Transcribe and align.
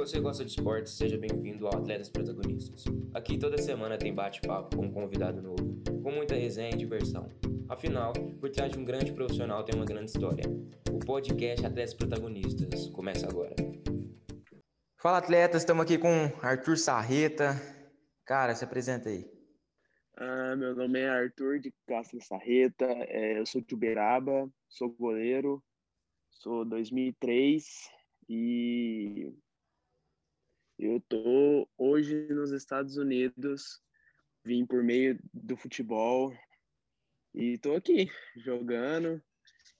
você 0.00 0.18
gosta 0.18 0.42
de 0.42 0.50
esportes, 0.52 0.94
seja 0.94 1.18
bem-vindo 1.18 1.66
ao 1.66 1.76
Atletas 1.76 2.08
Protagonistas. 2.08 2.84
Aqui 3.12 3.36
toda 3.36 3.58
semana 3.58 3.98
tem 3.98 4.14
bate-papo 4.14 4.74
com 4.74 4.86
um 4.86 4.90
convidado 4.90 5.42
novo, 5.42 5.78
com 6.02 6.10
muita 6.10 6.34
resenha 6.34 6.70
e 6.70 6.78
diversão. 6.78 7.28
Afinal, 7.68 8.14
por 8.40 8.48
trás 8.48 8.72
de 8.72 8.78
um 8.78 8.84
grande 8.84 9.12
profissional 9.12 9.62
tem 9.62 9.74
uma 9.74 9.84
grande 9.84 10.10
história. 10.10 10.42
O 10.90 10.98
podcast 11.00 11.66
Atletas 11.66 11.92
Protagonistas 11.92 12.88
começa 12.88 13.28
agora. 13.28 13.54
Fala, 14.96 15.18
atletas, 15.18 15.60
estamos 15.60 15.84
aqui 15.84 15.98
com 15.98 16.32
Arthur 16.40 16.78
Sarreta. 16.78 17.60
Cara, 18.24 18.54
se 18.54 18.64
apresenta 18.64 19.10
aí. 19.10 19.30
Ah, 20.16 20.56
meu 20.56 20.74
nome 20.74 20.98
é 20.98 21.10
Arthur 21.10 21.58
de 21.58 21.74
Castro 21.86 22.22
Sarreta, 22.22 22.86
é, 22.86 23.38
eu 23.38 23.44
sou 23.44 23.60
de 23.60 23.74
Uberaba, 23.74 24.50
sou 24.66 24.88
goleiro, 24.88 25.62
sou 26.30 26.64
2003 26.64 27.90
e 28.30 29.34
eu 30.80 30.98
tô 31.08 31.68
hoje 31.76 32.26
nos 32.30 32.52
Estados 32.52 32.96
Unidos, 32.96 33.82
vim 34.42 34.64
por 34.64 34.82
meio 34.82 35.18
do 35.32 35.54
futebol 35.54 36.34
e 37.34 37.58
tô 37.58 37.74
aqui 37.74 38.10
jogando 38.34 39.22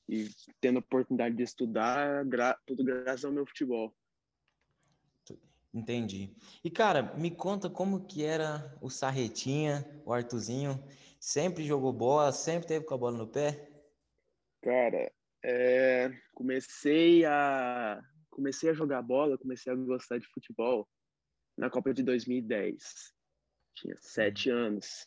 e 0.06 0.28
tendo 0.60 0.76
a 0.76 0.80
oportunidade 0.80 1.36
de 1.36 1.42
estudar, 1.42 2.24
gra 2.26 2.54
tudo 2.66 2.84
graças 2.84 3.24
ao 3.24 3.32
meu 3.32 3.46
futebol. 3.46 3.94
Entendi. 5.72 6.34
E 6.64 6.70
cara, 6.70 7.14
me 7.16 7.30
conta 7.30 7.70
como 7.70 8.04
que 8.04 8.24
era 8.24 8.76
o 8.80 8.90
Sarretinha, 8.90 9.88
o 10.04 10.12
Artuzinho, 10.12 10.82
sempre 11.18 11.64
jogou 11.64 11.92
bola, 11.92 12.32
sempre 12.32 12.68
teve 12.68 12.84
com 12.84 12.94
a 12.94 12.98
bola 12.98 13.16
no 13.16 13.28
pé? 13.28 13.70
Cara, 14.60 15.10
é, 15.42 16.10
comecei 16.34 17.24
a 17.24 18.02
comecei 18.30 18.70
a 18.70 18.74
jogar 18.74 19.02
bola, 19.02 19.38
comecei 19.38 19.72
a 19.72 19.76
gostar 19.76 20.18
de 20.18 20.26
futebol 20.28 20.88
na 21.56 21.68
Copa 21.68 21.92
de 21.92 22.02
2010. 22.02 23.12
Tinha 23.74 23.96
sete 24.00 24.50
anos. 24.50 25.06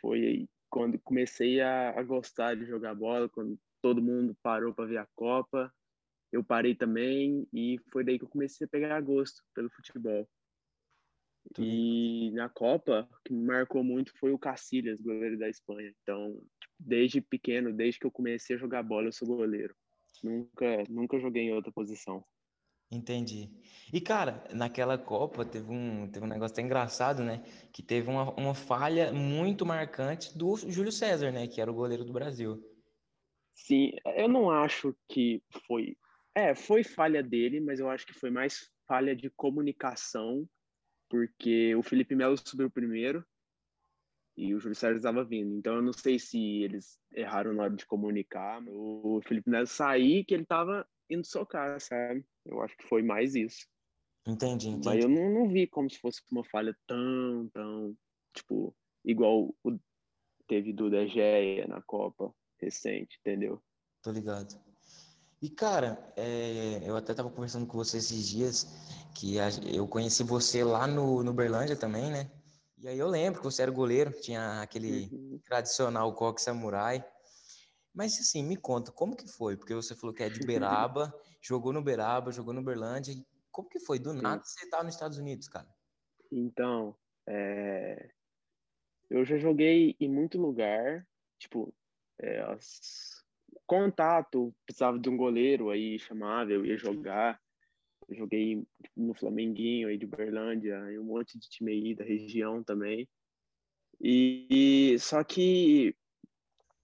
Foi 0.00 0.26
aí 0.26 0.48
quando 0.68 0.98
comecei 1.00 1.60
a, 1.60 1.90
a 1.90 2.02
gostar 2.02 2.56
de 2.56 2.64
jogar 2.64 2.94
bola, 2.94 3.28
quando 3.28 3.58
todo 3.82 4.02
mundo 4.02 4.36
parou 4.42 4.72
para 4.72 4.86
ver 4.86 4.98
a 4.98 5.08
Copa. 5.14 5.72
Eu 6.32 6.44
parei 6.44 6.74
também 6.74 7.46
e 7.52 7.78
foi 7.92 8.04
daí 8.04 8.18
que 8.18 8.24
eu 8.24 8.28
comecei 8.28 8.64
a 8.64 8.70
pegar 8.70 9.00
gosto 9.00 9.42
pelo 9.52 9.68
futebol. 9.70 10.28
E 11.58 12.30
na 12.32 12.48
Copa, 12.48 13.08
o 13.10 13.22
que 13.24 13.32
me 13.32 13.44
marcou 13.44 13.82
muito 13.82 14.16
foi 14.18 14.30
o 14.30 14.38
Cacilhas, 14.38 15.00
goleiro 15.00 15.38
da 15.38 15.48
Espanha. 15.48 15.92
Então, 16.02 16.40
desde 16.78 17.20
pequeno, 17.20 17.72
desde 17.72 17.98
que 17.98 18.06
eu 18.06 18.10
comecei 18.10 18.54
a 18.54 18.58
jogar 18.58 18.82
bola, 18.82 19.08
eu 19.08 19.12
sou 19.12 19.26
goleiro. 19.26 19.74
Nunca, 20.22 20.84
nunca 20.88 21.18
joguei 21.18 21.44
em 21.44 21.52
outra 21.52 21.72
posição. 21.72 22.24
Entendi. 22.90 23.48
E, 23.92 24.00
cara, 24.00 24.44
naquela 24.52 24.98
Copa 24.98 25.44
teve 25.44 25.70
um, 25.70 26.10
teve 26.10 26.24
um 26.24 26.28
negócio 26.28 26.54
até 26.54 26.62
engraçado, 26.62 27.22
né? 27.22 27.42
Que 27.72 27.82
teve 27.82 28.08
uma, 28.08 28.32
uma 28.34 28.54
falha 28.54 29.12
muito 29.12 29.64
marcante 29.64 30.36
do 30.36 30.56
Júlio 30.56 30.90
César, 30.90 31.30
né? 31.30 31.46
Que 31.46 31.60
era 31.60 31.70
o 31.70 31.74
goleiro 31.74 32.04
do 32.04 32.12
Brasil. 32.12 32.60
Sim, 33.54 33.92
eu 34.16 34.28
não 34.28 34.50
acho 34.50 34.96
que 35.08 35.42
foi. 35.66 35.96
É, 36.34 36.54
foi 36.54 36.82
falha 36.82 37.22
dele, 37.22 37.60
mas 37.60 37.78
eu 37.78 37.88
acho 37.88 38.06
que 38.06 38.12
foi 38.12 38.30
mais 38.30 38.70
falha 38.86 39.14
de 39.14 39.30
comunicação, 39.30 40.48
porque 41.08 41.74
o 41.76 41.82
Felipe 41.82 42.14
Melo 42.14 42.36
subiu 42.36 42.70
primeiro 42.70 43.24
e 44.36 44.54
o 44.54 44.58
Júlio 44.58 44.74
César 44.74 44.96
estava 44.96 45.24
vindo. 45.24 45.54
Então 45.54 45.76
eu 45.76 45.82
não 45.82 45.92
sei 45.92 46.18
se 46.18 46.62
eles 46.62 46.98
erraram 47.12 47.52
na 47.52 47.64
hora 47.64 47.76
de 47.76 47.86
comunicar. 47.86 48.62
O 48.68 49.20
Felipe 49.26 49.50
Melo 49.50 49.66
sair 49.66 50.24
que 50.24 50.34
ele 50.34 50.44
estava 50.44 50.86
indo 51.10 51.26
socar, 51.26 51.80
sabe? 51.80 52.24
Eu 52.46 52.62
acho 52.62 52.76
que 52.76 52.86
foi 52.86 53.02
mais 53.02 53.34
isso. 53.34 53.66
Entendi, 54.26 54.68
entendi. 54.68 54.88
Mas 54.88 55.02
eu 55.02 55.08
não, 55.08 55.30
não 55.30 55.48
vi 55.48 55.66
como 55.66 55.90
se 55.90 55.98
fosse 55.98 56.22
uma 56.30 56.44
falha 56.44 56.76
tão, 56.86 57.48
tão, 57.52 57.96
tipo, 58.34 58.74
igual 59.04 59.54
o 59.64 59.78
teve 60.46 60.72
do 60.72 60.90
De 60.90 61.06
Gea 61.06 61.66
na 61.68 61.80
Copa 61.80 62.34
recente, 62.60 63.18
entendeu? 63.20 63.62
Tô 64.02 64.10
ligado. 64.10 64.60
E, 65.40 65.48
cara, 65.48 66.12
é, 66.16 66.82
eu 66.84 66.96
até 66.96 67.14
tava 67.14 67.30
conversando 67.30 67.66
com 67.66 67.78
você 67.78 67.96
esses 67.96 68.28
dias, 68.28 68.66
que 69.14 69.40
a, 69.40 69.48
eu 69.72 69.86
conheci 69.88 70.22
você 70.22 70.62
lá 70.62 70.86
no, 70.86 71.22
no 71.22 71.32
Berlândia 71.32 71.76
também, 71.76 72.10
né? 72.10 72.30
E 72.78 72.88
aí 72.88 72.98
eu 72.98 73.08
lembro 73.08 73.40
que 73.40 73.44
você 73.44 73.62
era 73.62 73.70
goleiro, 73.70 74.10
tinha 74.20 74.60
aquele 74.60 75.08
uhum. 75.12 75.40
tradicional 75.44 76.12
coque 76.14 76.42
samurai. 76.42 77.04
Mas 77.92 78.18
assim, 78.18 78.42
me 78.42 78.56
conta, 78.56 78.92
como 78.92 79.16
que 79.16 79.26
foi? 79.26 79.56
Porque 79.56 79.74
você 79.74 79.94
falou 79.94 80.14
que 80.14 80.22
é 80.22 80.28
de 80.28 80.46
Beraba, 80.46 81.12
jogou 81.42 81.72
no 81.72 81.82
Beraba, 81.82 82.30
jogou 82.30 82.54
no 82.54 82.62
Berlândia. 82.62 83.14
Como 83.50 83.68
que 83.68 83.80
foi? 83.80 83.98
Do 83.98 84.14
nada 84.14 84.42
você 84.44 84.68
tá 84.68 84.82
nos 84.82 84.94
Estados 84.94 85.18
Unidos, 85.18 85.48
cara. 85.48 85.68
Então, 86.30 86.96
é... 87.26 88.10
eu 89.08 89.24
já 89.24 89.36
joguei 89.36 89.96
em 89.98 90.08
muito 90.08 90.38
lugar, 90.38 91.06
tipo, 91.38 91.74
é, 92.20 92.40
as... 92.42 93.24
contato, 93.66 94.54
precisava 94.64 94.98
de 94.98 95.08
um 95.08 95.16
goleiro, 95.16 95.70
aí 95.70 95.98
chamava, 95.98 96.52
eu 96.52 96.64
ia 96.64 96.76
jogar. 96.76 97.40
Eu 98.08 98.16
joguei 98.16 98.64
no 98.96 99.14
Flamenguinho 99.14 99.88
aí 99.88 99.98
de 99.98 100.06
Berlândia, 100.06 100.76
e 100.92 100.98
um 100.98 101.04
monte 101.04 101.38
de 101.38 101.48
time 101.48 101.72
aí 101.72 101.94
da 101.94 102.04
região 102.04 102.62
também. 102.62 103.08
E, 104.00 104.46
e 104.94 104.98
só 104.98 105.22
que 105.22 105.94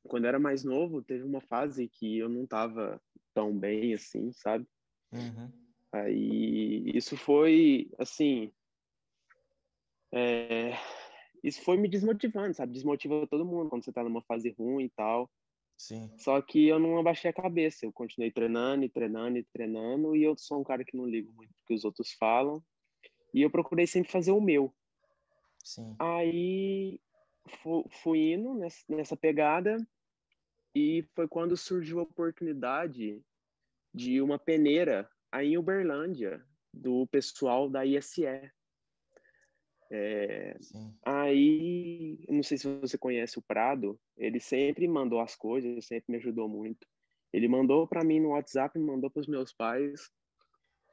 quando 0.06 0.26
era 0.26 0.38
mais 0.38 0.64
novo, 0.64 1.02
teve 1.02 1.24
uma 1.24 1.40
fase 1.40 1.88
que 1.88 2.18
eu 2.18 2.28
não 2.28 2.46
tava 2.46 3.00
tão 3.34 3.56
bem 3.56 3.94
assim, 3.94 4.32
sabe? 4.32 4.66
Uhum. 5.12 5.50
Aí 5.92 6.90
isso 6.94 7.16
foi 7.16 7.90
assim. 7.98 8.52
É, 10.12 10.72
isso 11.42 11.62
foi 11.62 11.76
me 11.76 11.88
desmotivando, 11.88 12.54
sabe? 12.54 12.72
Desmotiva 12.72 13.26
todo 13.26 13.44
mundo 13.44 13.68
quando 13.70 13.84
você 13.84 13.92
tá 13.92 14.02
numa 14.02 14.22
fase 14.22 14.50
ruim 14.58 14.84
e 14.84 14.90
tal. 14.90 15.30
Sim. 15.76 16.10
Só 16.16 16.40
que 16.40 16.66
eu 16.66 16.78
não 16.78 16.98
abaixei 16.98 17.30
a 17.30 17.34
cabeça, 17.34 17.84
eu 17.84 17.92
continuei 17.92 18.30
treinando 18.30 18.84
e 18.84 18.88
treinando 18.88 19.36
e 19.38 19.44
treinando, 19.44 20.16
e 20.16 20.22
eu 20.22 20.36
sou 20.36 20.60
um 20.60 20.64
cara 20.64 20.84
que 20.84 20.96
não 20.96 21.06
ligo 21.06 21.30
muito 21.34 21.50
o 21.50 21.66
que 21.66 21.74
os 21.74 21.84
outros 21.84 22.12
falam, 22.12 22.64
e 23.34 23.42
eu 23.42 23.50
procurei 23.50 23.86
sempre 23.86 24.10
fazer 24.10 24.32
o 24.32 24.40
meu. 24.40 24.74
Sim. 25.62 25.94
Aí 25.98 26.98
fui 28.02 28.32
indo 28.32 28.54
nessa 28.88 29.16
pegada, 29.16 29.76
e 30.76 31.02
foi 31.14 31.26
quando 31.26 31.56
surgiu 31.56 32.00
a 32.00 32.02
oportunidade 32.02 33.24
de 33.94 34.20
uma 34.20 34.38
peneira 34.38 35.10
aí 35.32 35.54
em 35.54 35.56
Uberlândia, 35.56 36.44
do 36.70 37.06
pessoal 37.06 37.70
da 37.70 37.86
ISE. 37.86 38.26
É, 39.90 40.54
aí, 41.02 42.22
não 42.28 42.42
sei 42.42 42.58
se 42.58 42.68
você 42.78 42.98
conhece 42.98 43.38
o 43.38 43.42
Prado, 43.42 43.98
ele 44.18 44.38
sempre 44.38 44.86
mandou 44.86 45.18
as 45.18 45.34
coisas, 45.34 45.86
sempre 45.86 46.12
me 46.12 46.18
ajudou 46.18 46.46
muito. 46.46 46.86
Ele 47.32 47.48
mandou 47.48 47.88
para 47.88 48.04
mim 48.04 48.20
no 48.20 48.32
WhatsApp, 48.32 48.78
mandou 48.78 49.10
para 49.10 49.20
os 49.20 49.26
meus 49.26 49.54
pais. 49.54 50.10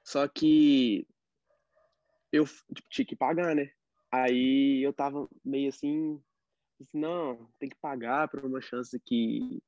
Só 0.02 0.26
que 0.30 1.06
eu 2.32 2.46
tipo, 2.46 2.88
tinha 2.90 3.06
que 3.06 3.18
pagar, 3.18 3.54
né? 3.54 3.70
Aí 4.10 4.82
eu 4.82 4.94
tava 4.94 5.28
meio 5.44 5.68
assim, 5.68 6.24
não, 6.94 7.52
tem 7.60 7.68
que 7.68 7.78
pagar 7.82 8.30
para 8.30 8.48
uma 8.48 8.62
chance 8.62 8.98
que 9.02 9.62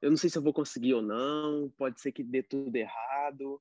eu 0.00 0.10
não 0.10 0.16
sei 0.16 0.30
se 0.30 0.38
eu 0.38 0.42
vou 0.42 0.52
conseguir 0.52 0.94
ou 0.94 1.02
não, 1.02 1.70
pode 1.76 2.00
ser 2.00 2.12
que 2.12 2.22
dê 2.22 2.42
tudo 2.42 2.74
errado. 2.74 3.60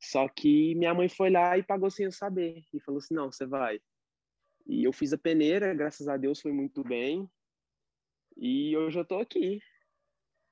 Só 0.00 0.28
que 0.28 0.74
minha 0.74 0.92
mãe 0.92 1.08
foi 1.08 1.30
lá 1.30 1.56
e 1.56 1.62
pagou 1.62 1.90
sem 1.90 2.06
eu 2.06 2.12
saber. 2.12 2.64
E 2.72 2.80
falou 2.80 2.98
assim: 2.98 3.14
não, 3.14 3.30
você 3.30 3.46
vai. 3.46 3.80
E 4.66 4.84
eu 4.84 4.92
fiz 4.92 5.12
a 5.12 5.18
peneira, 5.18 5.74
graças 5.74 6.08
a 6.08 6.16
Deus 6.16 6.40
foi 6.40 6.52
muito 6.52 6.82
bem. 6.82 7.30
E 8.36 8.76
hoje 8.76 8.98
eu 8.98 9.04
tô 9.04 9.18
aqui. 9.18 9.60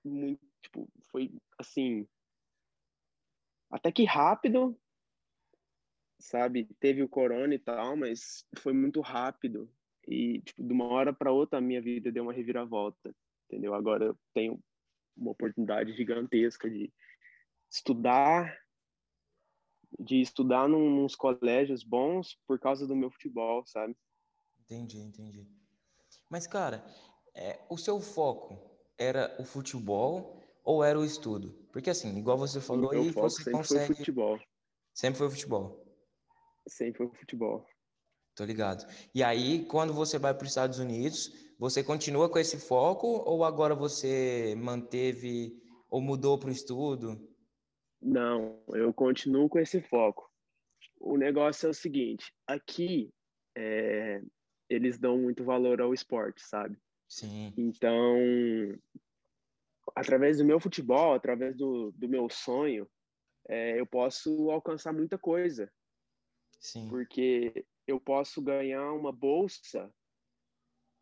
Muito, 0.05 0.41
tipo, 0.63 0.89
foi 1.11 1.33
assim. 1.59 2.07
Até 3.71 3.91
que 3.91 4.05
rápido, 4.05 4.79
sabe? 6.21 6.69
Teve 6.79 7.03
o 7.03 7.09
corona 7.09 7.55
e 7.55 7.59
tal, 7.59 7.97
mas 7.97 8.47
foi 8.59 8.73
muito 8.73 9.01
rápido. 9.01 9.69
E, 10.07 10.41
tipo, 10.43 10.63
de 10.63 10.73
uma 10.73 10.87
hora 10.87 11.13
para 11.13 11.33
outra, 11.33 11.59
a 11.59 11.63
minha 11.63 11.83
vida 11.83 12.13
deu 12.13 12.23
uma 12.23 12.33
reviravolta, 12.33 13.13
entendeu? 13.47 13.75
Agora 13.75 14.05
eu 14.05 14.19
tenho 14.33 14.63
uma 15.17 15.31
oportunidade 15.31 15.93
gigantesca 15.97 16.69
de 16.69 16.93
estudar, 17.71 18.57
de 19.99 20.21
estudar 20.21 20.69
num, 20.69 21.03
nos 21.03 21.15
colégios 21.15 21.83
bons 21.83 22.39
por 22.47 22.59
causa 22.59 22.87
do 22.87 22.97
meu 22.97 23.11
futebol, 23.11 23.65
sabe? 23.67 23.97
Entendi, 24.61 24.99
entendi. 24.99 25.49
Mas, 26.31 26.47
cara, 26.47 26.85
é, 27.35 27.61
o 27.69 27.77
seu 27.77 28.01
foco 28.01 28.59
era 28.99 29.35
o 29.39 29.45
futebol 29.45 30.41
ou 30.65 30.83
era 30.83 30.99
o 30.99 31.05
estudo? 31.05 31.53
Porque, 31.73 31.91
assim, 31.91 32.17
igual 32.17 32.39
você 32.39 32.61
falou 32.61 32.91
aí, 32.91 33.11
você 33.11 33.37
sempre 33.43 33.53
consegue... 33.53 33.87
Foi 33.87 33.97
futebol. 33.97 34.41
Sempre 34.93 35.19
foi 35.19 35.31
futebol. 35.31 35.85
Sempre 36.67 36.99
foi 36.99 37.19
futebol. 37.19 37.67
Tô 38.35 38.45
ligado. 38.45 38.85
E 39.15 39.23
aí, 39.23 39.65
quando 39.67 39.93
você 39.93 40.19
vai 40.19 40.35
para 40.35 40.45
os 40.45 40.51
Estados 40.51 40.79
Unidos, 40.79 41.33
você 41.59 41.83
continua 41.83 42.29
com 42.29 42.39
esse 42.39 42.59
foco 42.59 43.07
ou 43.07 43.45
agora 43.45 43.75
você 43.75 44.55
manteve 44.57 45.57
ou 45.89 46.01
mudou 46.01 46.39
para 46.39 46.49
o 46.49 46.53
estudo? 46.53 47.17
Não, 48.01 48.63
eu 48.69 48.93
continuo 48.93 49.49
com 49.49 49.59
esse 49.59 49.81
foco. 49.81 50.31
o 51.01 51.17
negócio 51.17 51.67
é 51.67 51.71
o 51.71 51.75
seguinte: 51.75 52.33
aqui 52.47 53.13
é, 53.57 54.21
eles 54.69 54.99
dão 54.99 55.17
muito 55.19 55.45
valor 55.45 55.81
ao 55.81 55.95
esporte, 55.95 56.43
sabe? 56.43 56.77
Sim. 57.09 57.53
Então, 57.57 58.17
através 59.95 60.39
do 60.39 60.45
meu 60.45 60.59
futebol, 60.59 61.15
através 61.15 61.57
do, 61.57 61.93
do 61.93 62.09
meu 62.09 62.29
sonho, 62.29 62.89
é, 63.49 63.79
eu 63.79 63.87
posso 63.87 64.51
alcançar 64.51 64.93
muita 64.93 65.19
coisa. 65.19 65.71
Sim. 66.59 66.89
Porque 66.89 67.65
eu 67.87 68.01
posso 68.01 68.43
ganhar 68.43 68.93
uma 68.93 69.13
bolsa, 69.13 69.93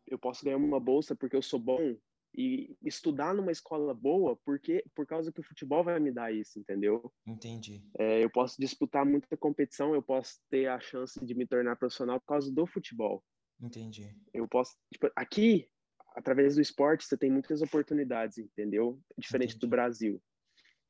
eu 0.07 0.17
posso 0.17 0.43
ganhar 0.43 0.57
uma 0.57 0.79
bolsa 0.79 1.15
porque 1.15 1.35
eu 1.35 1.41
sou 1.41 1.59
bom 1.59 1.95
e 2.35 2.75
estudar 2.83 3.33
numa 3.33 3.51
escola 3.51 3.93
boa 3.93 4.35
porque 4.43 4.83
por 4.95 5.05
causa 5.05 5.31
que 5.31 5.39
o 5.39 5.43
futebol 5.43 5.83
vai 5.83 5.99
me 5.99 6.11
dar 6.11 6.33
isso, 6.33 6.59
entendeu? 6.59 7.11
Entendi. 7.27 7.83
É, 7.97 8.23
eu 8.23 8.29
posso 8.29 8.59
disputar 8.59 9.05
muita 9.05 9.37
competição, 9.37 9.93
eu 9.93 10.01
posso 10.01 10.39
ter 10.49 10.67
a 10.67 10.79
chance 10.79 11.23
de 11.23 11.35
me 11.35 11.45
tornar 11.45 11.75
profissional 11.75 12.19
por 12.19 12.27
causa 12.27 12.51
do 12.51 12.65
futebol. 12.65 13.23
Entendi. 13.61 14.15
Eu 14.33 14.47
posso, 14.47 14.75
tipo, 14.91 15.09
aqui 15.15 15.69
através 16.15 16.55
do 16.55 16.61
esporte 16.61 17.05
você 17.05 17.17
tem 17.17 17.31
muitas 17.31 17.61
oportunidades, 17.61 18.37
entendeu? 18.37 18.99
Diferente 19.17 19.51
Entendi. 19.51 19.59
do 19.59 19.69
Brasil. 19.69 20.21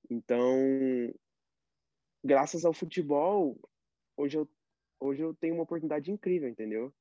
Então, 0.10 0.50
graças 2.24 2.66
ao 2.66 2.74
futebol, 2.74 3.60
hoje 4.18 4.38
eu 4.38 4.50
hoje 5.00 5.22
eu 5.22 5.34
tenho 5.34 5.56
uma 5.56 5.64
oportunidade 5.64 6.10
incrível, 6.10 6.48
entendeu? 6.48 6.94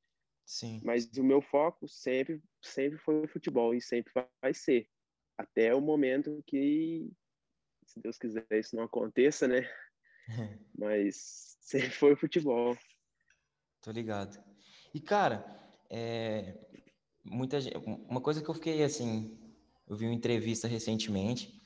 Sim. 0.45 0.81
Mas 0.85 1.07
o 1.17 1.25
meu 1.25 1.41
foco 1.41 1.89
sempre, 1.89 2.43
sempre 2.61 2.99
foi 2.99 3.25
o 3.25 3.29
futebol 3.29 3.75
e 3.75 3.81
sempre 3.81 4.13
vai 4.43 4.53
ser. 4.53 4.89
Até 5.39 5.75
o 5.75 5.81
momento 5.81 6.43
que, 6.47 7.11
se 7.87 8.01
Deus 8.01 8.19
quiser, 8.19 8.47
isso 8.53 8.77
não 8.77 8.85
aconteça, 8.85 9.49
né? 9.49 9.69
Mas 10.77 11.57
sempre 11.61 11.91
foi 11.91 12.13
o 12.13 12.17
futebol. 12.17 12.77
Tô 13.81 13.91
ligado. 13.91 14.43
E, 14.95 15.01
cara, 15.01 15.45
é, 15.91 16.55
muita 17.25 17.61
gente, 17.61 17.77
uma 17.77 18.21
coisa 18.21 18.43
que 18.43 18.49
eu 18.49 18.55
fiquei 18.55 18.83
assim, 18.83 19.39
eu 19.89 19.97
vi 19.97 20.07
uma 20.07 20.15
entrevista 20.15 20.69
recentemente 20.69 21.61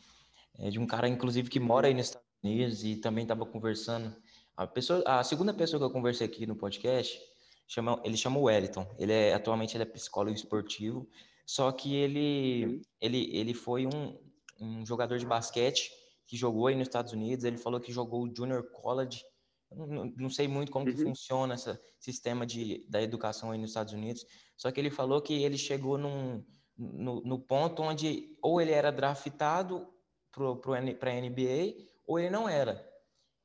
é, 0.58 0.70
de 0.70 0.78
um 0.78 0.86
cara, 0.86 1.08
inclusive, 1.08 1.50
que 1.50 1.60
mora 1.60 1.88
aí 1.88 1.94
nos 1.94 2.06
Estados 2.06 2.28
Unidos 2.42 2.84
e 2.84 2.96
também 2.96 3.22
estava 3.22 3.44
conversando. 3.44 4.16
A, 4.56 4.66
pessoa, 4.66 5.02
a 5.06 5.22
segunda 5.22 5.52
pessoa 5.52 5.78
que 5.78 5.84
eu 5.84 5.90
conversei 5.90 6.26
aqui 6.26 6.46
no 6.46 6.56
podcast 6.56 7.20
chama, 7.66 8.00
ele 8.04 8.16
chama 8.16 8.38
Wellington. 8.38 8.86
Ele 8.98 9.12
é 9.12 9.34
atualmente 9.34 9.76
ele 9.76 9.82
é 9.82 9.86
psicólogo 9.86 10.36
esportivo, 10.36 11.08
só 11.46 11.70
que 11.72 11.94
ele 11.94 12.66
uhum. 12.66 12.82
ele 13.00 13.36
ele 13.36 13.54
foi 13.54 13.86
um, 13.86 14.18
um 14.60 14.86
jogador 14.86 15.18
de 15.18 15.26
basquete 15.26 15.90
que 16.26 16.36
jogou 16.36 16.66
aí 16.66 16.74
nos 16.74 16.88
Estados 16.88 17.12
Unidos. 17.12 17.44
Ele 17.44 17.56
falou 17.58 17.80
que 17.80 17.92
jogou 17.92 18.24
o 18.24 18.34
Junior 18.34 18.62
College. 18.72 19.22
Não, 19.70 20.12
não 20.16 20.30
sei 20.30 20.46
muito 20.46 20.70
como 20.70 20.86
uhum. 20.86 20.94
que 20.94 21.02
funciona 21.02 21.54
esse 21.54 21.78
sistema 21.98 22.46
de, 22.46 22.86
da 22.88 23.02
educação 23.02 23.50
aí 23.50 23.58
nos 23.58 23.70
Estados 23.70 23.92
Unidos. 23.92 24.24
Só 24.56 24.70
que 24.70 24.80
ele 24.80 24.90
falou 24.90 25.20
que 25.20 25.42
ele 25.42 25.58
chegou 25.58 25.98
num, 25.98 26.44
no, 26.76 27.20
no 27.22 27.38
ponto 27.38 27.82
onde 27.82 28.36
ou 28.42 28.60
ele 28.60 28.72
era 28.72 28.90
draftado 28.90 29.88
para 30.30 30.78
a 30.78 31.20
NBA 31.20 31.74
ou 32.06 32.18
ele 32.18 32.30
não 32.30 32.48
era. 32.48 32.84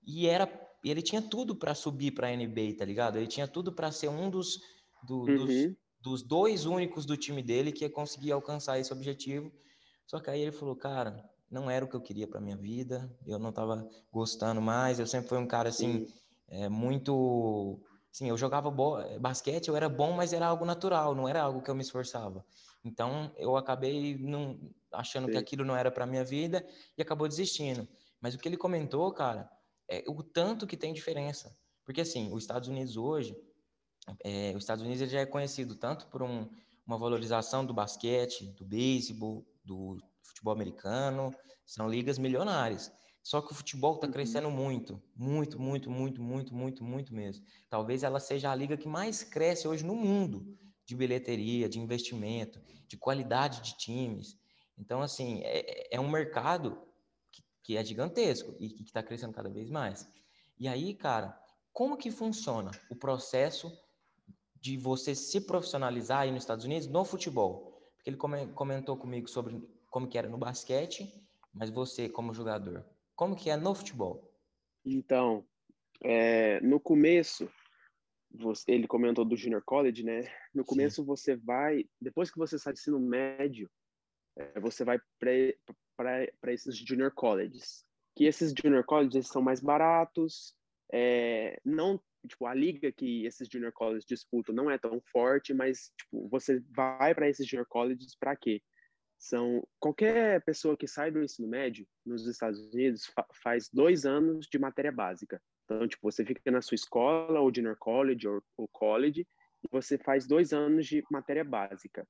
E 0.06 0.28
era 0.28 0.48
e 0.84 0.90
ele 0.90 1.02
tinha 1.02 1.22
tudo 1.22 1.56
para 1.56 1.76
subir 1.76 2.12
para 2.12 2.28
a 2.28 2.36
NBA, 2.36 2.76
tá 2.78 2.86
ligado? 2.86 3.18
Ele 3.18 3.28
tinha 3.28 3.48
tudo 3.48 3.72
para 3.72 3.92
ser 3.92 4.10
um 4.10 4.30
dos, 4.30 4.60
do, 5.04 5.20
uhum. 5.20 5.36
dos, 5.36 5.76
dos 6.02 6.24
dois 6.24 6.66
únicos 6.66 7.06
do 7.06 7.16
time 7.16 7.44
dele 7.44 7.72
que 7.72 7.84
ia 7.84 7.90
conseguir 7.90 8.32
alcançar 8.32 8.80
esse 8.80 8.92
objetivo. 8.92 9.52
Só 10.08 10.20
que 10.20 10.30
aí 10.30 10.42
ele 10.42 10.52
falou, 10.52 10.76
cara, 10.76 11.24
não 11.50 11.70
era 11.70 11.86
o 11.86 11.88
que 11.88 11.96
eu 11.96 12.02
queria 12.02 12.28
para 12.28 12.42
minha 12.42 12.58
vida, 12.58 13.14
eu 13.28 13.38
não 13.38 13.50
estava 13.50 13.88
gostando 14.12 14.62
mais, 14.62 15.00
eu 15.00 15.06
sempre 15.06 15.30
fui 15.30 15.38
um 15.38 15.48
cara 15.48 15.70
assim, 15.70 16.08
é, 16.48 16.68
muito. 16.68 17.80
Sim, 18.12 18.28
eu 18.28 18.38
jogava 18.38 18.70
basquete, 19.20 19.70
eu 19.70 19.76
era 19.76 19.88
bom, 19.88 20.12
mas 20.12 20.34
era 20.34 20.46
algo 20.46 20.66
natural, 20.66 21.16
não 21.16 21.30
era 21.30 21.42
algo 21.42 21.62
que 21.62 21.70
eu 21.70 21.76
me 21.76 21.82
esforçava. 21.82 22.44
Então 22.84 23.32
eu 23.38 23.56
acabei 23.56 24.18
não, 24.18 24.60
achando 24.92 25.28
Sim. 25.28 25.32
que 25.32 25.38
aquilo 25.38 25.64
não 25.64 25.76
era 25.76 25.92
para 25.92 26.06
minha 26.06 26.24
vida 26.24 26.66
e 26.98 27.02
acabou 27.02 27.28
desistindo. 27.28 27.88
Mas 28.20 28.36
o 28.36 28.38
que 28.38 28.50
ele 28.50 28.58
comentou, 28.58 29.12
cara, 29.14 29.50
é 29.92 30.04
o 30.08 30.24
tanto 30.24 30.66
que 30.66 30.78
tem 30.78 30.94
diferença. 30.94 31.56
Porque, 31.84 32.02
assim, 32.02 32.32
os 32.32 32.44
Estados 32.44 32.70
Unidos 32.70 32.96
hoje, 32.96 33.36
é, 34.24 34.54
os 34.56 34.64
Estados 34.64 34.84
Unidos 34.84 35.12
já 35.12 35.20
é 35.20 35.26
conhecido 35.26 35.76
tanto 35.76 36.08
por 36.08 36.24
um, 36.24 36.50
uma 36.86 36.98
valorização 36.98 37.66
do 37.66 37.74
basquete, 37.74 38.52
do 38.58 38.66
beisebol, 38.66 39.46
do 39.64 39.98
futebol 40.24 40.54
americano, 40.54 41.34
são 41.66 41.88
ligas 41.88 42.18
milionárias. 42.18 42.92
Só 43.24 43.42
que 43.42 43.52
o 43.52 43.56
futebol 43.56 43.96
está 43.96 44.08
uhum. 44.08 44.14
crescendo 44.14 44.50
muito, 44.50 45.02
muito, 45.16 45.60
muito, 45.60 45.92
muito, 45.92 46.22
muito, 46.22 46.54
muito, 46.56 46.84
muito 46.84 47.14
mesmo. 47.14 47.46
Talvez 47.70 48.04
ela 48.04 48.20
seja 48.20 48.52
a 48.52 48.56
liga 48.56 48.78
que 48.78 48.88
mais 48.88 49.24
cresce 49.24 49.68
hoje 49.68 49.86
no 49.86 49.96
mundo 49.96 50.58
de 50.86 50.96
bilheteria, 50.96 51.70
de 51.70 51.80
investimento, 51.80 52.60
de 52.88 52.98
qualidade 52.98 53.62
de 53.62 53.78
times. 53.78 54.38
Então, 54.78 55.02
assim, 55.02 55.42
é, 55.44 55.96
é 55.96 56.00
um 56.00 56.10
mercado 56.10 56.82
que 57.72 57.78
é 57.78 57.86
gigantesco 57.86 58.54
e 58.60 58.68
que 58.68 58.84
está 58.84 59.02
crescendo 59.02 59.32
cada 59.32 59.50
vez 59.50 59.70
mais. 59.70 60.06
E 60.60 60.68
aí, 60.68 60.94
cara, 60.94 61.42
como 61.72 61.96
que 61.96 62.12
funciona 62.12 62.70
o 62.90 62.96
processo 62.98 63.72
de 64.60 64.76
você 64.76 65.16
se 65.16 65.40
profissionalizar 65.40 66.24
aí 66.24 66.32
nos 66.32 66.44
Estados 66.44 66.66
Unidos 66.66 66.90
no 66.90 67.06
futebol? 67.06 67.82
Porque 67.96 68.10
ele 68.10 68.18
comentou 68.54 68.98
comigo 68.98 69.30
sobre 69.30 69.66
como 69.90 70.06
que 70.06 70.18
era 70.18 70.28
no 70.28 70.38
basquete, 70.38 71.26
mas 71.54 71.70
você 71.70 72.10
como 72.10 72.34
jogador, 72.34 72.86
como 73.16 73.38
que 73.38 73.50
é 73.50 73.56
no 73.56 73.74
futebol? 73.74 74.30
Então, 74.84 75.46
é, 76.04 76.60
no 76.60 76.78
começo, 76.78 77.50
você, 78.30 78.70
ele 78.74 78.86
comentou 78.86 79.24
do 79.24 79.38
Junior 79.38 79.64
College, 79.64 80.04
né? 80.04 80.30
No 80.54 80.66
começo 80.66 80.98
Sim. 80.98 81.08
você 81.08 81.38
vai, 81.38 81.86
depois 82.02 82.30
que 82.30 82.38
você 82.38 82.60
sai 82.60 82.74
do 82.74 82.80
ensino 82.80 83.00
médio, 83.00 83.72
você 84.60 84.84
vai 84.84 85.00
para 85.96 86.52
esses 86.52 86.78
junior 86.78 87.12
colleges. 87.12 87.86
Que 88.16 88.26
esses 88.26 88.54
junior 88.54 88.84
colleges 88.84 89.28
são 89.28 89.42
mais 89.42 89.62
baratos, 89.62 90.56
é, 90.92 91.60
não 91.64 92.00
tipo 92.28 92.46
a 92.46 92.54
liga 92.54 92.92
que 92.92 93.26
esses 93.26 93.48
junior 93.48 93.72
colleges 93.72 94.06
disputam 94.06 94.54
não 94.54 94.70
é 94.70 94.78
tão 94.78 95.02
forte, 95.12 95.54
mas 95.54 95.92
tipo, 95.98 96.28
você 96.30 96.60
vai 96.70 97.16
para 97.16 97.30
esses 97.30 97.48
junior 97.48 97.66
colleges 97.68 98.16
para 98.16 98.36
quê? 98.36 98.62
São 99.18 99.66
qualquer 99.80 100.44
pessoa 100.44 100.76
que 100.76 100.88
sai 100.88 101.12
do 101.12 101.24
ensino 101.24 101.48
médio 101.48 101.88
nos 102.06 102.28
Estados 102.28 102.60
Unidos 102.74 103.06
fa 103.06 103.26
faz 103.44 103.70
dois 103.72 104.06
anos 104.06 104.48
de 104.48 104.60
matéria 104.60 104.92
básica. 104.92 105.42
Então, 105.66 105.88
tipo, 105.88 106.12
você 106.12 106.26
fica 106.26 106.52
na 106.52 106.62
sua 106.62 106.76
escola, 106.76 107.40
ou 107.40 107.54
junior 107.54 107.78
college, 107.78 108.28
ou, 108.28 108.44
ou 108.58 108.68
college, 108.68 109.28
e 109.64 109.68
você 109.72 109.98
faz 109.98 110.28
dois 110.28 110.52
anos 110.52 110.88
de 110.88 111.04
matéria 111.12 111.44
básica. 111.44 112.06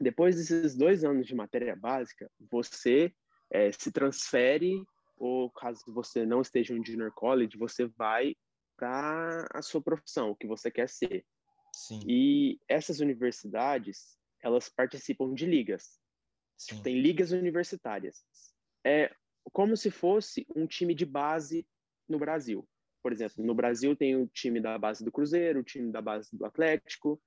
Depois 0.00 0.36
desses 0.36 0.76
dois 0.76 1.04
anos 1.04 1.26
de 1.26 1.34
matéria 1.34 1.76
básica, 1.76 2.30
você 2.50 3.12
é, 3.50 3.70
se 3.72 3.92
transfere, 3.92 4.82
ou 5.16 5.50
caso 5.50 5.82
você 5.88 6.26
não 6.26 6.40
esteja 6.40 6.74
em 6.74 6.84
junior 6.84 7.12
college, 7.12 7.56
você 7.56 7.86
vai 7.86 8.34
para 8.76 9.46
a 9.52 9.62
sua 9.62 9.80
profissão, 9.80 10.30
o 10.30 10.36
que 10.36 10.46
você 10.46 10.70
quer 10.70 10.88
ser. 10.88 11.24
Sim. 11.72 12.00
E 12.06 12.58
essas 12.68 13.00
universidades, 13.00 14.18
elas 14.42 14.68
participam 14.68 15.32
de 15.32 15.46
ligas. 15.46 15.98
Sim. 16.56 16.82
Tem 16.82 17.00
ligas 17.00 17.32
universitárias. 17.32 18.24
É 18.84 19.14
como 19.52 19.76
se 19.76 19.90
fosse 19.90 20.46
um 20.54 20.66
time 20.66 20.94
de 20.94 21.04
base 21.04 21.66
no 22.08 22.18
Brasil. 22.18 22.66
Por 23.02 23.12
exemplo, 23.12 23.44
no 23.44 23.54
Brasil 23.54 23.94
tem 23.94 24.16
o 24.16 24.26
time 24.26 24.60
da 24.60 24.78
base 24.78 25.04
do 25.04 25.12
Cruzeiro, 25.12 25.60
o 25.60 25.64
time 25.64 25.92
da 25.92 26.00
base 26.00 26.34
do 26.34 26.44
Atlético, 26.44 27.20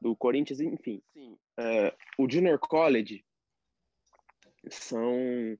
do 0.00 0.16
Corinthians, 0.16 0.60
enfim. 0.60 1.02
Sim. 1.12 1.32
Uh, 1.58 1.92
o 2.24 2.30
Junior 2.30 2.58
College 2.58 3.24
são 4.68 5.58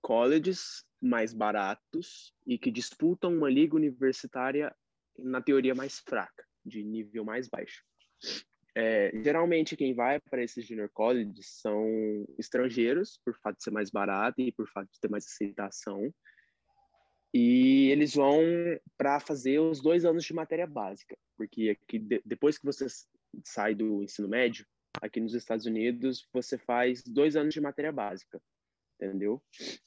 colleges 0.00 0.84
mais 1.00 1.32
baratos 1.32 2.32
e 2.46 2.58
que 2.58 2.70
disputam 2.70 3.36
uma 3.36 3.50
liga 3.50 3.76
universitária 3.76 4.74
na 5.18 5.40
teoria 5.40 5.74
mais 5.74 5.98
fraca, 5.98 6.44
de 6.64 6.82
nível 6.82 7.24
mais 7.24 7.48
baixo. 7.48 7.84
É, 8.74 9.12
geralmente 9.22 9.76
quem 9.76 9.92
vai 9.94 10.18
para 10.18 10.42
esses 10.42 10.66
junior 10.66 10.88
colleges 10.94 11.60
são 11.60 12.26
estrangeiros, 12.38 13.20
por 13.24 13.36
fato 13.40 13.58
de 13.58 13.64
ser 13.64 13.70
mais 13.70 13.90
barato 13.90 14.40
e 14.40 14.50
por 14.50 14.66
fato 14.68 14.88
de 14.90 14.98
ter 14.98 15.10
mais 15.10 15.26
aceitação. 15.26 16.12
E 17.34 17.90
eles 17.90 18.14
vão 18.14 18.40
para 18.96 19.20
fazer 19.20 19.58
os 19.58 19.80
dois 19.80 20.04
anos 20.04 20.24
de 20.24 20.34
matéria 20.34 20.66
básica, 20.66 21.16
porque 21.36 21.70
aqui, 21.70 21.98
depois 22.24 22.58
que 22.58 22.64
você 22.64 22.86
sai 23.44 23.74
do 23.74 24.02
ensino 24.02 24.28
médio, 24.28 24.66
aqui 25.00 25.20
nos 25.20 25.34
Estados 25.34 25.66
Unidos, 25.66 26.28
você 26.32 26.58
faz 26.58 27.02
dois 27.02 27.36
anos 27.36 27.54
de 27.54 27.60
matéria 27.60 27.92
básica, 27.92 28.40
entendeu? 29.00 29.42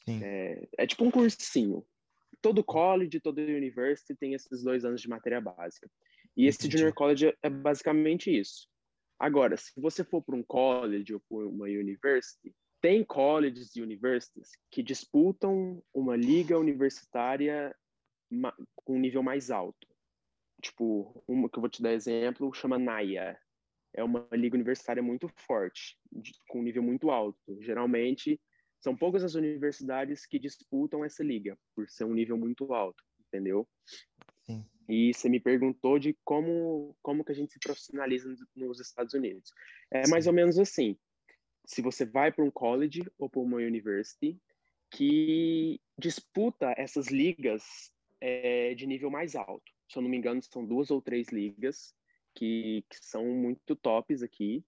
É, 0.07 0.67
é, 0.77 0.87
tipo 0.87 1.03
um 1.03 1.11
cursinho. 1.11 1.85
Todo 2.41 2.63
college, 2.63 3.19
todo 3.19 3.39
university 3.39 4.15
tem 4.15 4.33
esses 4.33 4.63
dois 4.63 4.85
anos 4.85 5.01
de 5.01 5.07
matéria 5.07 5.41
básica. 5.41 5.89
E 6.35 6.47
esse 6.47 6.59
Entendi. 6.59 6.77
junior 6.77 6.93
college 6.93 7.33
é 7.41 7.49
basicamente 7.49 8.29
isso. 8.29 8.67
Agora, 9.17 9.55
se 9.55 9.71
você 9.79 10.03
for 10.03 10.21
para 10.21 10.35
um 10.35 10.43
college 10.43 11.13
ou 11.13 11.21
para 11.21 11.47
uma 11.47 11.65
university, 11.65 12.53
tem 12.81 13.03
colleges 13.03 13.75
e 13.75 13.81
universities 13.81 14.51
que 14.69 14.83
disputam 14.83 15.81
uma 15.93 16.15
liga 16.15 16.59
universitária 16.59 17.75
com 18.75 18.95
um 18.95 18.99
nível 18.99 19.23
mais 19.23 19.49
alto. 19.49 19.87
Tipo, 20.65 21.23
uma 21.27 21.49
que 21.49 21.57
eu 21.57 21.61
vou 21.61 21.69
te 21.69 21.81
dar 21.81 21.93
exemplo, 21.93 22.53
chama 22.53 22.79
NAIA. 22.79 23.37
É 23.93 24.03
uma 24.03 24.27
liga 24.33 24.55
universitária 24.55 25.01
muito 25.01 25.29
forte, 25.37 25.97
de, 26.11 26.33
com 26.49 26.59
um 26.59 26.63
nível 26.63 26.83
muito 26.83 27.11
alto. 27.11 27.39
Geralmente, 27.61 28.39
são 28.81 28.95
poucas 28.95 29.23
as 29.23 29.35
universidades 29.35 30.25
que 30.25 30.39
disputam 30.39 31.05
essa 31.05 31.23
liga, 31.23 31.57
por 31.75 31.87
ser 31.87 32.03
um 32.03 32.13
nível 32.13 32.37
muito 32.37 32.73
alto, 32.73 33.01
entendeu? 33.27 33.67
Sim. 34.43 34.65
E 34.89 35.13
você 35.13 35.29
me 35.29 35.39
perguntou 35.39 35.97
de 35.97 36.17
como, 36.23 36.95
como 37.01 37.23
que 37.23 37.31
a 37.31 37.35
gente 37.35 37.53
se 37.53 37.59
profissionaliza 37.59 38.35
nos 38.55 38.79
Estados 38.79 39.13
Unidos. 39.13 39.51
É 39.91 40.03
Sim. 40.03 40.11
mais 40.11 40.27
ou 40.27 40.33
menos 40.33 40.59
assim. 40.59 40.97
Se 41.65 41.81
você 41.81 42.05
vai 42.05 42.31
para 42.31 42.43
um 42.43 42.51
college 42.51 43.01
ou 43.17 43.29
para 43.29 43.41
uma 43.41 43.57
university 43.57 44.39
que 44.91 45.79
disputa 45.97 46.73
essas 46.77 47.07
ligas 47.07 47.63
é, 48.21 48.75
de 48.75 48.85
nível 48.85 49.09
mais 49.09 49.35
alto. 49.35 49.74
Se 49.89 49.97
eu 49.97 50.01
não 50.01 50.09
me 50.09 50.17
engano, 50.17 50.41
são 50.41 50.65
duas 50.65 50.91
ou 50.91 51.01
três 51.01 51.29
ligas 51.29 51.93
que, 52.33 52.83
que 52.89 52.97
são 53.01 53.25
muito 53.25 53.75
tops 53.75 54.23
aqui, 54.23 54.63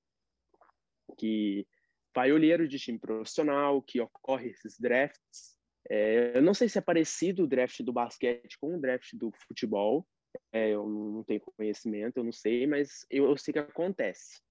que 1.17 1.67
vai 2.15 2.31
olheiro 2.31 2.67
de 2.67 2.79
time 2.79 2.99
profissional, 2.99 3.81
que 3.81 3.99
ocorre 3.99 4.49
esses 4.49 4.79
drafts 4.79 5.57
é, 5.89 6.37
eu 6.37 6.41
não 6.41 6.53
sei 6.53 6.67
se 6.67 6.77
é 6.77 6.81
parecido 6.81 7.43
o 7.43 7.47
draft 7.47 7.81
do 7.81 7.93
basquete 7.93 8.57
com 8.59 8.75
o 8.75 8.81
draft 8.81 9.13
do 9.13 9.31
futebol. 9.47 10.05
É, 10.51 10.69
eu 10.69 10.87
não 10.87 11.23
tenho 11.23 11.39
conhecimento, 11.39 12.17
eu 12.17 12.23
não 12.23 12.31
sei, 12.31 12.67
mas 12.67 13.05
eu, 13.09 13.25
eu 13.25 13.37
sei 13.37 13.53
que 13.53 13.59
acontece. 13.59 14.41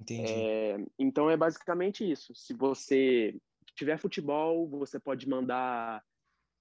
Entendi. 0.00 0.32
É, 0.32 0.76
então 0.98 1.30
é 1.30 1.36
basicamente 1.36 2.10
isso. 2.10 2.34
Se 2.34 2.54
você 2.54 3.36
tiver 3.76 3.98
futebol, 3.98 4.68
você 4.68 4.98
pode 4.98 5.28
mandar 5.28 6.02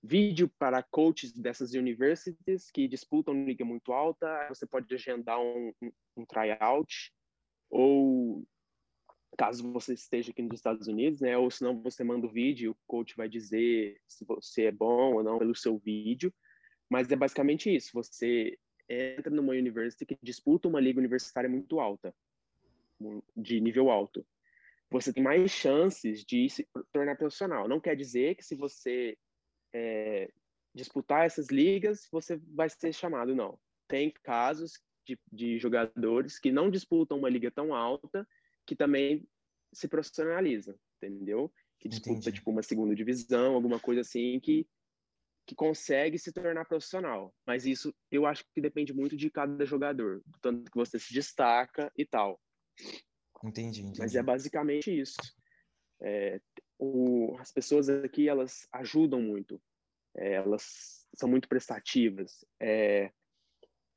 vídeo 0.03 0.49
para 0.57 0.81
coaches 0.81 1.31
dessas 1.31 1.73
universities 1.73 2.71
que 2.71 2.87
disputam 2.87 3.45
liga 3.45 3.63
muito 3.63 3.93
alta. 3.93 4.47
Você 4.49 4.65
pode 4.65 4.93
agendar 4.93 5.39
um, 5.39 5.71
um, 5.81 5.91
um 6.17 6.25
tryout 6.25 7.13
ou 7.69 8.43
caso 9.37 9.71
você 9.71 9.93
esteja 9.93 10.31
aqui 10.31 10.41
nos 10.41 10.55
Estados 10.55 10.87
Unidos, 10.87 11.21
né? 11.21 11.37
Ou 11.37 11.49
se 11.49 11.63
não, 11.63 11.81
você 11.81 12.03
manda 12.03 12.27
o 12.27 12.31
vídeo, 12.31 12.71
o 12.71 12.77
coach 12.87 13.15
vai 13.15 13.29
dizer 13.29 13.99
se 14.07 14.25
você 14.25 14.65
é 14.65 14.71
bom 14.71 15.13
ou 15.13 15.23
não 15.23 15.39
pelo 15.39 15.55
seu 15.55 15.77
vídeo. 15.77 16.33
Mas 16.89 17.09
é 17.11 17.15
basicamente 17.15 17.73
isso. 17.73 17.91
Você 17.93 18.57
entra 18.89 19.33
numa 19.33 19.53
university 19.53 20.05
que 20.05 20.17
disputa 20.21 20.67
uma 20.67 20.81
liga 20.81 20.99
universitária 20.99 21.49
muito 21.49 21.79
alta, 21.79 22.13
de 23.35 23.61
nível 23.61 23.89
alto. 23.89 24.25
Você 24.89 25.13
tem 25.13 25.23
mais 25.23 25.49
chances 25.49 26.25
de 26.25 26.49
se 26.49 26.67
tornar 26.91 27.15
profissional. 27.15 27.67
Não 27.67 27.79
quer 27.79 27.95
dizer 27.95 28.35
que 28.35 28.43
se 28.43 28.55
você 28.55 29.17
é, 29.73 30.31
disputar 30.73 31.25
essas 31.25 31.47
ligas, 31.47 32.07
você 32.11 32.37
vai 32.53 32.69
ser 32.69 32.93
chamado, 32.93 33.35
não. 33.35 33.59
Tem 33.87 34.11
casos 34.23 34.79
de, 35.05 35.19
de 35.31 35.57
jogadores 35.57 36.39
que 36.39 36.51
não 36.51 36.69
disputam 36.69 37.17
uma 37.17 37.29
liga 37.29 37.51
tão 37.51 37.73
alta 37.73 38.27
que 38.65 38.75
também 38.75 39.27
se 39.73 39.87
profissionaliza, 39.87 40.77
entendeu? 40.97 41.51
Que 41.79 41.89
disputa 41.89 42.19
Entendi. 42.19 42.37
tipo 42.37 42.51
uma 42.51 42.61
segunda 42.61 42.95
divisão, 42.95 43.55
alguma 43.55 43.79
coisa 43.79 44.01
assim 44.01 44.39
que 44.39 44.67
que 45.47 45.55
consegue 45.55 46.17
se 46.17 46.31
tornar 46.31 46.65
profissional. 46.65 47.33
Mas 47.45 47.65
isso 47.65 47.93
eu 48.11 48.25
acho 48.25 48.45
que 48.53 48.61
depende 48.61 48.93
muito 48.93 49.17
de 49.17 49.29
cada 49.29 49.65
jogador, 49.65 50.21
do 50.25 50.39
tanto 50.39 50.71
que 50.71 50.77
você 50.77 50.99
se 50.99 51.13
destaca 51.13 51.91
e 51.97 52.05
tal. 52.05 52.39
Entendi. 53.43 53.81
entendi. 53.81 53.99
Mas 53.99 54.15
é 54.15 54.21
basicamente 54.21 54.97
isso. 54.97 55.17
É, 55.99 56.39
o, 56.81 57.37
as 57.39 57.51
pessoas 57.51 57.87
aqui 57.87 58.27
elas 58.27 58.67
ajudam 58.73 59.21
muito, 59.21 59.61
é, 60.17 60.33
elas 60.33 61.05
são 61.13 61.29
muito 61.29 61.47
prestativas. 61.47 62.43
É, 62.59 63.11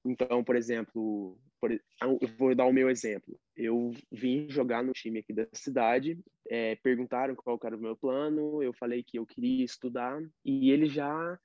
então, 0.05 0.45
por 0.45 0.55
exemplo, 0.55 1.39
por, 1.59 1.73
eu 1.73 2.29
vou 2.37 2.55
dar 2.55 2.67
o 2.67 2.73
meu 2.73 2.91
exemplo. 2.91 3.41
Eu 3.57 3.93
vim 4.13 4.51
jogar 4.51 4.85
no 4.85 4.93
time 4.93 5.21
aqui 5.21 5.33
da 5.33 5.47
cidade, 5.55 6.19
é, 6.47 6.77
perguntaram 6.77 7.35
qual 7.35 7.59
era 7.65 7.77
o 7.77 7.81
meu 7.81 7.97
plano, 7.97 8.63
eu 8.63 8.75
falei 8.75 9.03
que 9.03 9.19
eu 9.19 9.25
queria 9.25 9.65
estudar 9.65 10.23
e 10.45 10.71
eles 10.71 10.93
já 10.93 11.41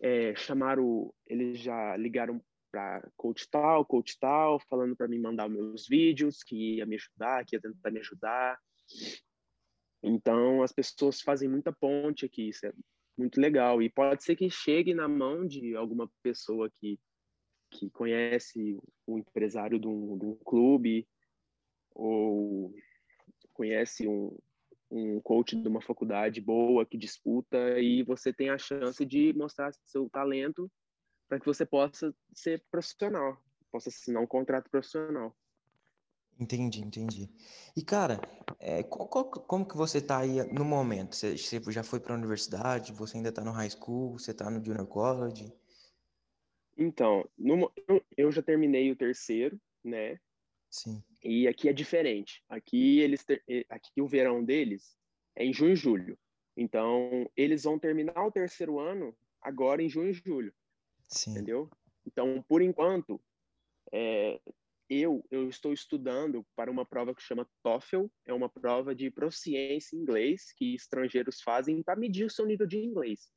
é, 0.00 0.32
chamaram, 0.36 1.12
eles 1.26 1.58
já 1.58 1.96
ligaram 1.96 2.40
para 2.70 3.10
coach 3.16 3.50
tal, 3.50 3.84
coach 3.84 4.16
tal, 4.18 4.60
falando 4.60 4.94
para 4.94 5.08
mim 5.08 5.18
mandar 5.18 5.48
meus 5.48 5.88
vídeos, 5.88 6.44
que 6.44 6.76
ia 6.76 6.86
me 6.86 6.94
ajudar, 6.94 7.44
que 7.44 7.56
ia 7.56 7.60
tentar 7.60 7.90
me 7.90 7.98
ajudar. 7.98 8.58
Então, 10.02 10.62
as 10.62 10.72
pessoas 10.72 11.20
fazem 11.20 11.48
muita 11.48 11.72
ponte 11.72 12.26
aqui, 12.26 12.48
isso 12.48 12.66
é 12.66 12.72
muito 13.16 13.40
legal. 13.40 13.80
E 13.82 13.88
pode 13.88 14.24
ser 14.24 14.36
que 14.36 14.50
chegue 14.50 14.94
na 14.94 15.06
mão 15.06 15.46
de 15.46 15.76
alguma 15.76 16.10
pessoa 16.22 16.70
que 16.80 16.98
que 17.72 17.90
conhece 17.90 18.78
o 19.06 19.18
empresário 19.18 19.78
de 19.78 19.88
um, 19.88 20.18
de 20.18 20.26
um 20.26 20.36
clube 20.44 21.08
ou 21.94 22.74
conhece 23.52 24.06
um, 24.06 24.36
um 24.90 25.20
coach 25.20 25.56
de 25.56 25.66
uma 25.68 25.80
faculdade 25.80 26.40
boa 26.40 26.84
que 26.84 26.98
disputa 26.98 27.78
e 27.80 28.02
você 28.02 28.32
tem 28.32 28.50
a 28.50 28.58
chance 28.58 29.04
de 29.04 29.32
mostrar 29.32 29.72
seu 29.84 30.08
talento 30.10 30.70
para 31.28 31.40
que 31.40 31.46
você 31.46 31.64
possa 31.64 32.14
ser 32.34 32.62
profissional, 32.70 33.42
possa 33.70 33.88
assinar 33.88 34.22
um 34.22 34.26
contrato 34.26 34.68
profissional. 34.70 35.34
Entendi, 36.38 36.80
entendi. 36.80 37.30
E 37.76 37.82
cara, 37.82 38.20
é, 38.58 38.82
qual, 38.82 39.08
qual, 39.08 39.24
como 39.24 39.66
que 39.66 39.76
você 39.76 39.98
está 39.98 40.18
aí 40.18 40.42
no 40.52 40.64
momento? 40.64 41.14
Você, 41.14 41.36
você 41.36 41.60
já 41.70 41.82
foi 41.82 42.00
para 42.00 42.14
a 42.14 42.18
universidade? 42.18 42.92
Você 42.92 43.16
ainda 43.16 43.28
está 43.28 43.44
no 43.44 43.52
high 43.52 43.70
school? 43.70 44.18
Você 44.18 44.32
está 44.32 44.50
no 44.50 44.64
junior 44.64 44.86
college? 44.86 45.52
Então, 46.76 47.28
no, 47.38 47.70
eu 48.16 48.32
já 48.32 48.42
terminei 48.42 48.90
o 48.90 48.96
terceiro, 48.96 49.60
né? 49.84 50.18
Sim. 50.70 51.02
E 51.22 51.46
aqui 51.46 51.68
é 51.68 51.72
diferente. 51.72 52.42
Aqui 52.48 53.00
eles 53.00 53.22
ter, 53.24 53.42
aqui 53.68 54.00
o 54.00 54.06
verão 54.06 54.42
deles 54.42 54.96
é 55.36 55.44
em 55.44 55.52
junho 55.52 55.72
e 55.72 55.76
julho. 55.76 56.18
Então, 56.56 57.30
eles 57.36 57.64
vão 57.64 57.78
terminar 57.78 58.26
o 58.26 58.32
terceiro 58.32 58.78
ano 58.78 59.14
agora 59.40 59.82
em 59.82 59.88
junho 59.88 60.10
e 60.10 60.14
julho. 60.14 60.52
Sim. 61.06 61.32
Entendeu? 61.32 61.70
Então, 62.06 62.42
por 62.48 62.62
enquanto, 62.62 63.20
é, 63.92 64.40
eu 65.00 65.24
eu 65.30 65.48
estou 65.48 65.72
estudando 65.72 66.44
para 66.56 66.70
uma 66.70 66.84
prova 66.84 67.14
que 67.14 67.22
chama 67.22 67.48
TOEFL, 67.62 68.06
é 68.26 68.32
uma 68.32 68.48
prova 68.48 68.94
de 68.94 69.10
proficiência 69.10 69.96
em 69.96 70.00
inglês 70.00 70.52
que 70.56 70.74
estrangeiros 70.74 71.40
fazem 71.42 71.82
para 71.82 71.98
medir 71.98 72.24
o 72.24 72.30
seu 72.30 72.46
nível 72.46 72.66
de 72.66 72.78
inglês. 72.78 73.30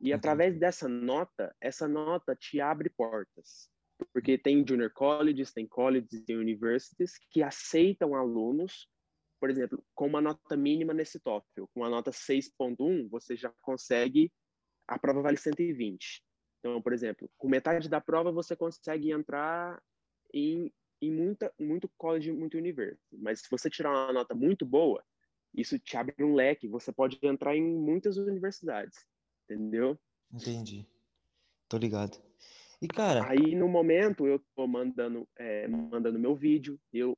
E 0.00 0.12
através 0.12 0.58
dessa 0.58 0.88
nota, 0.88 1.54
essa 1.60 1.86
nota 1.86 2.34
te 2.34 2.60
abre 2.60 2.88
portas. 2.88 3.70
Porque 4.14 4.38
tem 4.38 4.64
junior 4.66 4.90
colleges, 4.92 5.52
tem 5.52 5.66
colleges 5.66 6.24
e 6.26 6.34
universities 6.34 7.18
que 7.30 7.42
aceitam 7.42 8.14
alunos, 8.14 8.88
por 9.38 9.50
exemplo, 9.50 9.84
com 9.94 10.06
uma 10.06 10.20
nota 10.22 10.56
mínima 10.56 10.94
nesse 10.94 11.20
TOEFL. 11.20 11.66
Com 11.74 11.84
a 11.84 11.90
nota 11.90 12.10
6.1, 12.10 13.10
você 13.10 13.36
já 13.36 13.52
consegue, 13.60 14.32
a 14.88 14.98
prova 14.98 15.20
vale 15.20 15.36
120. 15.36 16.22
Então, 16.60 16.80
por 16.80 16.92
exemplo, 16.92 17.28
com 17.36 17.48
metade 17.48 17.88
da 17.88 18.00
prova 18.00 18.32
você 18.32 18.56
consegue 18.56 19.10
entrar 19.12 19.82
em, 20.32 20.72
em 21.00 21.10
muita, 21.10 21.52
muito 21.58 21.88
college, 21.96 22.32
muito 22.32 22.56
university. 22.56 23.16
Mas 23.16 23.40
se 23.40 23.50
você 23.50 23.70
tirar 23.70 23.90
uma 23.90 24.12
nota 24.12 24.34
muito 24.34 24.66
boa, 24.66 25.04
isso 25.54 25.78
te 25.78 25.96
abre 25.96 26.14
um 26.22 26.34
leque, 26.34 26.68
você 26.68 26.92
pode 26.92 27.18
entrar 27.22 27.56
em 27.56 27.62
muitas 27.62 28.16
universidades 28.16 28.96
entendeu? 29.50 29.98
Entendi. 30.32 30.86
Tô 31.68 31.76
ligado. 31.76 32.20
E 32.80 32.88
cara, 32.88 33.28
aí 33.28 33.54
no 33.54 33.68
momento 33.68 34.26
eu 34.26 34.42
tô 34.54 34.66
mandando 34.66 35.28
é, 35.38 35.68
mandando 35.68 36.18
meu 36.18 36.34
vídeo, 36.34 36.80
eu 36.92 37.16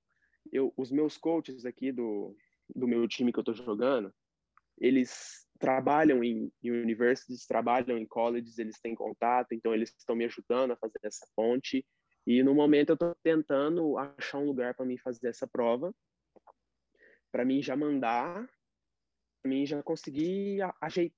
eu 0.51 0.73
os 0.77 0.91
meus 0.91 1.17
coaches 1.17 1.65
aqui 1.65 1.93
do 1.93 2.35
do 2.75 2.89
meu 2.89 3.07
time 3.07 3.33
que 3.33 3.39
eu 3.39 3.45
tô 3.45 3.53
jogando, 3.53 4.13
eles 4.79 5.47
trabalham 5.59 6.25
em, 6.25 6.51
em 6.63 6.71
universities, 6.71 7.47
trabalham 7.47 7.99
em 7.99 8.07
colleges, 8.07 8.59
eles 8.59 8.81
têm 8.81 8.95
contato, 8.95 9.53
então 9.53 9.75
eles 9.75 9.95
estão 9.97 10.17
me 10.17 10.25
ajudando 10.25 10.73
a 10.73 10.77
fazer 10.77 10.99
essa 11.03 11.27
ponte. 11.37 11.87
E 12.27 12.43
no 12.43 12.55
momento 12.55 12.91
eu 12.91 12.95
estou 12.95 13.15
tentando 13.23 13.99
achar 13.99 14.39
um 14.39 14.47
lugar 14.47 14.75
para 14.75 14.87
mim 14.87 14.97
fazer 14.99 15.29
essa 15.29 15.47
prova, 15.47 15.95
para 17.31 17.45
mim 17.45 17.63
já 17.63 17.77
mandar 17.77 18.49
mim 19.45 19.67
já 19.67 19.83
consegui 19.83 20.59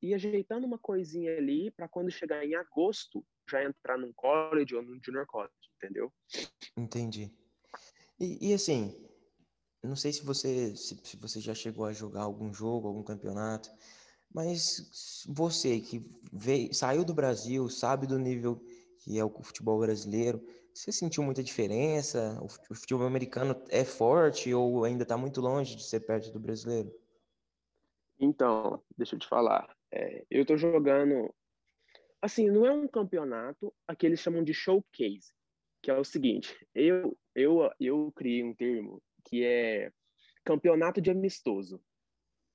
ir 0.00 0.14
ajeitando 0.14 0.66
uma 0.66 0.78
coisinha 0.78 1.36
ali 1.36 1.70
para 1.70 1.88
quando 1.88 2.10
chegar 2.10 2.44
em 2.44 2.54
agosto 2.54 3.24
já 3.48 3.62
entrar 3.62 3.98
num 3.98 4.12
college 4.14 4.74
ou 4.74 4.82
num 4.82 4.98
junior 5.04 5.26
college, 5.26 5.52
entendeu? 5.76 6.12
Entendi. 6.76 7.30
E, 8.18 8.50
e 8.50 8.54
assim, 8.54 8.96
não 9.82 9.96
sei 9.96 10.12
se 10.12 10.24
você 10.24 10.74
se, 10.74 10.98
se, 11.04 11.16
você 11.16 11.40
já 11.40 11.54
chegou 11.54 11.84
a 11.84 11.92
jogar 11.92 12.22
algum 12.22 12.52
jogo, 12.54 12.88
algum 12.88 13.02
campeonato, 13.02 13.70
mas 14.32 15.24
você 15.28 15.80
que 15.80 16.02
veio, 16.32 16.72
saiu 16.72 17.04
do 17.04 17.12
Brasil, 17.12 17.68
sabe 17.68 18.06
do 18.06 18.18
nível 18.18 18.64
que 19.00 19.18
é 19.18 19.24
o 19.24 19.42
futebol 19.42 19.78
brasileiro, 19.78 20.42
você 20.74 20.90
sentiu 20.90 21.22
muita 21.22 21.42
diferença? 21.42 22.36
O 22.42 22.74
futebol 22.74 23.06
americano 23.06 23.54
é 23.70 23.84
forte 23.84 24.52
ou 24.52 24.84
ainda 24.84 25.04
está 25.04 25.16
muito 25.16 25.40
longe 25.40 25.76
de 25.76 25.84
ser 25.84 26.00
perto 26.00 26.32
do 26.32 26.40
brasileiro? 26.40 26.92
Então, 28.18 28.82
deixa 28.96 29.14
eu 29.14 29.18
te 29.20 29.28
falar. 29.28 29.72
É, 29.92 30.24
eu 30.28 30.44
tô 30.44 30.56
jogando. 30.56 31.32
Assim, 32.20 32.50
não 32.50 32.66
é 32.66 32.72
um 32.72 32.88
campeonato, 32.88 33.72
aqui 33.86 34.06
eles 34.06 34.18
chamam 34.18 34.42
de 34.42 34.52
showcase. 34.52 35.32
que 35.80 35.90
é 35.90 35.96
o 35.96 36.04
seguinte, 36.04 36.66
eu, 36.74 37.16
eu, 37.34 37.70
eu 37.78 38.10
criei 38.16 38.42
um 38.42 38.54
termo 38.54 39.00
que 39.26 39.44
é 39.44 39.92
campeonato 40.44 41.00
de 41.00 41.10
amistoso. 41.10 41.80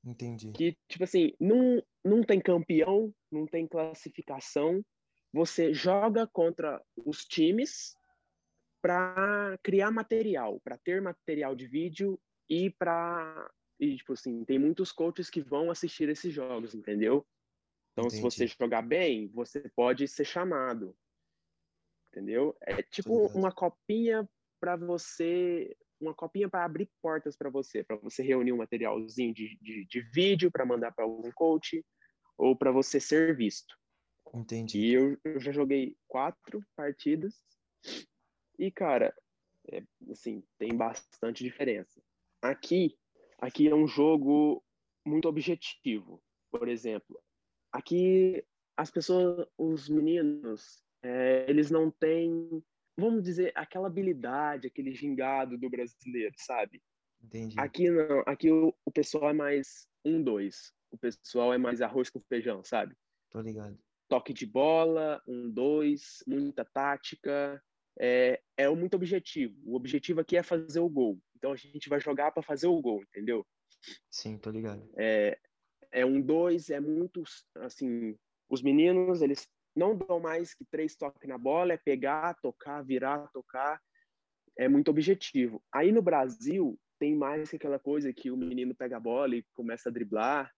Entendi. 0.03 0.51
Que, 0.51 0.77
tipo 0.87 1.03
assim, 1.03 1.33
não, 1.39 1.81
não 2.03 2.23
tem 2.23 2.41
campeão, 2.41 3.13
não 3.31 3.45
tem 3.45 3.67
classificação, 3.67 4.83
você 5.31 5.73
joga 5.73 6.27
contra 6.27 6.83
os 7.05 7.23
times 7.23 7.95
para 8.81 9.57
criar 9.63 9.91
material, 9.91 10.59
para 10.61 10.77
ter 10.77 11.01
material 11.01 11.55
de 11.55 11.67
vídeo 11.67 12.19
e 12.49 12.69
para 12.69 13.49
e 13.79 13.95
tipo 13.95 14.11
assim, 14.11 14.43
tem 14.43 14.59
muitos 14.59 14.91
coaches 14.91 15.29
que 15.29 15.41
vão 15.41 15.71
assistir 15.71 16.09
esses 16.09 16.33
jogos, 16.33 16.75
entendeu? 16.75 17.25
Então, 17.93 18.07
Entendi. 18.07 18.17
se 18.17 18.21
você 18.21 18.47
jogar 18.47 18.81
bem, 18.81 19.29
você 19.29 19.69
pode 19.73 20.05
ser 20.07 20.25
chamado. 20.25 20.95
Entendeu? 22.11 22.57
É 22.61 22.81
tipo 22.83 23.27
uma 23.27 23.51
copinha 23.51 24.27
para 24.59 24.75
você, 24.75 25.75
uma 25.99 26.13
copinha 26.13 26.49
para 26.49 26.65
abrir 26.65 26.89
portas 27.01 27.37
para 27.37 27.49
você, 27.49 27.83
para 27.83 27.95
você 27.97 28.21
reunir 28.21 28.51
um 28.51 28.57
materialzinho 28.57 29.33
de, 29.33 29.57
de, 29.61 29.85
de 29.85 30.01
vídeo 30.01 30.51
para 30.51 30.65
mandar 30.65 30.91
para 30.91 31.05
algum 31.05 31.31
coach 31.31 31.85
ou 32.37 32.57
para 32.57 32.71
você 32.71 32.99
ser 32.99 33.35
visto. 33.35 33.77
Entendi. 34.33 34.79
E 34.79 34.93
eu, 34.93 35.17
eu 35.23 35.39
já 35.39 35.51
joguei 35.51 35.95
quatro 36.07 36.61
partidas 36.75 37.41
e, 38.59 38.69
cara, 38.69 39.15
é, 39.71 39.81
assim, 40.11 40.43
tem 40.57 40.75
bastante 40.75 41.45
diferença. 41.45 42.01
Aqui, 42.41 42.97
aqui 43.39 43.69
é 43.69 43.73
um 43.73 43.87
jogo 43.87 44.61
muito 45.07 45.29
objetivo. 45.29 46.21
Por 46.51 46.67
exemplo, 46.67 47.17
aqui 47.71 48.45
as 48.75 48.91
pessoas, 48.91 49.47
os 49.57 49.87
meninos, 49.87 50.83
é, 51.01 51.45
eles 51.49 51.71
não 51.71 51.89
têm, 51.89 52.61
vamos 52.97 53.23
dizer, 53.23 53.53
aquela 53.55 53.87
habilidade, 53.87 54.67
aquele 54.67 54.93
gingado 54.93 55.57
do 55.57 55.69
brasileiro, 55.69 56.35
sabe? 56.37 56.83
Entendi. 57.23 57.57
Aqui 57.57 57.89
não, 57.89 58.23
aqui 58.25 58.51
o, 58.51 58.75
o 58.83 58.91
pessoal 58.91 59.29
é 59.29 59.33
mais 59.33 59.87
um, 60.03 60.21
dois. 60.21 60.73
O 60.91 60.97
pessoal 60.97 61.53
é 61.53 61.57
mais 61.57 61.81
arroz 61.81 62.09
com 62.09 62.19
feijão, 62.19 62.61
sabe? 62.63 62.93
Tô 63.29 63.39
ligado 63.39 63.79
toque 64.09 64.33
de 64.33 64.45
bola, 64.45 65.21
um, 65.27 65.49
dois, 65.49 66.23
muita 66.27 66.65
tática, 66.65 67.63
é, 67.99 68.41
é 68.57 68.69
muito 68.69 68.95
objetivo. 68.95 69.55
O 69.65 69.75
objetivo 69.75 70.21
aqui 70.21 70.37
é 70.37 70.43
fazer 70.43 70.79
o 70.79 70.89
gol. 70.89 71.19
Então 71.35 71.51
a 71.51 71.55
gente 71.55 71.89
vai 71.89 71.99
jogar 71.99 72.31
para 72.31 72.41
fazer 72.41 72.67
o 72.67 72.81
gol, 72.81 73.03
entendeu? 73.03 73.45
Sim, 74.09 74.37
tô 74.37 74.49
ligado. 74.49 74.89
É, 74.97 75.37
é 75.91 76.05
um 76.05 76.21
dois, 76.21 76.69
é 76.69 76.79
muito 76.79 77.23
assim. 77.57 78.17
Os 78.49 78.61
meninos 78.61 79.21
eles 79.21 79.47
não 79.75 79.95
dão 79.95 80.19
mais 80.19 80.53
que 80.53 80.65
três 80.65 80.95
toques 80.95 81.27
na 81.27 81.37
bola, 81.37 81.73
é 81.73 81.77
pegar, 81.77 82.35
tocar, 82.41 82.81
virar, 82.81 83.27
tocar. 83.31 83.81
É 84.57 84.67
muito 84.67 84.89
objetivo. 84.89 85.61
Aí 85.71 85.91
no 85.91 86.01
Brasil 86.01 86.77
tem 86.97 87.15
mais 87.15 87.49
que 87.49 87.55
aquela 87.55 87.79
coisa 87.79 88.11
que 88.11 88.29
o 88.31 88.37
menino 88.37 88.75
pega 88.75 88.97
a 88.97 88.99
bola 88.99 89.35
e 89.35 89.45
começa 89.53 89.89
a 89.89 89.91
driblar 89.91 90.53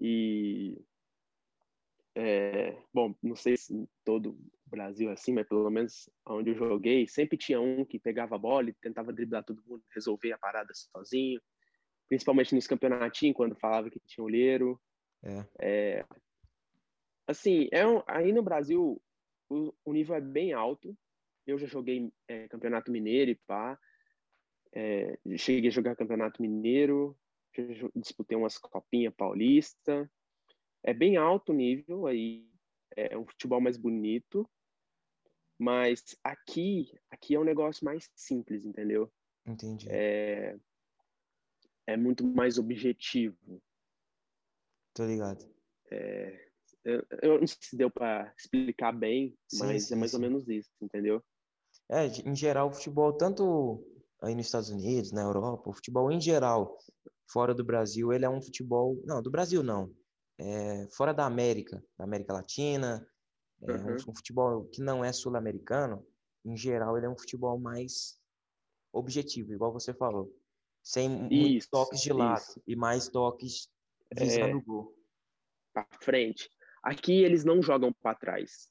e 0.00 0.78
é, 2.14 2.74
bom, 2.94 3.14
não 3.22 3.36
sei 3.36 3.58
se 3.58 3.86
todo 4.02 4.38
Brasil 4.66 5.10
assim, 5.10 5.32
mas 5.32 5.46
pelo 5.46 5.70
menos 5.70 6.08
onde 6.26 6.50
eu 6.50 6.54
joguei, 6.54 7.06
sempre 7.06 7.36
tinha 7.36 7.60
um 7.60 7.84
que 7.84 7.98
pegava 7.98 8.34
a 8.34 8.38
bola 8.38 8.70
e 8.70 8.74
tentava 8.74 9.12
driblar 9.12 9.44
todo 9.44 9.62
mundo, 9.66 9.82
resolver 9.94 10.32
a 10.32 10.38
parada 10.38 10.72
sozinho. 10.74 11.40
Principalmente 12.08 12.54
nos 12.54 12.66
campeonatinhos, 12.66 13.36
quando 13.36 13.56
falava 13.56 13.90
que 13.90 14.00
tinha 14.00 14.24
olheiro. 14.24 14.80
É. 15.22 15.44
é 15.58 16.04
assim, 17.26 17.68
é 17.72 17.86
um, 17.86 18.02
aí 18.06 18.32
no 18.32 18.42
Brasil 18.42 19.00
o, 19.48 19.72
o, 19.84 19.92
nível 19.92 20.14
é 20.14 20.20
bem 20.20 20.52
alto. 20.52 20.96
Eu 21.46 21.58
já 21.58 21.66
joguei 21.66 22.12
é, 22.28 22.48
campeonato 22.48 22.90
mineiro 22.90 23.30
e 23.30 23.34
pá. 23.46 23.78
É, 24.72 25.18
cheguei 25.36 25.68
a 25.68 25.72
jogar 25.72 25.96
campeonato 25.96 26.42
mineiro, 26.42 27.16
disputei 27.94 28.36
umas 28.36 28.58
copinhas 28.58 29.14
paulista 29.14 30.08
é 30.86 30.94
bem 30.94 31.16
alto 31.16 31.52
nível 31.52 32.06
aí, 32.06 32.46
é 32.96 33.18
um 33.18 33.26
futebol 33.26 33.60
mais 33.60 33.76
bonito, 33.76 34.48
mas 35.58 36.16
aqui, 36.22 36.92
aqui 37.10 37.34
é 37.34 37.40
um 37.40 37.44
negócio 37.44 37.84
mais 37.84 38.10
simples, 38.14 38.64
entendeu? 38.64 39.10
Entendi. 39.46 39.86
É, 39.90 40.56
é 41.86 41.96
muito 41.96 42.24
mais 42.24 42.58
objetivo. 42.58 43.62
Tô 44.94 45.04
ligado. 45.06 45.46
É, 45.90 46.48
eu, 46.84 47.06
eu, 47.22 47.40
não 47.40 47.46
sei 47.46 47.58
se 47.60 47.76
deu 47.76 47.90
para 47.90 48.32
explicar 48.36 48.92
bem, 48.92 49.36
sim, 49.48 49.58
mas 49.58 49.84
sim, 49.84 49.94
é 49.94 49.96
mais 49.96 50.10
sim. 50.10 50.16
ou 50.16 50.22
menos 50.22 50.48
isso, 50.48 50.70
entendeu? 50.80 51.22
É, 51.88 52.06
em 52.06 52.34
geral, 52.34 52.68
o 52.68 52.72
futebol, 52.72 53.12
tanto 53.12 53.84
aí 54.22 54.34
nos 54.34 54.46
Estados 54.46 54.70
Unidos, 54.70 55.12
na 55.12 55.22
Europa, 55.22 55.70
o 55.70 55.74
futebol 55.74 56.10
em 56.10 56.20
geral, 56.20 56.76
fora 57.30 57.54
do 57.54 57.64
Brasil, 57.64 58.12
ele 58.12 58.24
é 58.24 58.30
um 58.30 58.42
futebol. 58.42 59.00
Não, 59.04 59.22
do 59.22 59.30
Brasil 59.30 59.62
não 59.62 59.94
é, 60.38 60.86
fora 60.90 61.12
da 61.12 61.24
América, 61.24 61.82
da 61.98 62.04
América 62.04 62.32
Latina, 62.32 63.06
é, 63.62 63.72
uhum. 63.72 63.94
um, 63.94 64.14
futebol 64.14 64.64
que 64.66 64.82
não 64.82 65.04
é 65.04 65.12
sul-americano, 65.12 66.06
em 66.44 66.56
geral, 66.56 66.96
ele 66.96 67.06
é 67.06 67.08
um 67.08 67.16
futebol 67.16 67.58
mais 67.58 68.20
objetivo, 68.92 69.52
igual 69.52 69.72
você 69.72 69.92
falou. 69.94 70.32
Sem 70.82 71.28
isso, 71.32 71.68
toques 71.70 72.00
de 72.00 72.12
lado 72.12 72.40
isso. 72.40 72.62
e 72.66 72.76
mais 72.76 73.08
toques 73.08 73.68
visando 74.16 74.50
é, 74.50 74.54
o 74.54 74.62
gol. 74.62 74.96
Para 75.72 75.86
frente. 76.00 76.48
Aqui 76.82 77.24
eles 77.24 77.44
não 77.44 77.60
jogam 77.60 77.92
para 77.92 78.16
trás. 78.16 78.70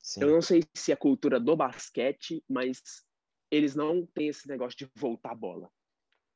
Sim. 0.00 0.22
Eu 0.22 0.30
não 0.30 0.40
sei 0.40 0.62
se 0.74 0.92
é 0.92 0.96
cultura 0.96 1.40
do 1.40 1.56
basquete, 1.56 2.44
mas 2.48 2.80
eles 3.50 3.74
não 3.74 4.06
têm 4.06 4.28
esse 4.28 4.46
negócio 4.46 4.78
de 4.78 4.90
voltar 4.94 5.32
a 5.32 5.34
bola. 5.34 5.68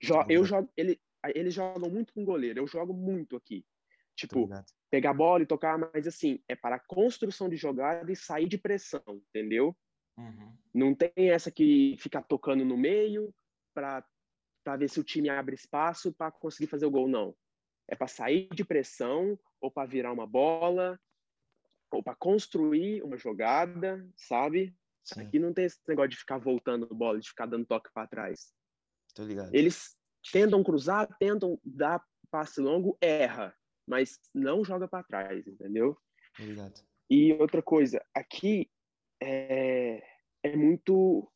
Jo 0.02 0.24
eu 0.28 0.44
jogo, 0.44 0.70
ele, 0.76 1.00
eles 1.34 1.54
jogam 1.54 1.88
muito 1.88 2.12
com 2.12 2.24
goleiro. 2.24 2.58
Eu 2.58 2.66
jogo 2.66 2.92
muito 2.92 3.36
aqui. 3.36 3.64
Tipo, 4.16 4.48
pegar 4.94 5.10
a 5.10 5.14
bola 5.14 5.42
e 5.42 5.46
tocar, 5.46 5.76
mas 5.76 6.06
assim, 6.06 6.38
é 6.48 6.54
para 6.54 6.78
construção 6.78 7.48
de 7.48 7.56
jogada 7.56 8.12
e 8.12 8.14
sair 8.14 8.46
de 8.46 8.56
pressão, 8.56 9.02
entendeu? 9.08 9.76
Uhum. 10.16 10.56
Não 10.72 10.94
tem 10.94 11.30
essa 11.30 11.50
que 11.50 11.96
ficar 11.98 12.22
tocando 12.22 12.64
no 12.64 12.76
meio 12.76 13.34
para 13.74 14.06
ver 14.78 14.88
se 14.88 15.00
o 15.00 15.04
time 15.04 15.28
abre 15.28 15.56
espaço 15.56 16.12
para 16.12 16.30
conseguir 16.30 16.68
fazer 16.68 16.86
o 16.86 16.92
gol, 16.92 17.08
não. 17.08 17.34
É 17.88 17.96
para 17.96 18.06
sair 18.06 18.48
de 18.54 18.64
pressão 18.64 19.36
ou 19.60 19.68
para 19.68 19.88
virar 19.88 20.12
uma 20.12 20.28
bola 20.28 20.96
ou 21.90 22.00
para 22.00 22.14
construir 22.14 23.02
uma 23.02 23.16
jogada, 23.16 24.08
sabe? 24.14 24.76
Sim. 25.02 25.22
Aqui 25.22 25.40
não 25.40 25.52
tem 25.52 25.64
esse 25.64 25.80
negócio 25.88 26.10
de 26.10 26.18
ficar 26.18 26.38
voltando 26.38 26.86
a 26.88 26.94
bola, 26.94 27.18
de 27.18 27.28
ficar 27.28 27.46
dando 27.46 27.66
toque 27.66 27.90
para 27.92 28.06
trás. 28.06 28.54
Tô 29.12 29.24
ligado. 29.24 29.52
Eles 29.52 29.96
tentam 30.30 30.62
cruzar, 30.62 31.08
tentam 31.18 31.58
dar 31.64 32.00
passe 32.30 32.60
longo, 32.60 32.96
erra 33.00 33.52
mas 33.86 34.20
não 34.34 34.64
joga 34.64 34.88
para 34.88 35.04
trás, 35.04 35.46
entendeu? 35.46 35.96
Obrigado. 36.38 36.82
E 37.08 37.32
outra 37.34 37.62
coisa, 37.62 38.04
aqui 38.14 38.70
é, 39.22 40.02
é 40.42 40.56
muito. 40.56 41.30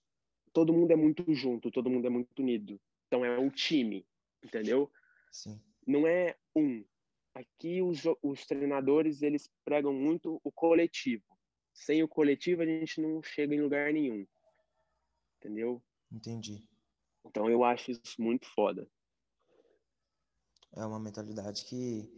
Todo 0.53 0.73
mundo 0.73 0.91
é 0.91 0.97
muito 0.97 1.33
junto, 1.35 1.71
todo 1.71 1.91
mundo 1.91 2.07
é 2.07 2.11
muito 2.11 2.41
unido. 2.41 2.81
Então 3.07 3.25
é 3.25 3.39
um 3.39 3.51
time, 3.51 4.07
entendeu? 4.43 4.91
Sim. 5.31 5.61
Não 5.87 6.07
é 6.07 6.37
um. 6.57 6.85
Aqui 7.35 7.81
os, 7.81 8.03
os 8.23 8.47
treinadores 8.47 9.23
eles 9.23 9.49
pregam 9.65 9.93
muito 9.93 10.41
o 10.43 10.51
coletivo. 10.51 11.25
Sem 11.73 12.03
o 12.03 12.09
coletivo 12.09 12.63
a 12.63 12.67
gente 12.67 13.01
não 13.01 13.23
chega 13.23 13.55
em 13.55 13.61
lugar 13.61 13.93
nenhum. 13.93 14.27
Entendeu? 15.37 15.83
Entendi. 16.11 16.67
Então 17.25 17.49
eu 17.49 17.63
acho 17.63 17.93
isso 17.93 18.21
muito 18.21 18.47
foda. 18.49 18.89
É 20.75 20.85
uma 20.85 20.99
mentalidade 20.99 21.65
que 21.65 22.18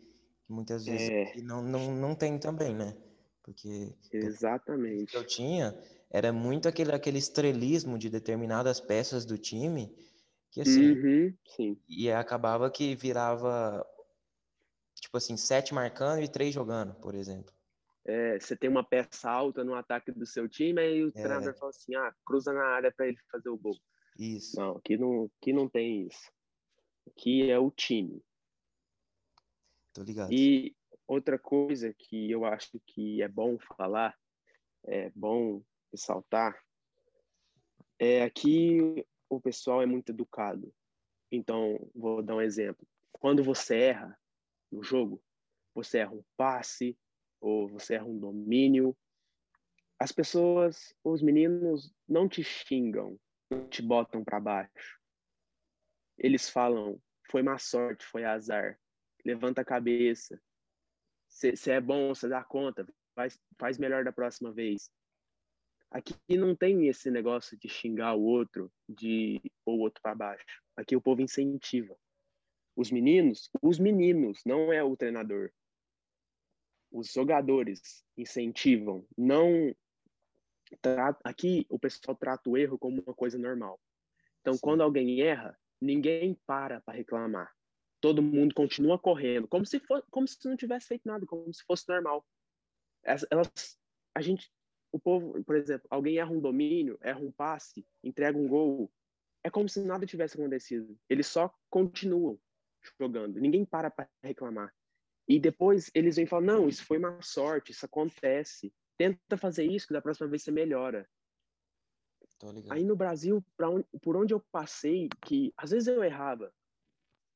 muitas 0.51 0.85
vezes 0.85 1.09
é. 1.09 1.41
não, 1.43 1.63
não, 1.63 1.95
não 1.95 2.15
tem 2.15 2.39
também, 2.39 2.75
né? 2.75 2.97
Porque 3.43 3.95
exatamente 4.13 5.13
que 5.13 5.17
eu 5.17 5.27
tinha 5.27 5.77
era 6.11 6.33
muito 6.33 6.69
aquele, 6.69 6.93
aquele 6.93 7.19
estrelismo 7.19 7.99
de 7.99 8.11
determinadas 8.11 8.81
peças 8.81 9.25
do 9.25 9.39
time 9.39 9.95
que 10.51 10.61
assim 10.61 10.93
uhum, 10.93 11.35
sim. 11.57 11.81
e 11.89 12.11
acabava 12.11 12.71
que 12.71 12.95
virava 12.97 13.87
tipo 14.97 15.17
assim 15.17 15.37
sete 15.37 15.73
marcando 15.73 16.23
e 16.23 16.29
três 16.29 16.53
jogando, 16.53 16.95
por 16.95 17.15
exemplo. 17.15 17.53
É, 18.05 18.39
você 18.39 18.57
tem 18.57 18.69
uma 18.69 18.83
peça 18.83 19.31
alta 19.31 19.63
no 19.63 19.75
ataque 19.75 20.11
do 20.11 20.27
seu 20.27 20.49
time 20.49 20.83
e 20.83 21.05
o 21.05 21.09
é. 21.09 21.13
treinador 21.13 21.55
fala 21.55 21.71
assim, 21.71 21.95
ah, 21.95 22.13
cruza 22.25 22.53
na 22.53 22.65
área 22.65 22.93
para 22.93 23.07
ele 23.07 23.19
fazer 23.31 23.49
o 23.49 23.57
gol. 23.57 23.77
Isso. 24.19 24.59
Não, 24.59 24.77
aqui 24.77 24.97
não, 24.97 25.31
aqui 25.41 25.53
não 25.53 25.69
tem 25.69 26.07
isso. 26.07 26.31
Aqui 27.07 27.51
é 27.51 27.59
o 27.59 27.71
time. 27.71 28.23
Tô 29.93 30.03
ligado. 30.03 30.33
E 30.33 30.77
outra 31.07 31.39
coisa 31.39 31.93
que 31.93 32.31
eu 32.31 32.45
acho 32.45 32.81
que 32.87 33.23
é 33.23 33.29
bom 33.29 33.59
falar, 33.77 34.17
é 34.85 35.11
bom 35.11 35.63
ressaltar, 35.93 36.59
é 37.99 38.29
que 38.31 39.07
o 39.29 39.41
pessoal 39.41 39.83
é 39.83 39.87
muito 39.87 40.11
educado. 40.11 40.73
Então, 41.31 41.79
vou 41.95 42.23
dar 42.23 42.37
um 42.37 42.41
exemplo. 42.41 42.87
Quando 43.13 43.45
você 43.45 43.77
erra 43.79 44.19
no 44.71 44.83
jogo, 44.83 45.23
você 45.75 45.99
erra 45.99 46.13
um 46.13 46.25
passe 46.37 46.99
ou 47.41 47.69
você 47.69 47.95
erra 47.95 48.07
um 48.07 48.19
domínio, 48.19 48.97
as 49.99 50.13
pessoas, 50.13 50.95
os 51.05 51.21
meninos 51.21 51.93
não 52.09 52.27
te 52.27 52.43
xingam, 52.43 53.21
não 53.51 53.69
te 53.69 53.83
botam 53.83 54.25
para 54.25 54.41
baixo. 54.41 54.99
Eles 56.17 56.49
falam, 56.49 57.01
foi 57.31 57.43
má 57.43 57.59
sorte, 57.59 58.05
foi 58.07 58.25
azar. 58.25 58.81
Levanta 59.25 59.61
a 59.61 59.65
cabeça. 59.65 60.41
Se 61.29 61.71
é 61.71 61.81
bom, 61.81 62.09
você 62.09 62.29
dá 62.29 62.43
conta, 62.43 62.87
faz, 63.15 63.39
faz 63.59 63.79
melhor 63.79 64.05
da 64.05 64.13
próxima 64.13 64.53
vez. 64.53 64.91
Aqui 65.91 66.15
não 66.31 66.55
tem 66.55 66.89
esse 66.89 67.11
negócio 67.11 67.59
de 67.59 67.69
xingar 67.69 68.15
o 68.15 68.23
outro, 68.23 68.73
de 68.89 69.41
pôr 69.65 69.75
o 69.75 69.81
outro 69.81 70.01
para 70.03 70.15
baixo. 70.15 70.63
Aqui 70.77 70.95
o 70.95 71.01
povo 71.01 71.21
incentiva. 71.21 71.97
Os 72.77 72.91
meninos, 72.91 73.51
os 73.61 73.79
meninos, 73.79 74.41
não 74.47 74.73
é 74.73 74.83
o 74.83 74.97
treinador. 74.97 75.51
Os 76.93 77.13
jogadores 77.13 78.05
incentivam, 78.17 79.07
não 79.17 79.75
aqui 81.25 81.67
o 81.69 81.79
pessoal 81.79 82.17
trata 82.17 82.49
o 82.49 82.57
erro 82.57 82.79
como 82.79 83.03
uma 83.03 83.15
coisa 83.15 83.37
normal. 83.39 83.81
Então, 84.41 84.55
Sim. 84.55 84.61
quando 84.63 84.83
alguém 84.83 85.21
erra, 85.21 85.59
ninguém 85.81 86.39
para 86.47 86.81
para 86.81 86.95
reclamar. 86.95 87.53
Todo 88.01 88.23
mundo 88.23 88.55
continua 88.55 88.99
correndo, 88.99 89.47
como 89.47 89.67
se 89.67 89.79
for, 89.81 90.05
como 90.11 90.27
se 90.27 90.39
não 90.49 90.57
tivesse 90.57 90.89
feito 90.89 91.07
nada, 91.07 91.27
como 91.27 91.53
se 91.53 91.63
fosse 91.65 91.89
normal. 91.89 92.25
Elas, 93.03 93.79
a 94.15 94.21
gente, 94.21 94.51
o 94.93 94.99
povo, 94.99 95.43
por 95.45 95.57
exemplo, 95.57 95.87
alguém 95.91 96.19
erra 96.19 96.31
um 96.31 96.41
domínio, 96.41 96.99
erra 97.03 97.21
um 97.21 97.31
passe, 97.31 97.87
entrega 98.03 98.39
um 98.39 98.49
gol, 98.49 98.91
é 99.45 99.51
como 99.51 99.69
se 99.69 99.81
nada 99.81 100.07
tivesse 100.07 100.39
acontecido. 100.39 100.99
Eles 101.09 101.27
só 101.27 101.53
continuam 101.69 102.39
jogando. 102.99 103.39
Ninguém 103.39 103.65
para 103.65 103.91
para 103.91 104.09
reclamar. 104.23 104.75
E 105.29 105.39
depois 105.39 105.91
eles 105.95 106.17
vêm 106.17 106.27
falar: 106.27 106.43
não, 106.43 106.69
isso 106.69 106.85
foi 106.85 106.99
uma 106.99 107.21
sorte, 107.23 107.73
isso 107.73 107.85
acontece 107.85 108.73
tenta 109.01 109.39
fazer 109.39 109.65
isso 109.65 109.87
que 109.87 109.95
da 109.95 110.03
próxima 110.03 110.29
vez 110.29 110.43
você 110.43 110.51
melhora. 110.51 111.09
Aí 112.69 112.85
no 112.85 112.95
Brasil, 112.95 113.43
onde, 113.59 113.87
por 114.03 114.15
onde 114.15 114.35
eu 114.35 114.41
passei, 114.53 115.09
que 115.25 115.55
às 115.57 115.71
vezes 115.71 115.89
eu 115.89 116.05
errava. 116.05 116.53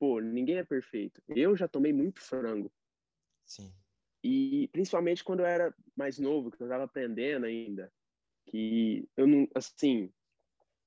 Pô, 0.05 0.21
ninguém 0.21 0.59
é 0.59 0.65
perfeito. 0.65 1.23
Eu 1.27 1.57
já 1.57 1.67
tomei 1.67 1.91
muito 1.91 2.21
frango. 2.21 2.71
Sim. 3.47 3.73
E 4.23 4.69
principalmente 4.69 5.25
quando 5.25 5.41
eu 5.41 5.47
era 5.47 5.75
mais 5.97 6.19
novo, 6.19 6.51
que 6.51 6.63
eu 6.63 6.67
estava 6.67 6.85
aprendendo 6.85 7.47
ainda, 7.47 7.91
que 8.45 9.09
eu 9.17 9.27
não, 9.27 9.49
assim, 9.55 10.13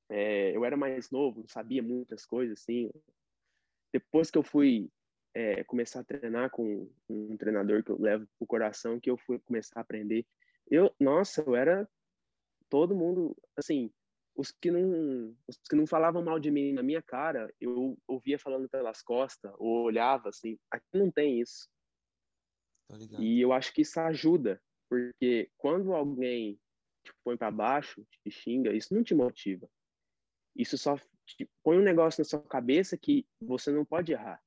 é, 0.08 0.56
eu 0.56 0.64
era 0.64 0.78
mais 0.78 1.10
novo, 1.10 1.40
não 1.40 1.48
sabia 1.48 1.82
muitas 1.82 2.28
coisas, 2.28 2.60
assim. 2.60 2.92
Depois 3.92 4.30
que 4.30 4.38
eu 4.38 4.44
fui 4.44 4.88
é, 5.34 5.64
começar 5.64 6.02
a 6.02 6.04
treinar 6.04 6.52
com 6.52 6.88
um 7.10 7.36
treinador 7.38 7.84
que 7.84 7.90
eu 7.90 8.00
levo 8.00 8.28
pro 8.38 8.46
coração, 8.46 9.00
que 9.00 9.10
eu 9.10 9.18
fui 9.18 9.40
começar 9.40 9.80
a 9.80 9.82
aprender 9.82 10.28
eu, 10.70 10.94
nossa, 11.00 11.42
eu 11.42 11.56
era 11.56 11.90
todo 12.70 12.96
mundo, 12.96 13.36
assim, 13.56 13.92
os 14.38 14.52
que 14.52 14.70
não, 14.70 15.36
os 15.48 15.58
que 15.68 15.76
não 15.76 15.88
falavam 15.88 16.24
mal 16.24 16.40
de 16.40 16.52
mim 16.52 16.72
na 16.72 16.84
minha 16.84 17.02
cara, 17.02 17.52
eu 17.60 17.98
ouvia 18.08 18.38
falando 18.38 18.70
pelas 18.70 19.02
costas, 19.02 19.52
ou 19.58 19.84
olhava 19.84 20.30
assim, 20.30 20.60
aqui 20.70 20.86
não 20.94 21.12
tem 21.12 21.42
isso. 21.42 21.68
E 23.20 23.42
eu 23.42 23.52
acho 23.52 23.74
que 23.74 23.82
isso 23.82 24.00
ajuda, 24.00 24.62
porque 24.88 25.50
quando 25.58 25.92
alguém 25.94 26.60
te 27.04 27.12
põe 27.24 27.36
para 27.36 27.52
baixo, 27.52 28.06
te 28.24 28.30
xinga, 28.30 28.74
isso 28.74 28.94
não 28.94 29.04
te 29.04 29.16
motiva. 29.16 29.68
Isso 30.56 30.78
só 30.78 30.98
te 31.26 31.50
põe 31.64 31.78
um 31.78 31.84
negócio 31.84 32.22
na 32.22 32.26
sua 32.26 32.42
cabeça 32.42 32.96
que 32.96 33.26
você 33.42 33.72
não 33.72 33.84
pode 33.84 34.12
errar. 34.12 34.42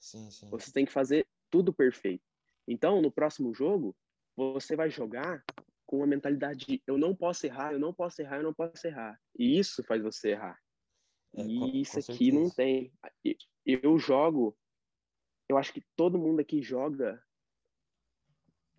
Sim, 0.00 0.30
sim. 0.30 0.50
Você 0.50 0.72
tem 0.72 0.84
que 0.84 0.92
fazer 0.92 1.26
tudo 1.50 1.72
perfeito. 1.72 2.24
Então, 2.66 3.00
no 3.00 3.12
próximo 3.12 3.54
jogo, 3.54 3.96
você 4.36 4.74
vai 4.74 4.90
jogar 4.90 5.44
com 5.94 5.98
uma 5.98 6.06
mentalidade 6.06 6.66
de 6.66 6.82
eu 6.86 6.98
não 6.98 7.14
posso 7.14 7.46
errar, 7.46 7.72
eu 7.72 7.78
não 7.78 7.94
posso 7.94 8.20
errar, 8.20 8.38
eu 8.38 8.42
não 8.42 8.52
posso 8.52 8.84
errar. 8.84 9.20
E 9.38 9.58
isso 9.58 9.82
faz 9.84 10.02
você 10.02 10.30
errar. 10.30 10.58
É, 11.36 11.42
e 11.42 11.58
com, 11.58 11.66
isso 11.68 12.06
com 12.06 12.12
aqui 12.12 12.32
não 12.32 12.50
tem. 12.50 12.92
Eu 13.64 13.96
jogo, 13.96 14.56
eu 15.48 15.56
acho 15.56 15.72
que 15.72 15.82
todo 15.96 16.18
mundo 16.18 16.40
aqui 16.40 16.62
joga 16.62 17.22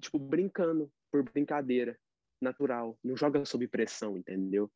tipo 0.02 0.20
brincando, 0.20 0.92
por 1.10 1.24
brincadeira, 1.24 1.98
natural, 2.42 3.00
não 3.02 3.16
joga 3.16 3.46
sob 3.46 3.66
pressão, 3.68 4.18
entendeu? 4.18 4.70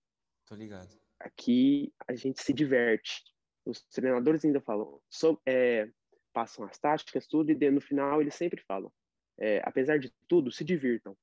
Tô 0.45 0.56
ligado. 0.56 0.97
Aqui 1.19 1.93
a 2.08 2.15
gente 2.15 2.41
se 2.41 2.54
diverte. 2.54 3.21
Os 3.65 3.82
treinadores 3.82 4.45
ainda 4.45 4.62
falam, 4.62 5.02
so, 5.10 5.39
é, 5.45 5.91
passam 6.32 6.63
as 6.63 6.80
táticas, 6.80 7.28
tudo, 7.28 7.52
e 7.52 7.71
no 7.71 7.82
final 7.82 8.21
eles 8.21 8.34
sempre 8.34 8.63
falam: 8.63 8.89
é, 9.38 9.62
apesar 9.65 9.99
de 9.99 10.13
tudo, 10.25 10.49
se 10.52 10.63
divirtam. 10.63 11.17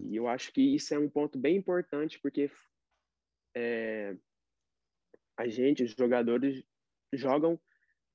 E 0.00 0.16
eu 0.16 0.26
acho 0.26 0.52
que 0.52 0.60
isso 0.60 0.92
é 0.94 0.98
um 0.98 1.08
ponto 1.08 1.38
bem 1.38 1.56
importante, 1.56 2.18
porque 2.20 2.50
é, 3.54 4.16
a 5.36 5.48
gente, 5.48 5.84
os 5.84 5.92
jogadores, 5.92 6.64
jogam 7.12 7.60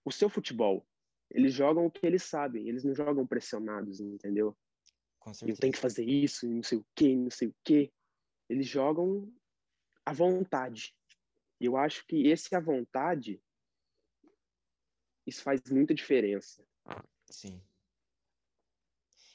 o 0.04 0.12
seu 0.12 0.30
futebol. 0.30 0.86
Eles 1.32 1.54
jogam 1.54 1.86
o 1.86 1.92
que 1.92 2.06
eles 2.06 2.24
sabem, 2.24 2.68
eles 2.68 2.84
não 2.84 2.94
jogam 2.94 3.26
pressionados, 3.26 4.00
entendeu? 4.00 4.56
Eu 5.42 5.58
tenho 5.58 5.74
que 5.74 5.80
fazer 5.80 6.06
isso, 6.06 6.48
não 6.48 6.62
sei 6.62 6.78
o 6.78 6.86
quê, 6.94 7.16
não 7.16 7.32
sei 7.32 7.48
o 7.48 7.56
quê. 7.64 7.92
Eles 8.48 8.68
jogam 8.68 9.34
à 10.06 10.14
vontade. 10.14 10.96
E 11.60 11.66
eu 11.66 11.78
acho 11.78 12.06
que 12.06 12.28
esse 12.28 12.54
à 12.56 12.60
vontade, 12.60 13.42
isso 15.26 15.42
faz 15.42 15.62
muita 15.72 15.96
diferença. 15.96 16.64
Sim. 17.28 17.60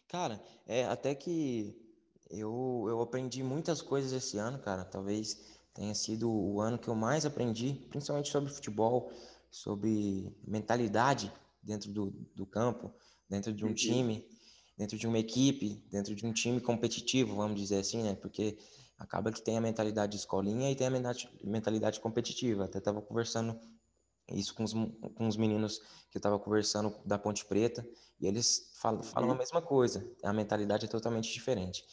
Cara, 0.06 0.40
é 0.66 0.84
até 0.84 1.14
que 1.14 1.89
eu, 2.30 2.86
eu 2.88 3.00
aprendi 3.00 3.42
muitas 3.42 3.82
coisas 3.82 4.12
esse 4.12 4.38
ano, 4.38 4.58
cara. 4.58 4.84
Talvez 4.84 5.38
tenha 5.74 5.94
sido 5.94 6.30
o 6.30 6.60
ano 6.60 6.78
que 6.78 6.88
eu 6.88 6.94
mais 6.94 7.26
aprendi, 7.26 7.74
principalmente 7.90 8.30
sobre 8.30 8.52
futebol, 8.52 9.12
sobre 9.50 10.32
mentalidade 10.46 11.32
dentro 11.62 11.90
do, 11.90 12.10
do 12.34 12.46
campo, 12.46 12.92
dentro 13.28 13.52
de 13.52 13.64
um 13.64 13.74
time, 13.74 14.24
dentro 14.76 14.96
de 14.96 15.06
uma 15.06 15.18
equipe, 15.18 15.82
dentro 15.90 16.14
de 16.14 16.24
um 16.24 16.32
time 16.32 16.60
competitivo, 16.60 17.34
vamos 17.36 17.60
dizer 17.60 17.78
assim, 17.78 18.02
né? 18.02 18.14
Porque 18.14 18.56
acaba 18.98 19.32
que 19.32 19.42
tem 19.42 19.56
a 19.56 19.60
mentalidade 19.60 20.12
de 20.12 20.18
escolinha 20.18 20.70
e 20.70 20.76
tem 20.76 20.86
a 20.86 20.90
mentalidade 21.42 22.00
competitiva. 22.00 22.64
Até 22.64 22.78
estava 22.78 23.02
conversando 23.02 23.58
isso 24.32 24.54
com 24.54 24.62
os, 24.62 24.72
com 24.72 25.26
os 25.26 25.36
meninos 25.36 25.78
que 26.10 26.16
eu 26.16 26.18
estava 26.18 26.38
conversando 26.38 26.94
da 27.04 27.18
Ponte 27.18 27.44
Preta, 27.44 27.86
e 28.20 28.26
eles 28.26 28.70
falam, 28.74 29.02
falam 29.02 29.30
a 29.30 29.32
uhum. 29.32 29.38
mesma 29.38 29.62
coisa, 29.62 30.08
a 30.22 30.32
mentalidade 30.32 30.84
é 30.84 30.88
totalmente 30.88 31.32
diferente. 31.32 31.84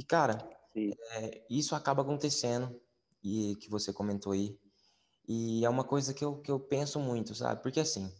E, 0.00 0.02
cara, 0.02 0.38
é, 0.74 1.44
isso 1.50 1.74
acaba 1.74 2.00
acontecendo, 2.00 2.74
e 3.22 3.54
que 3.56 3.68
você 3.68 3.92
comentou 3.92 4.32
aí, 4.32 4.58
e 5.28 5.62
é 5.62 5.68
uma 5.68 5.84
coisa 5.84 6.14
que 6.14 6.24
eu, 6.24 6.38
que 6.40 6.50
eu 6.50 6.58
penso 6.58 6.98
muito, 6.98 7.34
sabe? 7.34 7.62
Porque, 7.62 7.80
assim, 7.80 8.10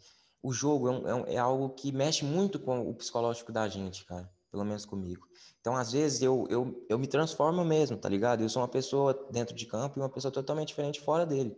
o 0.42 0.52
jogo 0.52 0.88
é, 0.88 1.14
um, 1.14 1.24
é, 1.24 1.34
é 1.36 1.38
algo 1.38 1.70
que 1.70 1.90
mexe 1.90 2.22
muito 2.22 2.60
com 2.60 2.86
o 2.86 2.94
psicológico 2.94 3.50
da 3.50 3.66
gente, 3.66 4.04
cara, 4.04 4.30
pelo 4.50 4.62
menos 4.62 4.84
comigo. 4.84 5.26
Então, 5.58 5.74
às 5.74 5.92
vezes, 5.92 6.20
eu, 6.20 6.46
eu, 6.50 6.84
eu 6.86 6.98
me 6.98 7.06
transformo 7.06 7.64
mesmo, 7.64 7.96
tá 7.96 8.10
ligado? 8.10 8.42
Eu 8.42 8.50
sou 8.50 8.60
uma 8.60 8.68
pessoa 8.68 9.14
dentro 9.32 9.54
de 9.54 9.64
campo 9.64 9.98
e 9.98 10.02
uma 10.02 10.10
pessoa 10.10 10.30
totalmente 10.30 10.68
diferente 10.68 11.00
fora 11.00 11.24
dele. 11.24 11.56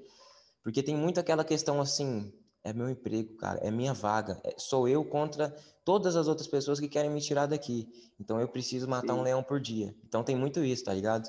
Porque 0.62 0.84
tem 0.84 0.96
muito 0.96 1.18
aquela 1.18 1.44
questão 1.44 1.80
assim, 1.80 2.32
é 2.64 2.72
meu 2.72 2.88
emprego, 2.88 3.36
cara, 3.36 3.58
é 3.60 3.70
minha 3.70 3.92
vaga, 3.92 4.40
é, 4.44 4.54
sou 4.56 4.88
eu 4.88 5.04
contra 5.04 5.54
todas 5.84 6.14
as 6.14 6.28
outras 6.28 6.46
pessoas 6.46 6.78
que 6.78 6.88
querem 6.88 7.10
me 7.10 7.20
tirar 7.20 7.46
daqui. 7.46 7.88
Então 8.20 8.40
eu 8.40 8.48
preciso 8.48 8.88
matar 8.88 9.14
Sim. 9.14 9.20
um 9.20 9.22
leão 9.22 9.42
por 9.42 9.60
dia. 9.60 9.94
Então 10.04 10.22
tem 10.22 10.36
muito 10.36 10.62
isso, 10.64 10.84
tá 10.84 10.94
ligado? 10.94 11.28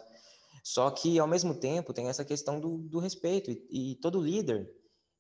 Só 0.63 0.89
que 0.91 1.19
ao 1.19 1.27
mesmo 1.27 1.55
tempo 1.55 1.93
tem 1.93 2.07
essa 2.07 2.23
questão 2.23 2.59
do, 2.59 2.77
do 2.77 2.99
respeito 2.99 3.51
e, 3.51 3.91
e 3.91 3.95
todo 3.95 4.21
líder, 4.21 4.71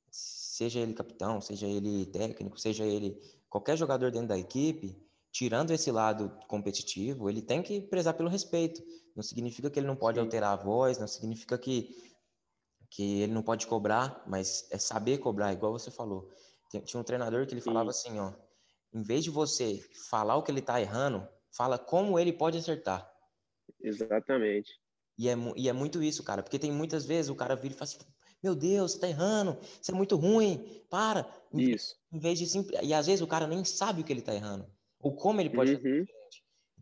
seja 0.09 0.79
ele 0.79 0.93
capitão, 0.93 1.41
seja 1.41 1.67
ele 1.67 2.05
técnico, 2.05 2.59
seja 2.59 2.85
ele 2.85 3.19
qualquer 3.49 3.77
jogador 3.77 4.11
dentro 4.11 4.29
da 4.29 4.37
equipe, 4.37 4.95
tirando 5.31 5.71
esse 5.71 5.91
lado 5.91 6.31
competitivo, 6.47 7.29
ele 7.29 7.41
tem 7.41 7.61
que 7.61 7.81
prezar 7.81 8.13
pelo 8.13 8.29
respeito. 8.29 8.81
Não 9.15 9.23
significa 9.23 9.69
que 9.69 9.79
ele 9.79 9.87
não 9.87 9.95
pode 9.95 10.19
Sim. 10.19 10.25
alterar 10.25 10.53
a 10.53 10.63
voz, 10.63 10.97
não 10.97 11.07
significa 11.07 11.57
que 11.57 12.12
que 12.93 13.21
ele 13.21 13.33
não 13.33 13.41
pode 13.41 13.65
cobrar, 13.65 14.23
mas 14.27 14.67
é 14.69 14.77
saber 14.77 15.17
cobrar, 15.17 15.51
igual 15.51 15.71
você 15.71 15.89
falou. 15.89 16.29
Tinha 16.85 17.01
um 17.01 17.03
treinador 17.03 17.47
que 17.47 17.53
ele 17.53 17.61
falava 17.61 17.89
assim, 17.89 18.19
ó, 18.19 18.31
em 18.93 19.01
vez 19.01 19.23
de 19.23 19.31
você 19.31 19.83
falar 20.09 20.35
o 20.35 20.43
que 20.43 20.51
ele 20.51 20.61
tá 20.61 20.79
errando, 20.79 21.27
fala 21.51 21.79
como 21.79 22.19
ele 22.19 22.31
pode 22.31 22.59
acertar. 22.59 23.11
Exatamente. 23.81 24.79
E 25.17 25.27
é, 25.27 25.33
e 25.55 25.67
é 25.67 25.73
muito 25.73 26.03
isso, 26.03 26.23
cara, 26.23 26.43
porque 26.43 26.59
tem 26.59 26.71
muitas 26.71 27.03
vezes 27.03 27.29
o 27.29 27.35
cara 27.35 27.55
vira 27.55 27.73
e 27.73 27.77
fala 27.77 27.89
assim, 27.89 27.97
meu 28.43 28.53
Deus, 28.53 28.91
você 28.91 28.99
tá 28.99 29.07
errando, 29.07 29.57
você 29.81 29.91
é 29.91 29.95
muito 29.95 30.15
ruim, 30.15 30.85
para. 30.87 31.27
Isso. 31.51 31.95
Em 32.11 32.19
vez 32.19 32.37
de 32.37 32.45
simples... 32.45 32.79
E 32.83 32.93
às 32.93 33.07
vezes 33.07 33.21
o 33.21 33.27
cara 33.27 33.47
nem 33.47 33.65
sabe 33.65 34.01
o 34.01 34.03
que 34.03 34.13
ele 34.13 34.21
tá 34.21 34.35
errando, 34.35 34.71
ou 34.99 35.15
como 35.15 35.41
ele 35.41 35.49
pode 35.49 35.73
uhum. 35.75 36.05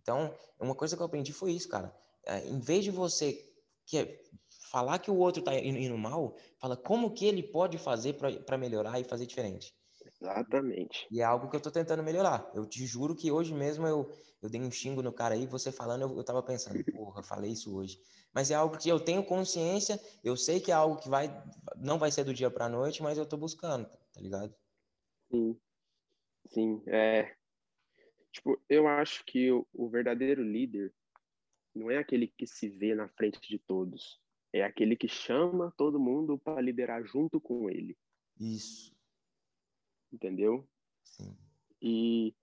Então, 0.02 0.36
uma 0.60 0.76
coisa 0.76 0.97
que 0.97 1.02
eu 1.02 1.06
aprendi 1.06 1.32
foi 1.32 1.54
isso, 1.54 1.69
cara. 1.69 1.95
É, 2.26 2.45
em 2.47 2.60
vez 2.60 2.84
de 2.84 2.91
você 2.91 3.47
que 3.86 3.97
é 3.97 4.21
falar 4.71 4.99
que 4.99 5.12
o 5.12 5.17
outro 5.17 5.41
está 5.41 5.53
indo 5.53 5.97
mal, 5.97 6.38
fala 6.57 6.77
como 6.77 7.13
que 7.13 7.25
ele 7.25 7.43
pode 7.43 7.77
fazer 7.77 8.13
para 8.13 8.57
melhorar 8.57 8.99
e 8.99 9.03
fazer 9.03 9.25
diferente. 9.25 9.75
Exatamente. 10.21 11.05
E 11.12 11.19
é 11.19 11.23
algo 11.23 11.49
que 11.49 11.55
eu 11.55 11.60
estou 11.60 11.71
tentando 11.71 12.01
melhorar. 12.01 12.49
Eu 12.55 12.65
te 12.65 12.86
juro 12.86 13.15
que 13.15 13.31
hoje 13.31 13.53
mesmo 13.53 13.86
eu, 13.86 14.10
eu 14.41 14.49
dei 14.49 14.62
um 14.62 14.71
xingo 14.71 15.01
no 15.01 15.12
cara 15.12 15.36
aí, 15.36 15.45
você 15.45 15.71
falando, 15.71 16.03
eu, 16.03 16.17
eu 16.17 16.23
tava 16.23 16.41
pensando, 16.41 16.81
porra, 16.95 17.21
falei 17.21 17.51
isso 17.51 17.75
hoje. 17.75 17.99
Mas 18.34 18.49
é 18.49 18.55
algo 18.55 18.77
que 18.77 18.88
eu 18.88 18.99
tenho 18.99 19.25
consciência, 19.25 19.99
eu 20.23 20.38
sei 20.38 20.62
que 20.62 20.71
é 20.71 20.73
algo 20.73 20.95
que 20.95 21.10
vai, 21.10 21.27
não 21.75 21.99
vai 21.99 22.10
ser 22.10 22.23
do 22.23 22.34
dia 22.34 22.49
pra 22.49 22.69
noite, 22.69 23.03
mas 23.03 23.17
eu 23.17 23.25
tô 23.25 23.36
buscando, 23.36 23.86
tá 24.13 24.21
ligado? 24.21 24.55
Sim, 25.29 25.60
sim, 26.47 26.81
é. 26.88 27.36
Tipo, 28.31 28.62
eu 28.69 28.88
acho 28.88 29.25
que 29.25 29.51
o, 29.51 29.67
o 29.73 29.89
verdadeiro 29.89 30.41
líder 30.41 30.93
não 31.75 31.91
é 31.91 31.97
aquele 31.97 32.27
que 32.27 32.47
se 32.47 32.69
vê 32.69 32.95
na 32.95 33.10
frente 33.10 33.41
de 33.41 33.60
todos, 33.60 34.21
é 34.53 34.63
aquele 34.63 34.95
que 34.95 35.07
chama 35.07 35.73
todo 35.77 35.99
mundo 35.99 36.37
para 36.37 36.61
liderar 36.61 37.03
junto 37.05 37.39
com 37.39 37.69
ele. 37.69 37.97
Isso. 38.39 38.93
Entendeu? 40.11 40.67
Sim. 41.03 41.37
E 41.81 42.35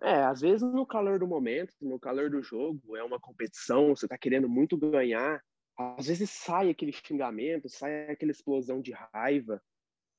é, 0.00 0.22
às 0.24 0.40
vezes 0.40 0.62
no 0.62 0.86
calor 0.86 1.18
do 1.18 1.26
momento, 1.26 1.74
no 1.80 1.98
calor 1.98 2.30
do 2.30 2.42
jogo, 2.42 2.96
é 2.96 3.02
uma 3.02 3.20
competição, 3.20 3.94
você 3.94 4.06
tá 4.06 4.18
querendo 4.18 4.48
muito 4.48 4.76
ganhar, 4.76 5.42
às 5.76 6.06
vezes 6.06 6.30
sai 6.30 6.70
aquele 6.70 6.92
xingamento, 6.92 7.68
sai 7.68 8.10
aquela 8.10 8.30
explosão 8.32 8.80
de 8.80 8.92
raiva, 8.92 9.62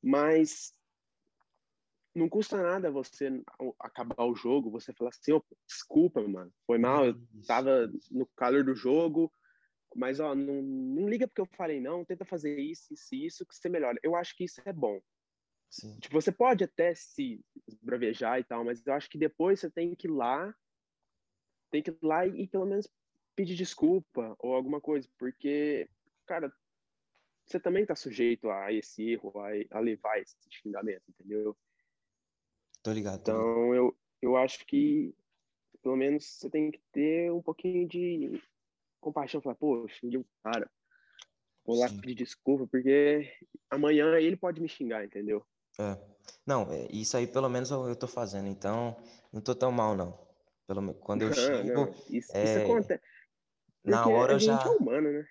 mas 0.04 0.73
não 2.13 2.30
custa 2.30 2.62
nada 2.62 2.89
você 2.89 3.41
acabar 3.80 4.23
o 4.23 4.36
jogo, 4.36 4.71
você 4.71 4.93
falar 4.93 5.10
assim, 5.10 5.34
oh, 5.34 5.43
desculpa, 5.67 6.25
mano, 6.25 6.51
foi 6.65 6.78
mal, 6.78 7.06
eu 7.06 7.15
tava 7.45 7.91
no 8.10 8.25
calor 8.38 8.63
do 8.63 8.73
jogo, 8.73 9.32
mas 9.96 10.20
ó, 10.20 10.36
não, 10.36 10.62
não 10.62 11.08
liga 11.08 11.26
porque 11.26 11.40
eu 11.40 11.46
falei 11.46 11.80
não, 11.80 12.04
tenta 12.04 12.26
fazer 12.26 12.60
isso, 12.60 12.94
isso, 12.94 13.16
isso, 13.16 13.46
que 13.46 13.56
você 13.56 13.70
melhora. 13.70 13.98
Eu 14.04 14.14
acho 14.16 14.36
que 14.36 14.44
isso 14.44 14.62
é 14.66 14.74
bom. 14.74 15.02
Sim. 15.70 15.98
Tipo, 16.00 16.22
você 16.22 16.32
pode 16.32 16.66
até 16.66 16.94
se 16.94 17.44
bravejar 17.82 18.40
e 18.40 18.44
tal, 18.44 18.66
mas 18.66 18.86
eu 18.86 18.94
acho 18.94 19.10
que 19.10 19.18
depois 19.18 19.60
você 19.60 19.72
tem 19.72 19.96
que 19.96 20.08
ir 20.08 20.12
lá, 20.12 20.54
tem 21.72 21.82
que 21.82 21.92
ir 21.92 21.98
lá 22.02 22.28
e, 22.28 22.44
e 22.44 22.48
pelo 22.48 22.66
menos 22.66 22.88
pedir 23.36 23.56
desculpa 23.56 24.36
ou 24.40 24.54
alguma 24.54 24.82
coisa, 24.82 25.10
porque, 25.18 25.90
cara, 26.26 26.54
você 27.46 27.60
também 27.60 27.86
tá 27.86 27.96
sujeito 27.96 28.50
a 28.50 28.74
esse 28.74 29.12
erro, 29.12 29.32
a, 29.40 29.78
a 29.78 29.80
levar 29.80 30.20
esse 30.20 30.36
xingamento, 30.50 31.04
entendeu? 31.10 31.56
Tô 32.84 32.92
ligado. 32.92 33.24
Tô 33.24 33.32
então, 33.32 33.72
ligado. 33.72 33.76
Eu, 33.76 33.98
eu 34.22 34.38
acho 34.38 34.66
que, 34.66 35.16
pelo 35.82 35.96
menos, 35.96 36.26
você 36.26 36.50
tem 36.50 36.72
que 36.72 36.82
ter 36.92 37.32
um 37.32 37.42
pouquinho 37.42 37.88
de 37.88 38.42
compaixão. 39.06 39.41
Falar, 39.41 39.56
pô, 39.56 39.88
xinguei 39.88 40.20
o 40.20 40.26
cara. 40.44 40.70
Vou 41.65 41.80
lá 41.80 41.88
Sim. 41.88 42.00
pedir 42.00 42.15
desculpa, 42.15 42.68
porque 42.68 43.32
amanhã 43.70 44.18
ele 44.20 44.36
pode 44.36 44.62
me 44.62 44.68
xingar, 44.68 45.04
entendeu? 45.04 45.46
É. 45.80 45.98
Não, 46.46 46.72
é, 46.72 46.88
isso 46.91 47.18
aí 47.18 47.28
pelo 47.28 47.50
menos 47.50 47.72
eu, 47.72 47.88
eu 47.88 47.96
tô 47.96 48.08
fazendo, 48.08 48.48
então 48.48 48.96
não 49.32 49.41
tô 49.41 49.54
tão 49.56 49.72
mal, 49.72 49.96
não. 49.96 50.18
Pelo, 50.68 50.94
quando 50.96 51.24
eu 51.24 51.34
xingo. 51.34 51.74
Não, 51.74 51.94
isso, 52.10 52.36
é, 52.36 52.44
isso 52.44 52.60
acontece. 52.65 53.04
Na 53.84 54.08
hora 54.08 54.34
eu 54.34 54.39
já. 54.39 54.58
Gente 54.58 54.68
é 54.68 54.72
humano, 54.72 55.12
né? 55.12 55.28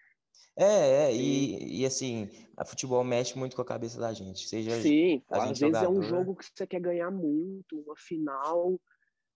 É, 0.56 1.06
é, 1.06 1.14
e, 1.14 1.80
e 1.80 1.87
assim, 1.87 2.30
a 2.56 2.64
futebol 2.64 3.02
mexe 3.02 3.37
muito 3.37 3.56
com 3.56 3.62
a 3.62 3.64
cabeça 3.64 3.98
da 3.98 4.12
gente. 4.12 4.48
Seja 4.48 4.70
Sim, 4.80 5.22
a 5.28 5.38
às 5.38 5.44
vezes 5.48 5.58
jogador... 5.58 5.87
é 5.87 5.88
um 5.88 6.02
jogo 6.02 6.37
que 6.37 6.44
você 6.44 6.66
quer 6.66 6.80
ganhar 6.80 7.10
muito, 7.10 7.80
uma 7.80 7.96
final, 7.96 8.80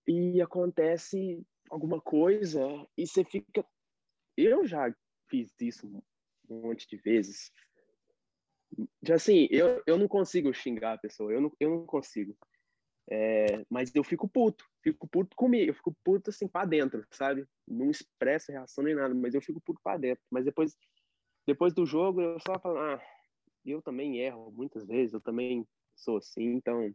e 0.06 0.40
acontece 0.40 1.44
alguma 1.70 2.00
coisa, 2.00 2.60
e 2.96 3.06
você 3.06 3.24
fica. 3.24 3.64
Eu 4.40 4.64
já 4.64 4.94
fiz 5.28 5.52
isso 5.60 5.88
um 6.48 6.60
monte 6.60 6.86
de 6.88 6.96
vezes. 6.96 7.52
Assim, 9.12 9.48
eu, 9.50 9.82
eu 9.84 9.98
não 9.98 10.06
consigo 10.06 10.54
xingar 10.54 10.92
a 10.92 10.98
pessoa, 10.98 11.32
eu 11.32 11.40
não, 11.40 11.52
eu 11.58 11.70
não 11.70 11.84
consigo. 11.84 12.38
É, 13.10 13.64
mas 13.68 13.92
eu 13.94 14.04
fico 14.04 14.28
puto, 14.28 14.64
fico 14.80 15.08
puto 15.08 15.34
comigo, 15.34 15.70
eu 15.70 15.74
fico 15.74 15.96
puto 16.04 16.30
assim 16.30 16.46
pra 16.46 16.64
dentro, 16.64 17.04
sabe? 17.10 17.46
Não 17.66 17.90
expresso 17.90 18.52
reação 18.52 18.84
nem 18.84 18.94
nada, 18.94 19.12
mas 19.12 19.34
eu 19.34 19.42
fico 19.42 19.60
puto 19.60 19.80
pra 19.82 19.96
dentro. 19.96 20.22
Mas 20.30 20.44
depois, 20.44 20.76
depois 21.44 21.74
do 21.74 21.84
jogo, 21.84 22.20
eu 22.20 22.38
só 22.38 22.60
falo, 22.60 22.78
ah, 22.78 23.02
eu 23.64 23.82
também 23.82 24.20
erro 24.20 24.52
muitas 24.52 24.86
vezes, 24.86 25.14
eu 25.14 25.20
também 25.20 25.66
sou 25.96 26.18
assim, 26.18 26.44
então 26.44 26.94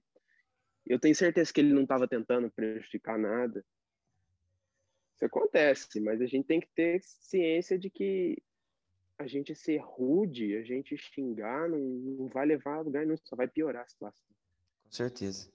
eu 0.86 0.98
tenho 0.98 1.16
certeza 1.16 1.52
que 1.52 1.60
ele 1.60 1.74
não 1.74 1.84
estava 1.84 2.08
tentando 2.08 2.50
prejudicar 2.52 3.18
nada. 3.18 3.66
Isso 5.16 5.26
acontece, 5.26 6.00
mas 6.00 6.22
a 6.22 6.26
gente 6.26 6.46
tem 6.46 6.60
que 6.60 6.70
ter 6.76 7.02
ciência 7.04 7.78
de 7.78 7.90
que 7.90 8.42
a 9.18 9.28
gente 9.28 9.56
ser 9.56 9.78
rude, 9.78 10.56
a 10.58 10.64
gente 10.64 10.98
xingar, 10.98 11.70
não, 11.70 11.80
não 11.80 12.28
vai 12.28 12.46
levar 12.46 12.78
a 12.78 12.82
lugar, 12.82 13.06
não, 13.06 13.16
só 13.18 13.36
vai 13.36 13.48
piorar 13.48 13.84
a 13.84 13.88
situação. 13.88 14.20
Com 14.84 14.92
certeza. 14.92 15.50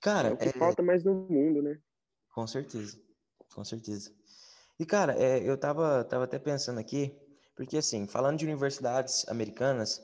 Cara, 0.00 0.28
é 0.28 0.32
o 0.32 0.36
que 0.36 0.48
é... 0.48 0.52
falta 0.52 0.82
mais 0.82 1.04
no 1.04 1.14
mundo, 1.14 1.62
né? 1.62 1.78
Com 2.34 2.46
certeza, 2.46 3.00
com 3.54 3.64
certeza. 3.64 4.12
E, 4.78 4.86
cara, 4.86 5.16
é, 5.16 5.38
eu 5.38 5.56
tava, 5.56 6.04
tava 6.04 6.24
até 6.24 6.38
pensando 6.38 6.80
aqui, 6.80 7.16
porque, 7.54 7.76
assim, 7.76 8.06
falando 8.06 8.38
de 8.38 8.44
universidades 8.44 9.26
americanas, 9.28 10.02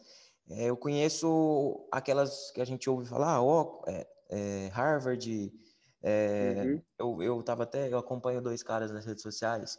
é, 0.51 0.67
eu 0.67 0.77
conheço 0.77 1.87
aquelas 1.91 2.51
que 2.53 2.61
a 2.61 2.65
gente 2.65 2.89
ouve 2.89 3.07
falar, 3.07 3.43
ó, 3.43 3.83
oh, 3.83 3.91
é, 4.31 4.69
Harvard, 4.69 5.53
é, 6.03 6.65
uhum. 6.65 6.83
eu, 6.99 7.23
eu 7.23 7.43
tava 7.43 7.65
até, 7.65 7.93
eu 7.93 7.99
acompanho 7.99 8.41
dois 8.41 8.63
caras 8.63 8.93
nas 8.93 9.05
redes 9.05 9.23
sociais, 9.23 9.77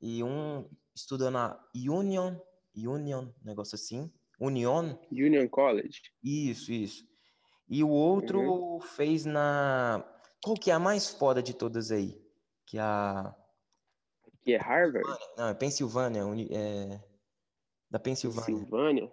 e 0.00 0.22
um 0.22 0.68
estuda 0.94 1.30
na 1.30 1.58
Union 1.74 2.36
Union, 2.86 3.28
negócio 3.42 3.74
assim. 3.74 4.12
Union. 4.40 4.94
Union 5.10 5.48
College. 5.48 6.00
Isso, 6.22 6.72
isso. 6.72 7.04
E 7.68 7.82
o 7.82 7.88
outro 7.88 8.40
uhum. 8.40 8.80
fez 8.80 9.24
na. 9.24 10.04
Qual 10.42 10.56
que 10.56 10.70
é 10.70 10.74
a 10.74 10.78
mais 10.78 11.08
foda 11.10 11.42
de 11.42 11.52
todas 11.54 11.90
aí? 11.90 12.20
Que 12.66 12.78
é 12.78 12.82
a. 12.82 13.34
Que 14.42 14.54
é 14.54 14.58
Harvard? 14.58 15.06
Não, 15.36 15.48
é 15.48 15.54
Pensilvânia. 15.54 16.22
É... 16.50 17.00
Da 17.90 17.98
Pensilvânia. 17.98 18.46
Pensilvânia? 18.46 19.12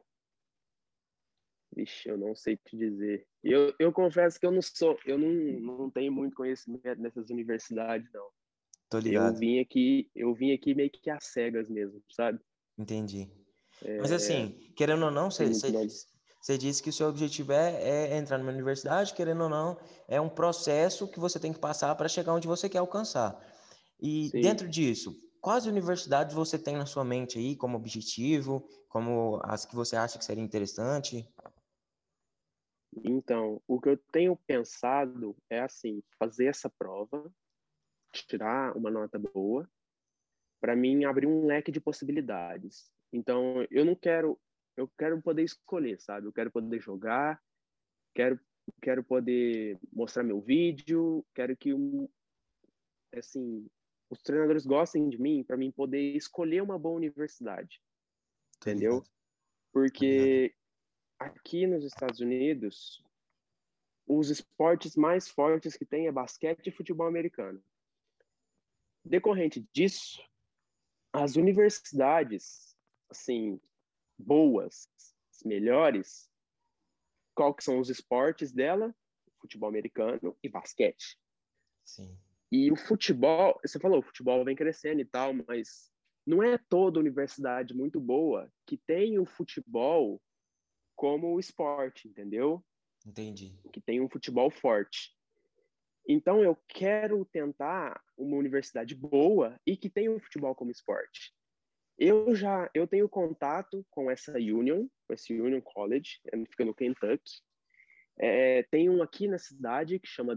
Vixe, 1.76 2.08
eu 2.08 2.18
não 2.18 2.34
sei 2.34 2.58
te 2.58 2.78
dizer. 2.78 3.28
Eu, 3.44 3.74
eu 3.78 3.92
confesso 3.92 4.40
que 4.40 4.46
eu 4.46 4.52
não 4.52 4.62
sou, 4.62 4.98
eu 5.06 5.18
não, 5.18 5.78
não 5.78 5.90
tenho 5.92 6.12
muito 6.12 6.36
conhecimento 6.36 7.02
nessas 7.02 7.30
universidades, 7.30 8.10
não. 8.14 8.28
Tô 8.90 9.00
ligado. 9.00 9.34
Eu 9.34 9.40
vim 9.40 9.60
aqui, 9.60 10.10
eu 10.16 10.34
vim 10.34 10.54
aqui 10.54 10.74
meio 10.74 10.90
que 10.90 11.10
às 11.10 11.26
cegas 11.26 11.70
mesmo, 11.70 12.02
sabe? 12.10 12.40
Entendi. 12.78 13.30
Mas 14.00 14.12
assim, 14.12 14.72
querendo 14.76 15.06
ou 15.06 15.12
não, 15.12 15.30
você, 15.30 15.52
você 16.42 16.58
disse 16.58 16.82
que 16.82 16.90
o 16.90 16.94
seu 16.94 17.08
objetivo 17.10 17.52
é, 17.52 18.14
é, 18.14 18.18
entrar 18.18 18.38
numa 18.38 18.52
universidade, 18.52 19.14
querendo 19.14 19.44
ou 19.44 19.50
não, 19.50 19.78
é 20.08 20.20
um 20.20 20.30
processo 20.30 21.08
que 21.08 21.20
você 21.20 21.40
tem 21.40 21.52
que 21.52 21.60
passar 21.60 21.94
para 21.96 22.08
chegar 22.08 22.34
onde 22.34 22.48
você 22.48 22.70
quer 22.70 22.78
alcançar. 22.78 23.38
E 24.00 24.30
Sim. 24.30 24.42
dentro 24.42 24.68
disso, 24.68 25.16
quais 25.42 25.66
universidades 25.66 26.36
você 26.36 26.58
tem 26.58 26.76
na 26.76 26.86
sua 26.86 27.04
mente 27.04 27.38
aí 27.38 27.56
como 27.56 27.78
objetivo, 27.78 28.68
como 28.90 29.40
as 29.44 29.66
que 29.66 29.76
você 29.76 29.96
acha 29.96 30.18
que 30.18 30.26
seria 30.26 30.44
interessante? 30.44 31.28
Então, 33.04 33.62
o 33.68 33.80
que 33.80 33.90
eu 33.90 33.98
tenho 34.12 34.36
pensado 34.48 35.36
é 35.50 35.60
assim, 35.60 36.02
fazer 36.18 36.46
essa 36.46 36.70
prova, 36.70 37.32
tirar 38.12 38.76
uma 38.76 38.90
nota 38.90 39.20
boa, 39.20 39.70
para 40.62 40.76
mim 40.76 41.04
abrir 41.04 41.28
um 41.28 41.46
leque 41.46 41.72
de 41.72 41.82
possibilidades. 41.82 42.90
Então, 43.12 43.66
eu 43.70 43.86
não 43.86 43.96
quero, 43.96 44.40
eu 44.78 44.90
quero 44.98 45.22
poder 45.22 45.44
escolher, 45.44 46.00
sabe? 46.00 46.28
Eu 46.28 46.34
quero 46.34 46.52
poder 46.52 46.80
jogar, 46.80 47.42
quero, 48.14 48.40
quero 48.82 49.04
poder 49.04 49.78
mostrar 49.92 50.24
meu 50.24 50.40
vídeo, 50.40 51.26
quero 51.34 51.56
que, 51.56 51.72
assim, 53.14 53.68
os 54.10 54.22
treinadores 54.22 54.66
gostem 54.66 55.10
de 55.10 55.20
mim 55.20 55.44
para 55.44 55.58
mim 55.58 55.72
poder 55.72 56.16
escolher 56.16 56.62
uma 56.62 56.80
boa 56.80 56.96
universidade, 56.96 57.82
entendeu? 58.58 59.04
Porque 59.72 60.56
aqui 61.20 61.66
nos 61.66 61.84
Estados 61.84 62.20
Unidos, 62.20 63.04
os 64.08 64.30
esportes 64.30 64.96
mais 64.96 65.28
fortes 65.28 65.76
que 65.76 65.86
tem 65.86 66.08
é 66.08 66.12
basquete 66.12 66.68
e 66.68 66.72
futebol 66.72 67.08
americano. 67.08 67.64
Decorrente 69.04 69.68
disso, 69.72 70.22
as 71.14 71.36
universidades 71.36 72.76
assim, 73.10 73.60
boas, 74.18 74.90
melhores, 75.44 76.30
qual 77.34 77.54
que 77.54 77.64
são 77.64 77.80
os 77.80 77.90
esportes 77.90 78.52
dela? 78.52 78.96
Futebol 79.40 79.70
americano 79.70 80.36
e 80.42 80.50
basquete. 80.50 81.20
Sim. 81.84 82.18
E 82.52 82.72
o 82.72 82.76
futebol, 82.76 83.60
você 83.64 83.80
falou, 83.80 84.00
o 84.00 84.04
futebol 84.04 84.44
vem 84.44 84.56
crescendo 84.56 85.02
e 85.02 85.06
tal, 85.06 85.34
mas 85.34 85.92
não 86.26 86.42
é 86.42 86.58
toda 86.58 87.00
universidade 87.00 87.74
muito 87.74 88.00
boa 88.00 88.52
que 88.66 88.78
tem 88.78 89.20
o 89.20 89.26
futebol 89.26 90.22
como 90.96 91.40
esporte, 91.40 92.08
entendeu? 92.08 92.64
Entendi. 93.06 93.54
Que 93.72 93.82
tem 93.82 94.02
um 94.02 94.10
futebol 94.10 94.50
forte. 94.50 95.16
Então 96.08 96.44
eu 96.44 96.56
quero 96.68 97.26
tentar 97.26 98.02
uma 98.18 98.38
universidade 98.38 98.96
boa 98.96 99.60
e 99.66 99.76
que 99.76 99.90
tenha 99.90 100.12
o 100.12 100.20
futebol 100.20 100.54
como 100.54 100.72
esporte. 100.72 101.34
Eu 101.98 102.36
já 102.36 102.70
eu 102.74 102.88
tenho 102.88 103.10
contato 103.10 103.86
com 103.90 104.12
essa 104.12 104.34
Union, 104.34 104.88
com 105.08 105.14
esse 105.14 105.34
Union 105.34 105.62
College, 105.62 106.20
fica 106.50 106.66
no 106.66 106.74
Kentucky. 106.74 107.42
É, 108.18 108.64
tem 108.64 108.90
um 108.90 109.02
aqui 109.02 109.28
na 109.28 109.38
cidade 109.38 110.00
que 110.00 110.08
chama 110.08 110.36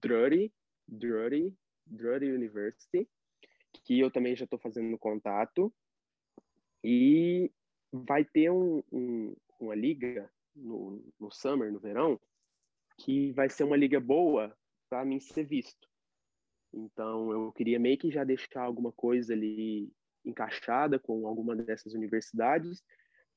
Drury, 0.00 0.52
Drury 0.86 1.56
Drury 1.86 2.32
University, 2.32 3.08
que 3.84 4.00
eu 4.00 4.10
também 4.10 4.34
já 4.34 4.44
estou 4.44 4.58
fazendo 4.58 4.98
contato. 4.98 5.72
E 6.82 7.50
vai 7.92 8.24
ter 8.24 8.50
um, 8.50 8.82
um, 8.92 9.34
uma 9.58 9.74
liga 9.74 10.30
no, 10.54 11.04
no 11.18 11.30
summer, 11.30 11.72
no 11.72 11.80
verão, 11.80 12.20
que 12.98 13.32
vai 13.32 13.48
ser 13.48 13.64
uma 13.64 13.76
liga 13.76 14.00
boa 14.00 14.56
para 14.88 15.04
mim 15.04 15.20
ser 15.20 15.44
visto. 15.44 15.88
Então, 16.72 17.30
eu 17.30 17.52
queria 17.52 17.78
meio 17.78 17.98
que 17.98 18.10
já 18.10 18.24
deixar 18.24 18.62
alguma 18.62 18.92
coisa 18.92 19.32
ali 19.32 19.92
encaixada 20.24 20.98
com 20.98 21.26
alguma 21.26 21.54
dessas 21.54 21.94
universidades, 21.94 22.82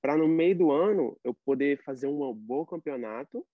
para 0.02 0.18
no 0.18 0.28
meio 0.28 0.58
do 0.58 0.72
ano 0.72 1.20
eu 1.24 1.34
poder 1.34 1.82
fazer 1.84 2.08
um 2.08 2.34
bom 2.34 2.66
campeonato 2.66 3.46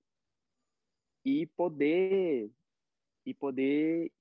e 1.23 1.47
poder 1.47 2.51
e 3.25 3.34
poder 3.34 4.12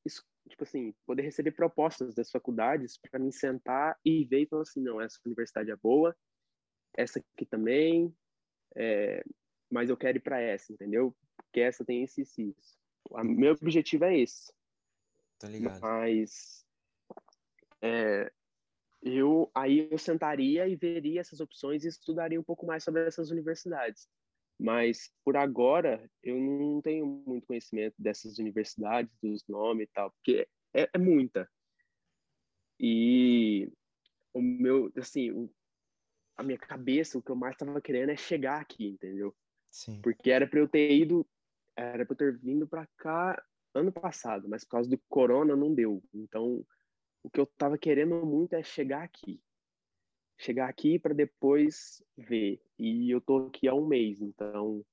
tipo 0.49 0.63
assim 0.63 0.95
poder 1.07 1.23
receber 1.23 1.53
propostas 1.53 2.15
das 2.15 2.31
faculdades 2.31 2.99
para 2.99 3.21
me 3.21 3.33
sentar 3.33 3.99
e 4.05 4.25
ver 4.25 4.43
e 4.43 4.47
falar 4.47 4.63
assim 4.63 4.83
não 4.83 5.01
essa 5.01 5.19
universidade 5.25 5.71
é 5.71 5.77
boa 5.77 6.17
essa 6.97 7.19
aqui 7.19 7.45
também 7.45 8.15
é, 8.77 9.25
mas 9.71 9.91
eu 9.91 9.97
quero 9.97 10.19
ir 10.19 10.21
para 10.21 10.41
essa 10.41 10.73
entendeu 10.73 11.15
porque 11.37 11.61
essa 11.61 11.85
tem 11.85 12.03
esse 12.03 12.23
isso 12.23 12.55
meu 13.23 13.53
objetivo 13.53 14.05
é 14.05 14.19
esse 14.19 14.53
Tá 15.39 15.49
ligado. 15.49 15.81
Mas 15.81 16.65
é, 17.83 18.33
eu 19.03 19.51
aí 19.55 19.89
eu 19.91 19.99
sentaria 19.99 20.67
e 20.67 20.75
veria 20.75 21.21
essas 21.21 21.41
opções 21.41 21.85
e 21.85 21.89
estudaria 21.89 22.41
um 22.41 22.45
pouco 22.45 22.67
mais 22.67 22.83
sobre 22.83 23.07
essas 23.07 23.31
universidades. 23.31 24.09
Mas 24.59 25.13
por 25.25 25.37
agora 25.37 26.09
eu 26.23 26.41
não 26.41 26.81
tenho 26.81 27.05
muito 27.05 27.47
conhecimento 27.47 27.95
dessas 27.99 28.39
universidades, 28.39 29.13
dos 29.23 29.45
nomes 29.49 29.89
e 29.89 29.93
tal, 29.93 30.11
porque 30.13 30.49
é, 30.73 30.89
é 30.93 30.99
muita. 30.99 31.47
E 32.81 33.71
o 34.33 34.41
meu, 34.41 34.91
assim, 34.97 35.31
o, 35.31 35.51
a 36.37 36.43
minha 36.43 36.59
cabeça, 36.59 37.19
o 37.19 37.23
que 37.23 37.31
eu 37.31 37.37
mais 37.37 37.55
estava 37.55 37.81
querendo 37.81 38.11
é 38.11 38.17
chegar 38.17 38.61
aqui, 38.61 38.87
entendeu? 38.87 39.35
Sim. 39.71 40.01
Porque 40.03 40.31
era 40.31 40.47
para 40.47 40.61
eu 40.61 40.69
ter 40.69 40.91
ido, 40.93 41.27
era 41.77 42.05
para 42.05 42.13
eu 42.13 42.19
ter 42.19 42.39
vindo 42.39 42.67
para 42.67 42.87
cá 42.97 43.43
ano 43.75 43.93
passado, 43.93 44.49
mas 44.49 44.65
por 44.65 44.71
causa 44.71 44.91
do 44.91 44.99
corona 45.09 45.57
não 45.57 45.75
deu. 45.75 46.03
Então, 46.13 46.65
o 47.23 47.31
que 47.31 47.41
eu 47.41 47.47
tava 47.47 47.77
querendo 47.79 48.25
muito 48.25 48.55
é 48.55 48.63
chegar 48.63 49.03
aqui. 49.03 49.41
Chegar 50.39 50.69
aqui 50.69 50.99
para 50.99 51.15
depois 51.15 52.03
ver. 52.17 52.61
E 52.79 53.11
eu 53.11 53.21
tô 53.21 53.47
aqui 53.47 53.69
há 53.69 53.75
um 53.75 53.87
mês, 53.87 54.21
então 54.21 54.85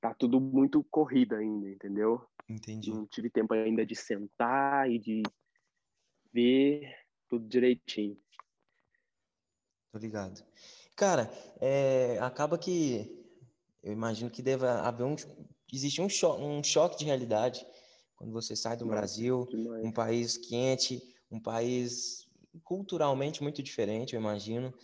tá 0.00 0.14
tudo 0.14 0.40
muito 0.40 0.84
corrido 0.84 1.34
ainda, 1.34 1.68
entendeu? 1.68 2.26
Entendi. 2.48 2.90
Não 2.90 3.06
tive 3.06 3.30
tempo 3.30 3.54
ainda 3.54 3.86
de 3.86 3.94
sentar 3.94 4.90
e 4.90 4.98
de 4.98 5.22
ver 6.32 6.94
tudo 7.28 7.46
direitinho. 7.46 8.18
Tô 9.94 9.98
ligado. 10.00 10.44
Cara, 10.96 11.30
é, 11.60 12.18
acaba 12.20 12.58
que 12.58 13.16
eu 13.80 13.92
imagino 13.92 14.28
que 14.28 14.42
deve 14.42 14.66
haver 14.66 15.04
um, 15.04 15.14
existe 15.72 16.00
um, 16.00 16.08
cho 16.08 16.34
um 16.34 16.64
choque 16.64 16.98
de 16.98 17.04
realidade 17.04 17.64
quando 18.16 18.32
você 18.32 18.56
sai 18.56 18.76
do 18.76 18.86
Brasil, 18.86 19.46
um 19.84 19.92
país 19.92 20.36
quente, 20.36 21.00
um 21.30 21.38
país 21.38 22.28
culturalmente 22.64 23.40
muito 23.40 23.62
diferente, 23.62 24.14
eu 24.16 24.20
imagino. 24.20 24.74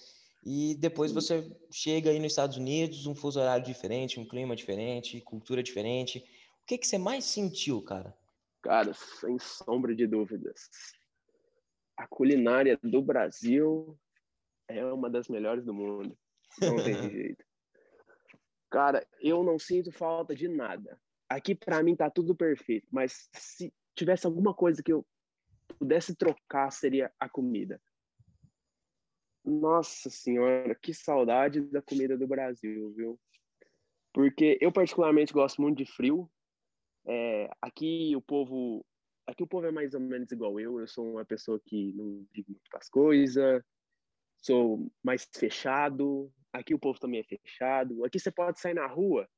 E 0.44 0.76
depois 0.76 1.10
você 1.10 1.50
chega 1.72 2.10
aí 2.10 2.20
nos 2.20 2.30
Estados 2.30 2.56
Unidos, 2.56 3.04
um 3.04 3.14
fuso 3.14 3.40
horário 3.40 3.66
diferente, 3.66 4.20
um 4.20 4.28
clima 4.28 4.54
diferente, 4.54 5.20
cultura 5.22 5.60
diferente. 5.60 6.18
O 6.62 6.66
que, 6.66 6.78
que 6.78 6.86
você 6.86 6.98
mais 6.98 7.24
sentiu, 7.24 7.82
cara? 7.82 8.16
Cara, 8.62 8.94
sem 8.94 9.40
sombra 9.40 9.92
de 9.92 10.06
dúvidas. 10.06 10.70
A 11.96 12.06
culinária 12.06 12.78
do 12.80 13.02
Brasil 13.02 13.98
é 14.78 14.92
uma 14.92 15.10
das 15.10 15.28
melhores 15.28 15.64
do 15.64 15.74
mundo. 15.74 16.16
Não 16.60 16.76
tem 16.76 16.94
jeito. 17.10 17.44
Cara, 18.70 19.06
eu 19.20 19.42
não 19.42 19.58
sinto 19.58 19.90
falta 19.90 20.34
de 20.34 20.48
nada. 20.48 21.00
Aqui 21.28 21.54
para 21.54 21.82
mim 21.82 21.96
tá 21.96 22.08
tudo 22.08 22.34
perfeito, 22.34 22.86
mas 22.90 23.28
se 23.32 23.72
tivesse 23.94 24.26
alguma 24.26 24.54
coisa 24.54 24.82
que 24.82 24.92
eu 24.92 25.04
pudesse 25.78 26.14
trocar 26.14 26.70
seria 26.70 27.12
a 27.18 27.28
comida. 27.28 27.80
Nossa 29.44 30.10
senhora, 30.10 30.74
que 30.74 30.92
saudade 30.92 31.60
da 31.60 31.82
comida 31.82 32.16
do 32.16 32.26
Brasil, 32.26 32.92
viu? 32.92 33.18
Porque 34.12 34.58
eu 34.60 34.72
particularmente 34.72 35.32
gosto 35.32 35.62
muito 35.62 35.78
de 35.78 35.86
frio. 35.86 36.30
É, 37.06 37.48
aqui 37.62 38.14
o 38.14 38.20
povo, 38.20 38.84
aqui 39.26 39.42
o 39.42 39.46
povo 39.46 39.66
é 39.66 39.72
mais 39.72 39.94
ou 39.94 40.00
menos 40.00 40.30
igual 40.30 40.60
eu. 40.60 40.78
Eu 40.78 40.86
sou 40.86 41.12
uma 41.12 41.24
pessoa 41.24 41.60
que 41.64 41.92
não 41.94 42.26
liga 42.34 42.48
muito 42.48 42.68
para 42.68 42.80
as 42.80 42.88
coisas, 42.88 43.62
sou 44.40 44.90
mais 45.02 45.28
fechado, 45.34 46.32
Aqui 46.52 46.74
o 46.74 46.78
povo 46.78 46.98
também 46.98 47.20
é 47.20 47.24
fechado. 47.24 48.04
Aqui 48.04 48.18
você 48.18 48.30
pode 48.30 48.60
sair 48.60 48.74
na 48.74 48.86
rua. 48.86 49.28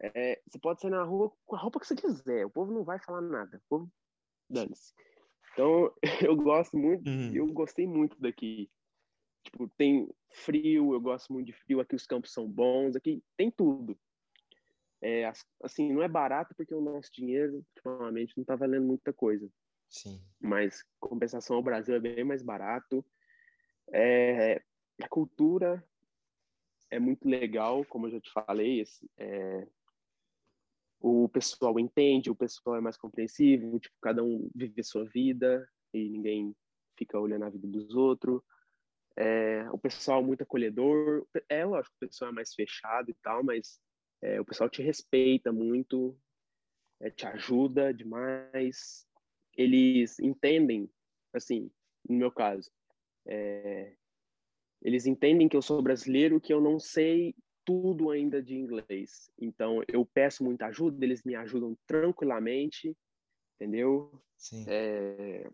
É, 0.00 0.40
você 0.48 0.58
pode 0.58 0.80
sair 0.80 0.90
na 0.90 1.02
rua 1.02 1.30
com 1.44 1.56
a 1.56 1.58
roupa 1.58 1.80
que 1.80 1.86
você 1.86 1.94
quiser. 1.94 2.46
O 2.46 2.50
povo 2.50 2.72
não 2.72 2.82
vai 2.82 2.98
falar 2.98 3.20
nada. 3.20 3.58
O 3.58 3.68
povo 3.68 3.92
dane-se. 4.48 4.94
Então, 5.52 5.92
eu 6.30 6.36
gosto 6.36 6.78
muito, 6.78 7.08
uhum. 7.08 7.34
eu 7.34 7.46
gostei 7.48 7.86
muito 7.86 8.18
daqui. 8.20 8.70
Tipo, 9.44 9.68
tem 9.76 10.08
frio, 10.30 10.94
eu 10.94 11.00
gosto 11.00 11.32
muito 11.32 11.46
de 11.46 11.52
frio. 11.52 11.80
Aqui 11.80 11.94
os 11.94 12.06
campos 12.06 12.32
são 12.32 12.48
bons, 12.48 12.96
aqui 12.96 13.22
tem 13.36 13.50
tudo. 13.50 13.98
É, 15.00 15.30
assim, 15.62 15.92
não 15.92 16.02
é 16.02 16.08
barato 16.08 16.54
porque 16.56 16.74
o 16.74 16.80
nosso 16.80 17.10
dinheiro, 17.12 17.64
ultimamente, 17.76 18.34
não 18.36 18.44
tá 18.44 18.56
valendo 18.56 18.86
muita 18.86 19.12
coisa. 19.12 19.48
Sim. 19.90 20.20
Mas, 20.40 20.82
compensação 20.98 21.56
ao 21.56 21.62
Brasil 21.62 21.94
é 21.94 22.00
bem 22.00 22.24
mais 22.24 22.42
barato. 22.42 23.04
É, 23.92 24.62
a 25.02 25.08
cultura 25.08 25.84
é 26.90 26.98
muito 26.98 27.28
legal, 27.28 27.84
como 27.84 28.06
eu 28.06 28.12
já 28.12 28.20
te 28.20 28.30
falei, 28.32 28.80
esse, 28.80 29.08
é, 29.16 29.66
o 31.00 31.28
pessoal 31.28 31.78
entende, 31.78 32.30
o 32.30 32.34
pessoal 32.34 32.76
é 32.76 32.80
mais 32.80 32.96
compreensivo, 32.96 33.78
tipo, 33.78 33.94
cada 34.00 34.22
um 34.22 34.50
vive 34.54 34.80
a 34.80 34.84
sua 34.84 35.04
vida 35.04 35.68
e 35.92 36.08
ninguém 36.08 36.54
fica 36.96 37.18
olhando 37.18 37.44
a 37.44 37.50
vida 37.50 37.66
dos 37.68 37.94
outros. 37.94 38.42
É, 39.16 39.68
o 39.70 39.78
pessoal 39.78 40.20
é 40.20 40.24
muito 40.24 40.42
acolhedor, 40.42 41.26
é 41.48 41.64
lógico, 41.64 41.94
o 41.96 42.06
pessoal 42.06 42.30
é 42.30 42.34
mais 42.34 42.54
fechado 42.54 43.10
e 43.10 43.14
tal, 43.14 43.42
mas 43.42 43.80
é, 44.22 44.40
o 44.40 44.44
pessoal 44.44 44.68
te 44.68 44.82
respeita 44.82 45.52
muito, 45.52 46.16
é, 47.00 47.10
te 47.10 47.26
ajuda 47.26 47.92
demais, 47.92 49.06
eles 49.56 50.18
entendem, 50.20 50.88
assim, 51.32 51.70
no 52.08 52.16
meu 52.16 52.30
caso, 52.30 52.70
é, 53.28 53.92
eles 54.82 55.06
entendem 55.06 55.48
que 55.48 55.56
eu 55.56 55.62
sou 55.62 55.82
brasileiro, 55.82 56.40
que 56.40 56.52
eu 56.52 56.60
não 56.60 56.78
sei 56.78 57.34
tudo 57.64 58.10
ainda 58.10 58.42
de 58.42 58.54
inglês. 58.54 59.30
Então, 59.38 59.82
eu 59.86 60.06
peço 60.06 60.42
muita 60.42 60.66
ajuda, 60.66 61.04
eles 61.04 61.22
me 61.22 61.34
ajudam 61.34 61.76
tranquilamente, 61.86 62.96
entendeu? 63.56 64.10
Sim. 64.38 64.64
É... 64.66 65.50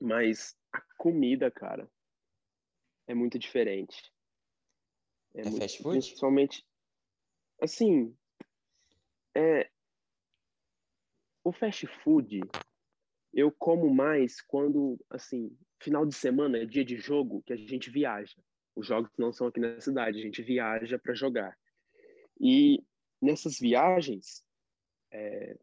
Mas 0.00 0.56
a 0.72 0.80
comida, 0.98 1.50
cara, 1.50 1.88
é 3.06 3.14
muito 3.14 3.38
diferente. 3.38 4.12
É, 5.34 5.42
é 5.42 5.44
muito, 5.44 5.60
fast 5.60 5.82
food? 5.82 5.98
Principalmente, 5.98 6.66
assim, 7.60 8.16
é... 9.36 9.70
o 11.44 11.52
fast 11.52 11.86
food 12.02 12.40
eu 13.32 13.52
como 13.52 13.92
mais 13.94 14.40
quando, 14.40 14.98
assim, 15.08 15.56
final 15.80 16.06
de 16.06 16.14
semana 16.14 16.58
é 16.58 16.64
dia 16.64 16.84
de 16.84 16.96
jogo 16.96 17.42
que 17.46 17.52
a 17.52 17.56
gente 17.56 17.90
viaja. 17.90 18.36
Os 18.76 18.86
jogos 18.86 19.10
não 19.18 19.32
são 19.32 19.46
aqui 19.46 19.58
na 19.58 19.80
cidade, 19.80 20.18
a 20.18 20.22
gente 20.22 20.42
viaja 20.42 20.98
para 20.98 21.14
jogar. 21.14 21.56
E 22.40 22.82
nessas 23.20 23.58
viagens, 23.58 24.44
é, 25.12 25.58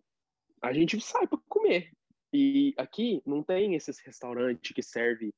a 0.62 0.74
gente 0.74 1.00
sai 1.00 1.28
para 1.28 1.40
comer. 1.48 1.92
E 2.34 2.74
aqui 2.78 3.22
não 3.26 3.42
tem 3.42 3.76
esses 3.76 4.00
restaurantes 4.00 4.72
que 4.74 4.84
serve, 4.84 5.34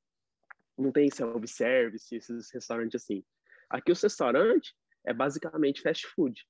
não 0.78 0.92
tem 0.92 1.10
self-service, 1.10 2.16
esses 2.16 2.52
restaurantes 2.52 3.02
assim. 3.02 3.24
Aqui 3.70 3.92
os 3.92 4.02
restaurantes 4.02 4.74
é 5.06 5.14
basicamente 5.14 5.82
fast 5.82 6.08
food. 6.08 6.46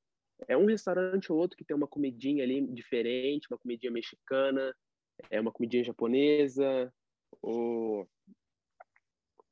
É 0.48 0.56
um 0.56 0.66
restaurante 0.66 1.32
ou 1.32 1.38
outro 1.38 1.58
que 1.58 1.66
tem 1.66 1.76
uma 1.76 1.88
comidinha 1.88 2.44
ali 2.44 2.66
diferente, 2.68 3.48
uma 3.52 3.58
comidinha 3.58 3.92
mexicana, 3.92 4.74
é 5.30 5.42
uma 5.42 5.52
comidinha 5.52 5.84
japonesa, 5.84 6.94
ou 7.42 8.10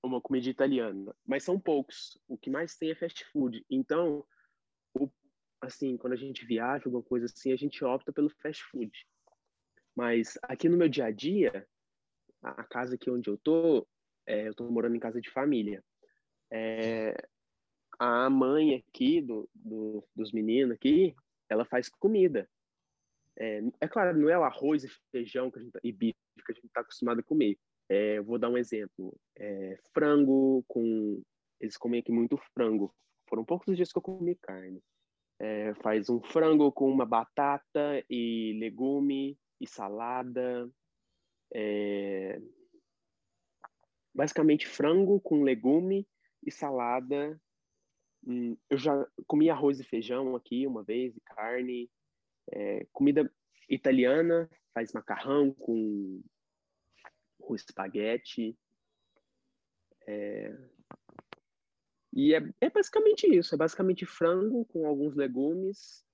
uma 0.07 0.21
comida 0.21 0.49
italiana, 0.49 1.15
mas 1.25 1.43
são 1.43 1.59
poucos. 1.59 2.19
O 2.27 2.37
que 2.37 2.49
mais 2.49 2.75
tem 2.75 2.91
é 2.91 2.95
fast 2.95 3.25
food. 3.25 3.65
Então, 3.69 4.25
o, 4.93 5.09
assim, 5.61 5.97
quando 5.97 6.13
a 6.13 6.17
gente 6.17 6.45
viaja, 6.45 6.85
alguma 6.85 7.03
coisa 7.03 7.25
assim, 7.25 7.51
a 7.51 7.55
gente 7.55 7.83
opta 7.83 8.11
pelo 8.11 8.29
fast 8.29 8.63
food. 8.65 8.91
Mas 9.95 10.37
aqui 10.43 10.69
no 10.69 10.77
meu 10.77 10.87
dia 10.87 11.05
a 11.05 11.11
dia, 11.11 11.67
a 12.41 12.63
casa 12.63 12.95
aqui 12.95 13.09
onde 13.09 13.29
eu 13.29 13.37
tô, 13.37 13.87
é, 14.25 14.47
eu 14.47 14.53
tô 14.53 14.69
morando 14.69 14.95
em 14.95 14.99
casa 14.99 15.19
de 15.19 15.29
família. 15.29 15.83
É, 16.51 17.15
a 17.99 18.29
mãe 18.29 18.75
aqui 18.75 19.21
do, 19.21 19.49
do, 19.53 20.07
dos 20.15 20.31
meninos 20.31 20.75
aqui, 20.75 21.15
ela 21.49 21.65
faz 21.65 21.89
comida. 21.89 22.49
É, 23.35 23.61
é 23.81 23.87
claro, 23.87 24.17
não 24.17 24.29
é 24.29 24.37
o 24.37 24.43
arroz 24.43 24.83
e 24.83 24.89
feijão 25.11 25.51
que 25.51 25.59
a 25.59 25.61
gente, 25.61 25.71
tá, 25.71 25.79
e 25.83 25.91
bife 25.91 26.17
que 26.45 26.51
a 26.51 26.55
gente 26.55 26.65
está 26.65 26.81
acostumado 26.81 27.19
a 27.19 27.23
comer. 27.23 27.57
É, 27.89 28.21
vou 28.21 28.37
dar 28.37 28.49
um 28.49 28.57
exemplo. 28.57 29.17
É, 29.37 29.77
frango 29.93 30.63
com... 30.67 31.21
Eles 31.59 31.77
comem 31.77 31.99
aqui 31.99 32.11
muito 32.11 32.37
frango. 32.53 32.93
Foram 33.27 33.43
poucos 33.43 33.75
dias 33.75 33.91
que 33.91 33.97
eu 33.97 34.01
comi 34.01 34.35
carne. 34.35 34.81
É, 35.39 35.73
faz 35.75 36.09
um 36.09 36.21
frango 36.21 36.71
com 36.71 36.89
uma 36.89 37.05
batata 37.05 38.03
e 38.09 38.57
legume 38.59 39.37
e 39.59 39.67
salada. 39.67 40.69
É, 41.53 42.39
basicamente 44.13 44.67
frango 44.67 45.19
com 45.21 45.43
legume 45.43 46.07
e 46.45 46.51
salada. 46.51 47.39
Hum, 48.25 48.57
eu 48.69 48.77
já 48.77 49.07
comi 49.27 49.49
arroz 49.49 49.79
e 49.79 49.83
feijão 49.83 50.35
aqui 50.35 50.65
uma 50.65 50.83
vez, 50.83 51.15
e 51.15 51.21
carne. 51.21 51.89
É, 52.51 52.85
comida 52.91 53.31
italiana, 53.69 54.49
faz 54.73 54.93
macarrão 54.93 55.53
com 55.53 56.21
o 57.53 57.55
espaguete. 57.55 58.57
É, 60.05 60.55
e 62.13 62.33
é, 62.33 62.41
é 62.61 62.69
basicamente 62.69 63.27
isso, 63.27 63.53
é 63.53 63.57
basicamente 63.57 64.05
frango 64.05 64.65
com 64.65 64.87
alguns 64.87 65.15
legumes 65.15 66.05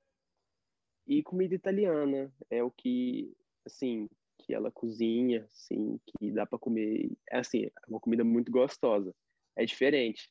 e 1.08 1.24
comida 1.24 1.56
italiana. 1.56 2.34
É 2.50 2.64
o 2.64 2.72
que, 2.72 3.34
assim, 3.66 4.10
que 4.40 4.54
ela 4.54 4.72
cozinha, 4.72 5.48
assim, 5.52 6.00
que 6.06 6.32
dá 6.32 6.46
para 6.46 6.60
comer. 6.60 7.12
É 7.30 7.40
assim, 7.40 7.66
é 7.66 7.72
uma 7.88 8.00
comida 8.00 8.24
muito 8.24 8.52
gostosa. 8.52 9.16
É 9.56 9.66
diferente, 9.66 10.30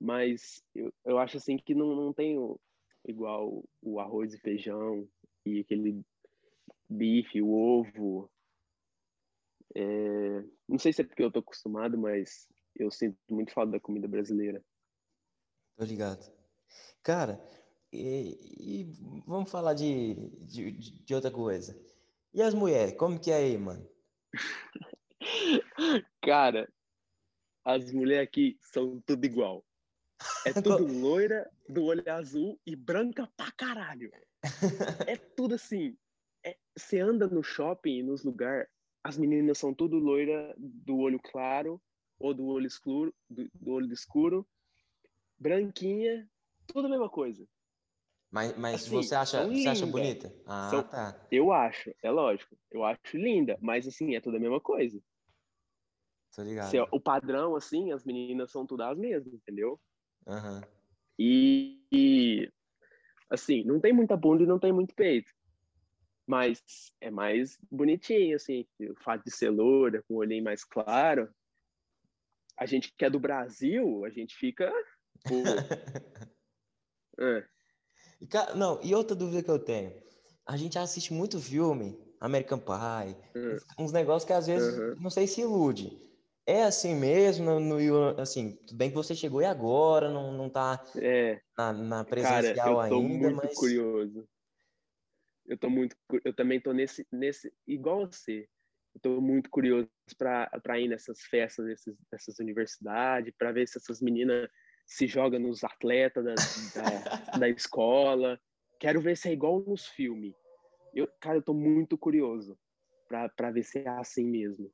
mas 0.00 0.62
eu, 0.74 0.92
eu 1.04 1.18
acho 1.18 1.38
assim 1.38 1.56
que 1.56 1.74
não, 1.74 1.96
não 1.96 2.12
tem 2.12 2.38
o, 2.38 2.60
igual 3.06 3.64
o 3.82 3.98
arroz 3.98 4.34
e 4.34 4.38
feijão 4.38 5.08
e 5.44 5.60
aquele 5.60 6.00
bife, 6.88 7.42
o 7.42 7.50
ovo. 7.50 8.30
É, 9.74 10.44
não 10.68 10.78
sei 10.78 10.92
se 10.92 11.02
é 11.02 11.04
porque 11.04 11.22
eu 11.22 11.30
tô 11.30 11.40
acostumado, 11.40 11.98
mas 11.98 12.48
eu 12.74 12.90
sinto 12.90 13.18
muito 13.30 13.52
falta 13.52 13.72
da 13.72 13.80
comida 13.80 14.08
brasileira. 14.08 14.64
Tô 15.76 15.84
ligado. 15.84 16.32
Cara, 17.02 17.40
e, 17.92 18.38
e 18.58 18.84
vamos 19.26 19.50
falar 19.50 19.74
de, 19.74 20.14
de, 20.40 20.72
de, 20.72 21.14
outra 21.14 21.30
coisa. 21.30 21.78
E 22.34 22.42
as 22.42 22.54
mulheres, 22.54 22.94
como 22.96 23.20
que 23.20 23.30
é 23.30 23.36
aí, 23.36 23.56
mano? 23.58 23.88
Cara, 26.22 26.70
as 27.64 27.92
mulheres 27.92 28.28
aqui 28.28 28.58
são 28.60 29.00
tudo 29.06 29.24
igual. 29.24 29.64
É 30.44 30.52
tudo 30.62 30.86
loira, 30.86 31.50
do 31.68 31.84
olho 31.84 32.10
azul 32.12 32.60
e 32.66 32.74
branca 32.74 33.26
pra 33.36 33.50
caralho. 33.52 34.10
É 35.08 35.16
tudo 35.16 35.54
assim. 35.54 35.96
É, 36.44 36.56
você 36.76 37.00
anda 37.00 37.26
no 37.26 37.42
shopping, 37.42 38.02
nos 38.02 38.22
lugares, 38.22 38.68
as 39.08 39.16
meninas 39.16 39.56
são 39.56 39.72
tudo 39.72 39.98
loira 39.98 40.54
do 40.58 40.98
olho 40.98 41.18
claro 41.18 41.80
ou 42.18 42.34
do 42.34 42.44
olho 42.44 42.66
escuro, 42.66 43.14
do, 43.28 43.48
do 43.54 43.72
olho 43.72 43.90
escuro, 43.90 44.46
branquinha, 45.38 46.28
tudo 46.66 46.88
a 46.88 46.90
mesma 46.90 47.08
coisa. 47.08 47.48
Mas, 48.30 48.54
mas 48.58 48.74
assim, 48.82 48.90
você 48.90 49.14
acha, 49.14 49.46
você 49.46 49.68
acha 49.68 49.86
bonita? 49.86 50.30
Ah, 50.44 50.68
são, 50.68 50.82
tá. 50.82 51.26
Eu 51.32 51.50
acho, 51.50 51.90
é 52.02 52.10
lógico. 52.10 52.54
Eu 52.70 52.84
acho 52.84 53.16
linda, 53.16 53.56
mas 53.62 53.88
assim, 53.88 54.14
é 54.14 54.20
tudo 54.20 54.36
a 54.36 54.40
mesma 54.40 54.60
coisa. 54.60 55.00
Tô 56.36 56.42
ligado. 56.42 56.68
Se, 56.68 56.78
o 56.78 57.00
padrão, 57.00 57.56
assim, 57.56 57.92
as 57.92 58.04
meninas 58.04 58.50
são 58.50 58.66
todas 58.66 58.88
as 58.88 58.98
mesmas, 58.98 59.32
entendeu? 59.32 59.80
Uhum. 60.26 60.60
E, 61.18 61.82
e, 61.90 62.52
assim, 63.30 63.64
não 63.64 63.80
tem 63.80 63.94
muita 63.94 64.18
bunda 64.18 64.42
e 64.42 64.46
não 64.46 64.58
tem 64.58 64.70
muito 64.70 64.94
peito. 64.94 65.32
Mas 66.28 66.62
é 67.00 67.10
mais 67.10 67.56
bonitinho, 67.70 68.36
assim. 68.36 68.66
O 68.80 68.94
fato 69.02 69.24
de 69.24 69.30
ser 69.30 69.48
loura, 69.48 70.02
com 70.06 70.14
o 70.14 70.18
olhinho 70.18 70.44
mais 70.44 70.62
claro. 70.62 71.28
A 72.58 72.66
gente 72.66 72.92
que 72.94 73.04
é 73.04 73.10
do 73.10 73.18
Brasil, 73.18 74.04
a 74.04 74.10
gente 74.10 74.36
fica 74.36 74.70
é. 77.18 77.44
Não, 78.54 78.80
e 78.82 78.94
outra 78.94 79.16
dúvida 79.16 79.42
que 79.42 79.50
eu 79.50 79.58
tenho. 79.58 79.92
A 80.46 80.56
gente 80.56 80.78
assiste 80.78 81.12
muito 81.12 81.40
filme, 81.40 81.98
American 82.20 82.58
Pie, 82.58 83.16
uhum. 83.34 83.56
uns 83.78 83.92
negócios 83.92 84.24
que 84.24 84.32
às 84.32 84.46
vezes, 84.46 84.76
uhum. 84.76 84.96
não 85.00 85.10
sei 85.10 85.26
se 85.26 85.40
ilude. 85.40 86.00
É 86.46 86.64
assim 86.64 86.94
mesmo, 86.94 87.60
no, 87.60 87.60
no, 87.60 88.20
assim, 88.20 88.56
tudo 88.66 88.78
bem 88.78 88.88
que 88.88 88.96
você 88.96 89.14
chegou 89.14 89.42
e 89.42 89.44
agora, 89.44 90.10
não, 90.10 90.32
não 90.32 90.48
tá 90.48 90.82
é. 90.96 91.40
na, 91.56 91.72
na 91.72 92.04
presencial 92.04 92.54
Cara, 92.54 92.86
eu 92.86 92.88
tô 92.88 93.00
ainda, 93.00 93.30
muito 93.30 93.36
mas... 93.36 93.54
curioso. 93.54 94.26
Eu 95.48 95.56
tô 95.56 95.70
muito, 95.70 95.96
eu 96.24 96.32
também 96.34 96.60
tô 96.60 96.72
nesse, 96.72 97.06
nesse 97.10 97.52
igual 97.66 98.06
você. 98.06 98.46
Tô 99.00 99.20
muito 99.20 99.48
curioso 99.48 99.88
para 100.18 100.78
ir 100.78 100.88
nessas 100.88 101.22
festas, 101.22 101.66
nessas, 101.66 101.96
nessas 102.12 102.38
universidades, 102.38 103.34
para 103.38 103.52
ver 103.52 103.66
se 103.66 103.78
essas 103.78 104.02
meninas 104.02 104.50
se 104.86 105.06
joga 105.06 105.38
nos 105.38 105.64
atletas 105.64 106.24
da, 106.24 106.34
da, 106.34 107.38
da 107.40 107.48
escola. 107.48 108.38
Quero 108.78 109.00
ver 109.00 109.16
se 109.16 109.28
é 109.28 109.32
igual 109.32 109.60
nos 109.60 109.86
filmes. 109.86 110.34
Eu, 110.94 111.08
cara, 111.20 111.38
eu 111.38 111.42
tô 111.42 111.54
muito 111.54 111.96
curioso 111.96 112.58
para 113.08 113.50
ver 113.50 113.62
se 113.62 113.78
é 113.78 113.88
assim 113.88 114.24
mesmo. 114.24 114.70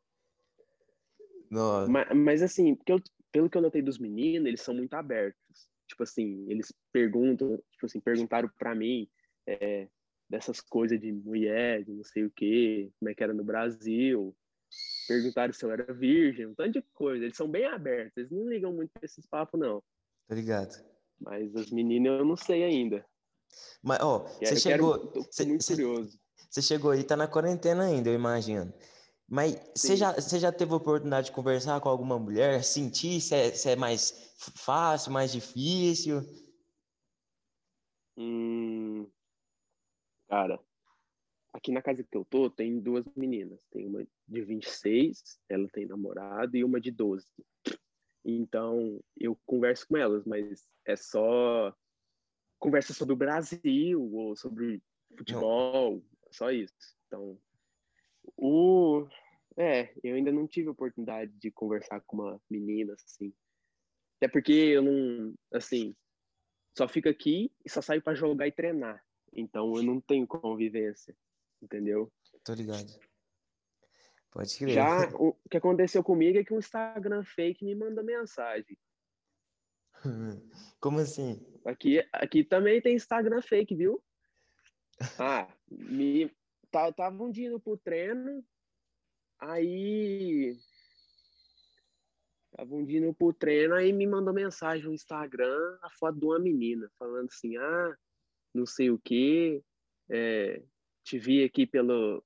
Mas, 1.89 2.09
mas, 2.17 2.43
assim, 2.43 2.77
eu, 2.87 3.01
pelo 3.31 3.49
que 3.49 3.57
eu 3.57 3.63
notei 3.63 3.83
dos 3.83 3.99
meninos, 3.99 4.49
eles 4.49 4.61
são 4.61 4.75
muito 4.75 4.95
abertos. 4.95 5.69
Tipo 5.87 6.03
assim, 6.03 6.47
eles 6.49 6.73
perguntam, 6.93 7.57
tipo 7.71 7.87
assim, 7.87 8.01
perguntaram 8.01 8.51
para 8.59 8.75
mim 8.75 9.09
é, 9.47 9.89
dessas 10.29 10.61
coisas 10.61 11.01
de 11.01 11.13
mulher, 11.13 11.85
de 11.85 11.93
não 11.93 12.05
sei 12.05 12.25
o 12.25 12.31
quê, 12.31 12.91
como 12.99 13.11
é 13.11 13.15
que 13.15 13.23
era 13.23 13.35
no 13.35 13.45
Brasil. 13.45 14.35
Perguntaram 15.07 15.53
se 15.53 15.65
eu 15.65 15.71
era 15.71 15.93
virgem, 15.93 16.47
um 16.47 16.55
tanto 16.55 16.73
de 16.73 16.83
coisa. 16.93 17.25
Eles 17.25 17.37
são 17.37 17.49
bem 17.49 17.67
abertos, 17.67 18.17
eles 18.17 18.31
não 18.31 18.49
ligam 18.49 18.73
muito 18.73 18.91
pra 18.93 19.05
esses 19.05 19.27
papos, 19.27 19.61
não. 19.61 19.83
Tá 20.27 20.35
ligado. 20.35 20.83
Mas 21.21 21.55
as 21.55 21.71
meninas 21.71 22.19
eu 22.19 22.25
não 22.25 22.37
sei 22.37 22.65
ainda. 22.65 23.05
Mas, 23.83 24.01
ó, 24.01 24.21
você 24.21 24.57
chegou. 24.57 24.99
Quero, 24.99 25.49
muito 25.49 25.65
cê, 25.65 25.73
curioso. 25.75 26.19
Você 26.51 26.63
chegou 26.63 26.91
aí, 26.91 27.05
tá 27.05 27.17
na 27.17 27.29
quarentena 27.29 27.85
ainda, 27.85 28.09
eu 28.09 28.15
imagino. 28.15 28.73
Mas 29.29 29.57
você 29.75 29.97
já, 29.97 30.13
você 30.13 30.39
já 30.39 30.53
teve 30.53 30.73
a 30.73 30.77
oportunidade 30.77 31.27
de 31.27 31.33
conversar 31.33 31.81
com 31.81 31.89
alguma 31.89 32.19
mulher, 32.19 32.63
sentir 32.63 33.21
se 33.21 33.35
é, 33.35 33.51
se 33.53 33.71
é 33.71 33.77
mais 33.77 34.35
fácil, 34.37 35.13
mais 35.13 35.33
difícil? 35.33 36.23
Hum, 38.17 39.09
cara, 40.35 40.59
aqui 41.53 41.71
na 41.71 41.81
casa 41.81 42.03
que 42.03 42.17
eu 42.17 42.25
tô, 42.25 42.51
tem 42.51 42.81
duas 42.81 43.05
meninas. 43.15 43.61
Tem 43.71 43.87
uma 43.87 44.05
de 44.27 44.43
26, 44.43 45.39
ela 45.49 45.69
tem 45.69 45.87
namorado, 45.87 46.57
e 46.57 46.65
uma 46.65 46.81
de 46.81 46.91
12. 46.91 47.25
Então, 48.25 49.01
eu 49.17 49.39
converso 49.47 49.87
com 49.87 49.97
elas, 49.97 50.25
mas 50.25 50.67
é 50.85 50.97
só 50.97 51.73
conversa 52.59 52.93
sobre 52.93 53.15
o 53.15 53.17
Brasil 53.17 54.03
ou 54.13 54.35
sobre 54.35 54.83
futebol, 55.17 56.03
só 56.33 56.51
isso. 56.51 56.75
Então, 57.07 57.39
o 58.37 59.07
é, 59.57 59.95
eu 60.03 60.17
ainda 60.17 60.33
não 60.33 60.49
tive 60.49 60.69
oportunidade 60.69 61.31
de 61.39 61.53
conversar 61.53 62.01
com 62.01 62.17
uma 62.17 62.41
menina 62.51 62.95
assim. 62.95 63.33
Até 64.17 64.27
porque 64.27 64.53
eu 64.53 64.83
não, 64.83 65.35
assim, 65.53 65.95
só 66.77 66.89
fico 66.89 67.09
aqui 67.09 67.53
e 67.65 67.71
só 67.71 67.81
saio 67.81 68.03
para 68.03 68.17
jogar 68.17 68.49
e 68.49 68.53
treinar. 68.53 69.04
Então, 69.35 69.75
eu 69.77 69.83
não 69.83 70.01
tenho 70.01 70.27
convivência, 70.27 71.17
entendeu? 71.61 72.13
Tô 72.45 72.55
ligado. 72.55 72.89
Pode 74.31 74.57
crer. 74.57 74.75
Já 74.75 75.09
o 75.15 75.33
que 75.51 75.57
aconteceu 75.57 76.03
comigo 76.03 76.39
é 76.39 76.45
que 76.45 76.53
o 76.53 76.59
Instagram 76.59 77.25
fake 77.25 77.65
me 77.65 77.75
manda 77.75 78.03
mensagem. 78.03 78.77
Como 80.81 80.99
assim? 80.99 81.41
Aqui, 81.65 82.05
aqui 82.13 82.45
também 82.45 82.81
tem 82.81 82.97
Instagram 82.97 83.41
fake, 83.41 83.75
viu? 83.75 84.03
Ah, 85.19 85.49
me 85.71 86.31
tava 86.97 87.23
um 87.23 87.31
dia 87.31 87.49
indo 87.49 87.61
pro 87.61 87.77
treino, 87.77 88.45
aí 89.39 90.57
tava 92.57 92.75
um 92.75 92.85
dia 92.85 92.99
indo 92.99 93.15
pro 93.15 93.33
treino, 93.33 93.75
aí 93.75 93.93
me 93.93 94.07
mandou 94.07 94.35
mensagem 94.35 94.85
no 94.85 94.93
Instagram, 94.93 95.79
a 95.83 95.91
foto 95.91 96.19
de 96.19 96.25
uma 96.25 96.39
menina, 96.39 96.91
falando 96.99 97.29
assim, 97.29 97.57
ah, 97.57 97.97
não 98.55 98.67
sei 98.67 98.91
o 98.91 98.99
que, 98.99 99.63
é, 100.11 100.63
te 101.03 101.19
vi 101.19 101.45
aqui 101.45 101.67
pelo 101.67 102.23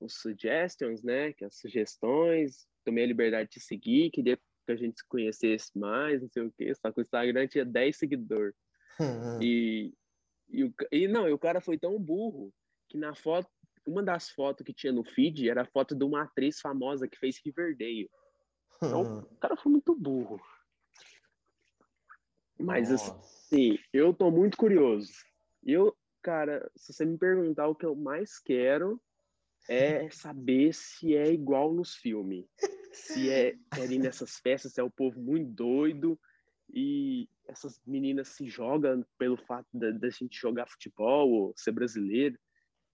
os 0.00 0.20
suggestions, 0.20 1.02
né, 1.02 1.32
que 1.32 1.44
as 1.44 1.56
sugestões, 1.56 2.66
tomei 2.84 3.04
a 3.04 3.06
liberdade 3.06 3.50
de 3.50 3.60
seguir, 3.60 4.10
queria 4.10 4.36
que 4.36 4.72
a 4.72 4.76
gente 4.76 4.98
se 4.98 5.08
conhecesse 5.08 5.76
mais, 5.78 6.20
não 6.20 6.28
sei 6.28 6.42
o 6.42 6.52
quê, 6.52 6.74
só 6.74 6.90
que 6.92 7.00
o 7.00 7.02
Instagram 7.02 7.46
tinha 7.46 7.64
10 7.64 7.96
seguidores. 7.96 8.54
e, 9.40 9.94
e, 10.48 10.64
o, 10.64 10.74
e 10.92 11.08
não, 11.08 11.28
e 11.28 11.32
o 11.32 11.38
cara 11.38 11.60
foi 11.60 11.78
tão 11.78 11.98
burro 11.98 12.52
que 12.88 12.98
na 12.98 13.14
foto, 13.14 13.48
uma 13.86 14.02
das 14.02 14.30
fotos 14.30 14.64
que 14.64 14.72
tinha 14.72 14.92
no 14.92 15.04
feed 15.04 15.48
era 15.48 15.62
a 15.62 15.66
foto 15.66 15.94
de 15.94 16.04
uma 16.04 16.22
atriz 16.22 16.60
famosa 16.60 17.08
que 17.08 17.18
fez 17.18 17.40
Riverdale. 17.44 18.10
Então, 18.76 19.20
o 19.20 19.36
cara 19.36 19.56
foi 19.56 19.72
muito 19.72 19.94
burro. 19.94 20.40
Mas 22.58 22.90
Nossa. 22.90 23.12
assim, 23.12 23.78
eu 23.92 24.14
tô 24.14 24.30
muito 24.30 24.56
curioso. 24.56 25.12
Eu 25.64 25.96
cara, 26.24 26.70
se 26.74 26.92
você 26.92 27.04
me 27.04 27.18
perguntar 27.18 27.68
o 27.68 27.74
que 27.74 27.84
eu 27.84 27.94
mais 27.94 28.38
quero 28.38 28.98
é 29.68 30.10
saber 30.10 30.72
se 30.72 31.14
é 31.14 31.30
igual 31.30 31.72
nos 31.72 31.94
filmes. 31.94 32.46
Se 32.92 33.30
é, 33.30 33.54
é 33.76 33.98
nessas 33.98 34.38
festas, 34.38 34.72
se 34.72 34.80
é 34.80 34.82
o 34.82 34.90
povo 34.90 35.20
muito 35.20 35.50
doido 35.50 36.18
e 36.72 37.28
essas 37.46 37.80
meninas 37.86 38.28
se 38.28 38.46
jogam 38.46 39.04
pelo 39.18 39.36
fato 39.36 39.68
da 39.72 40.08
gente 40.08 40.40
jogar 40.40 40.66
futebol 40.66 41.30
ou 41.30 41.54
ser 41.56 41.72
brasileiro, 41.72 42.38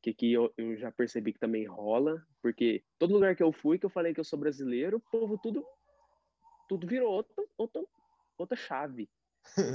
que 0.03 0.11
aqui 0.11 0.33
eu, 0.33 0.53
eu, 0.57 0.77
já 0.77 0.91
percebi 0.91 1.33
que 1.33 1.39
também 1.39 1.67
rola, 1.67 2.25
porque 2.43 2.83
todo 2.99 3.13
lugar 3.13 3.37
que 3.37 3.43
eu 3.43 3.53
fui, 3.53 3.79
que 3.79 3.87
eu 3.87 3.91
falei 3.91 4.15
que 4.15 4.21
eu 4.21 4.25
sou 4.25 4.39
brasileiro, 4.39 4.97
o 4.97 5.11
povo 5.11 5.39
tudo, 5.39 5.65
tudo 6.69 6.87
virou 6.87 7.13
outra, 7.13 7.45
outra, 7.59 7.85
outra 8.39 8.57
chave. 8.57 9.09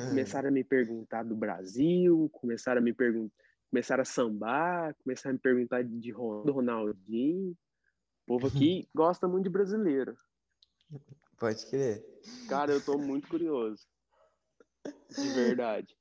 Começaram 0.09 0.49
a 0.49 0.51
me 0.51 0.63
perguntar 0.63 1.23
do 1.23 1.35
Brasil, 1.35 2.29
começaram 2.33 2.79
a 2.79 2.83
me 2.83 2.93
perguntar, 2.93 3.35
começaram 3.69 4.01
a 4.01 4.05
sambar, 4.05 4.95
começaram 5.03 5.31
a 5.31 5.33
me 5.33 5.39
perguntar 5.39 5.83
de 5.83 6.11
Ronaldinho. 6.11 7.51
O 7.51 8.27
povo 8.27 8.47
aqui 8.47 8.87
gosta 8.95 9.27
muito 9.27 9.43
de 9.43 9.49
brasileiro. 9.49 10.15
Pode 11.37 11.65
crer. 11.67 12.03
Cara, 12.47 12.71
eu 12.71 12.81
tô 12.81 12.97
muito 12.97 13.27
curioso. 13.27 13.85
De 15.09 15.29
verdade. 15.29 15.95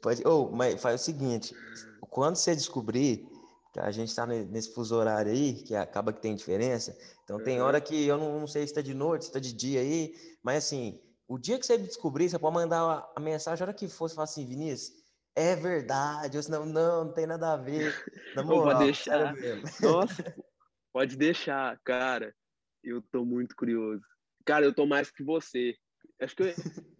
Pode. 0.00 0.22
Oh, 0.26 0.50
mas 0.50 0.80
faz 0.80 1.00
o 1.00 1.04
seguinte: 1.04 1.54
quando 2.00 2.36
você 2.36 2.54
descobrir 2.54 3.28
que 3.72 3.80
a 3.80 3.90
gente 3.90 4.08
está 4.08 4.26
nesse 4.26 4.72
fuso 4.72 4.96
horário 4.96 5.30
aí, 5.30 5.62
que 5.62 5.74
acaba 5.74 6.12
que 6.12 6.22
tem 6.22 6.34
diferença, 6.34 6.96
então 7.24 7.42
tem 7.42 7.60
hora 7.60 7.80
que 7.80 8.06
eu 8.06 8.16
não, 8.16 8.40
não 8.40 8.46
sei 8.46 8.62
se 8.62 8.72
está 8.72 8.80
de 8.80 8.94
noite, 8.94 9.24
se 9.24 9.28
está 9.28 9.38
de 9.38 9.52
dia 9.52 9.80
aí, 9.80 10.14
mas 10.42 10.64
assim, 10.64 10.98
o 11.28 11.38
dia 11.38 11.58
que 11.58 11.66
você 11.66 11.76
descobrir, 11.76 12.30
você 12.30 12.38
pode 12.38 12.54
mandar 12.54 13.06
a 13.14 13.20
mensagem, 13.20 13.62
a 13.62 13.66
hora 13.66 13.74
que 13.74 13.86
for, 13.86 14.08
você 14.08 14.14
fala 14.14 14.24
assim, 14.24 14.46
Vinícius, 14.46 14.96
é 15.36 15.54
verdade, 15.54 16.38
ou 16.38 16.42
senão, 16.42 16.64
não, 16.64 17.04
não 17.04 17.12
tem 17.12 17.26
nada 17.26 17.52
a 17.52 17.56
ver. 17.56 17.94
Na 18.34 18.42
moral, 18.42 18.72
pode 18.72 18.84
deixar. 18.86 19.34
Nossa, 19.80 20.44
pode 20.90 21.16
deixar, 21.16 21.78
cara. 21.84 22.34
Eu 22.82 23.02
tô 23.02 23.26
muito 23.26 23.54
curioso. 23.54 24.02
Cara, 24.44 24.64
eu 24.64 24.74
tô 24.74 24.86
mais 24.86 25.10
que 25.10 25.22
você. 25.22 25.76
Acho 26.20 26.34
que 26.34 26.42
eu... 26.44 26.54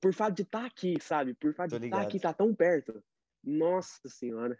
por 0.00 0.14
fato 0.14 0.36
de 0.36 0.42
estar 0.42 0.60
tá 0.60 0.66
aqui, 0.66 0.96
sabe? 1.02 1.34
Por 1.34 1.52
fato 1.52 1.70
tô 1.70 1.78
de 1.80 1.86
estar 1.86 1.98
tá 1.98 2.02
aqui, 2.04 2.20
tá 2.20 2.32
tão 2.32 2.54
perto. 2.54 3.02
Nossa 3.42 4.08
senhora. 4.08 4.56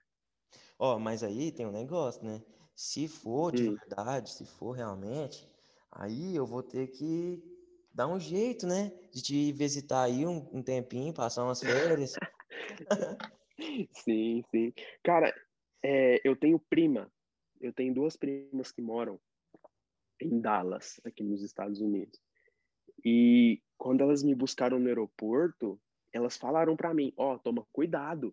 Ó, 0.76 0.96
oh, 0.96 0.98
mas 0.98 1.22
aí 1.22 1.52
tem 1.52 1.66
um 1.66 1.72
negócio, 1.72 2.24
né? 2.24 2.42
Se 2.74 3.06
for 3.06 3.52
de 3.52 3.70
hum. 3.70 3.76
verdade, 3.76 4.30
se 4.30 4.44
for 4.44 4.72
realmente, 4.72 5.48
aí 5.92 6.34
eu 6.34 6.44
vou 6.44 6.62
ter 6.62 6.88
que 6.88 7.57
dar 7.98 8.06
um 8.06 8.20
jeito, 8.20 8.64
né? 8.64 8.92
De 9.12 9.20
te 9.20 9.52
visitar 9.52 10.04
aí 10.04 10.24
um, 10.24 10.48
um 10.52 10.62
tempinho, 10.62 11.12
passar 11.12 11.42
umas 11.42 11.60
férias. 11.60 12.12
sim, 13.90 14.44
sim. 14.52 14.72
Cara, 15.02 15.34
é, 15.82 16.20
eu 16.22 16.36
tenho 16.36 16.60
prima. 16.60 17.10
Eu 17.60 17.72
tenho 17.72 17.92
duas 17.92 18.16
primas 18.16 18.70
que 18.70 18.80
moram 18.80 19.18
em 20.20 20.40
Dallas, 20.40 21.00
aqui 21.04 21.24
nos 21.24 21.42
Estados 21.42 21.80
Unidos. 21.80 22.20
E 23.04 23.60
quando 23.76 24.02
elas 24.02 24.22
me 24.22 24.32
buscaram 24.32 24.78
no 24.78 24.86
aeroporto, 24.86 25.80
elas 26.12 26.36
falaram 26.36 26.76
para 26.76 26.94
mim: 26.94 27.12
Ó, 27.16 27.34
oh, 27.34 27.38
toma 27.40 27.66
cuidado. 27.72 28.32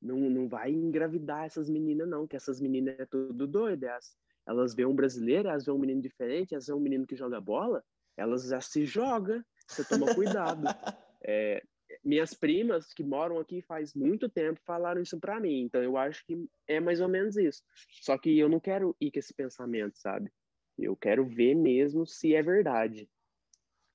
Não, 0.00 0.16
não 0.16 0.48
vai 0.48 0.70
engravidar 0.70 1.44
essas 1.44 1.68
meninas, 1.68 2.08
não, 2.08 2.26
que 2.26 2.36
essas 2.36 2.60
meninas 2.60 3.00
é 3.00 3.06
tudo 3.06 3.48
doido. 3.48 3.82
Elas, 3.82 4.16
elas 4.46 4.76
um 4.78 4.94
brasileiro, 4.94 5.48
elas 5.48 5.64
veem 5.64 5.76
um 5.76 5.80
menino 5.80 6.00
diferente, 6.00 6.54
elas 6.54 6.68
veem 6.68 6.78
um 6.78 6.82
menino 6.82 7.06
que 7.06 7.16
joga 7.16 7.40
bola, 7.40 7.84
elas 8.16 8.46
já 8.46 8.60
se 8.60 8.84
jogam. 8.84 9.44
Você 9.66 9.84
toma 9.84 10.14
cuidado. 10.14 10.62
é, 11.24 11.62
minhas 12.04 12.34
primas 12.34 12.92
que 12.92 13.02
moram 13.02 13.38
aqui 13.38 13.62
faz 13.62 13.94
muito 13.94 14.28
tempo 14.28 14.60
falaram 14.64 15.02
isso 15.02 15.18
para 15.18 15.38
mim, 15.40 15.62
então 15.62 15.82
eu 15.82 15.96
acho 15.96 16.24
que 16.24 16.48
é 16.66 16.80
mais 16.80 17.00
ou 17.00 17.08
menos 17.08 17.36
isso. 17.36 17.62
Só 18.00 18.16
que 18.16 18.38
eu 18.38 18.48
não 18.48 18.60
quero 18.60 18.96
ir 19.00 19.10
com 19.10 19.18
esse 19.18 19.34
pensamento, 19.34 19.98
sabe? 19.98 20.30
Eu 20.78 20.96
quero 20.96 21.24
ver 21.26 21.54
mesmo 21.54 22.06
se 22.06 22.34
é 22.34 22.42
verdade. 22.42 23.08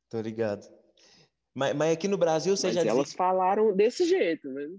Tô 0.09 0.21
ligado. 0.21 0.65
Mas, 1.55 1.75
mas 1.75 1.93
aqui 1.93 2.07
no 2.07 2.17
Brasil 2.17 2.55
você 2.55 2.67
mas 2.67 2.75
já 2.75 2.85
elas 2.85 3.13
falaram 3.13 3.75
desse 3.75 4.05
jeito, 4.05 4.47
né? 4.49 4.69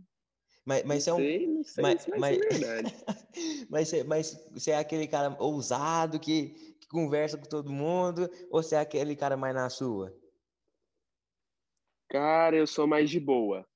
Mas, 0.69 0.85
mas 0.85 1.07
não 1.07 1.14
é 1.14 1.16
um. 1.16 1.21
Sei, 1.23 1.47
não 1.47 1.64
sei 1.64 1.83
mas, 1.83 2.07
mas, 2.19 2.37
é 2.37 2.41
verdade. 2.53 2.95
mas, 3.71 3.89
você, 3.89 4.05
mas 4.05 4.49
você 4.53 4.71
é 4.73 4.77
aquele 4.77 5.09
cara 5.09 5.35
ousado 5.41 6.21
que, 6.21 6.51
que 6.79 6.87
conversa 6.89 7.39
com 7.39 7.49
todo 7.49 7.73
mundo, 7.73 8.29
ou 8.51 8.62
você 8.62 8.75
é 8.75 8.81
aquele 8.81 9.16
cara 9.16 9.35
mais 9.35 9.55
na 9.55 9.71
sua? 9.71 10.14
Cara, 12.11 12.55
eu 12.55 12.66
sou 12.66 12.87
mais 12.87 13.09
de 13.09 13.19
boa. 13.19 13.66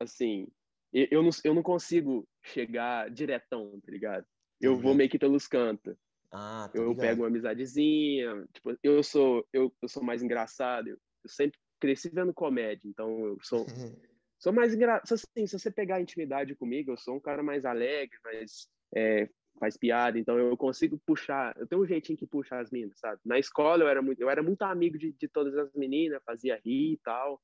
Assim, 0.00 0.48
eu, 0.92 1.06
eu, 1.08 1.22
não, 1.22 1.30
eu 1.44 1.54
não 1.54 1.62
consigo 1.62 2.26
chegar 2.42 3.08
diretão, 3.10 3.80
tá 3.80 3.92
ligado? 3.92 4.26
Eu 4.60 4.72
uhum. 4.72 4.80
vou 4.80 4.94
meio 4.96 5.08
que 5.08 5.20
pelos 5.20 5.46
cantos. 5.46 5.94
Ah, 6.32 6.68
eu 6.74 6.88
ligado. 6.88 7.00
pego 7.00 7.22
uma 7.22 7.28
amizadezinha, 7.28 8.44
tipo, 8.52 8.76
eu 8.82 9.04
sou 9.04 9.46
eu, 9.52 9.72
eu 9.80 9.88
sou 9.88 10.02
mais 10.02 10.20
engraçado, 10.20 10.88
eu, 10.88 10.98
eu 11.22 11.30
sempre 11.30 11.60
cresci 11.80 12.10
vendo 12.12 12.34
comédia, 12.34 12.88
então 12.88 13.24
eu 13.24 13.38
sou 13.40 13.64
sou 14.38 14.52
mais 14.52 14.74
engraçado, 14.74 15.14
assim, 15.14 15.46
se 15.46 15.58
você 15.58 15.70
pegar 15.70 16.00
intimidade 16.00 16.54
comigo, 16.54 16.92
eu 16.92 16.96
sou 16.96 17.16
um 17.16 17.20
cara 17.20 17.42
mais 17.42 17.64
alegre, 17.64 18.16
mais 18.24 18.68
é, 18.94 19.28
faz 19.58 19.76
piada, 19.76 20.18
então 20.18 20.38
eu 20.38 20.56
consigo 20.56 20.98
puxar, 21.04 21.56
eu 21.58 21.66
tenho 21.66 21.82
um 21.82 21.86
jeitinho 21.86 22.18
que 22.18 22.26
puxa 22.26 22.58
as 22.58 22.70
meninas, 22.70 22.98
sabe? 22.98 23.20
Na 23.24 23.38
escola 23.38 23.82
eu 23.82 23.88
era 23.88 24.00
muito, 24.00 24.20
eu 24.20 24.30
era 24.30 24.42
muito 24.42 24.62
amigo 24.62 24.96
de, 24.96 25.12
de 25.12 25.28
todas 25.28 25.54
as 25.56 25.72
meninas, 25.74 26.22
fazia 26.24 26.60
rir 26.64 26.92
e 26.92 26.98
tal, 26.98 27.42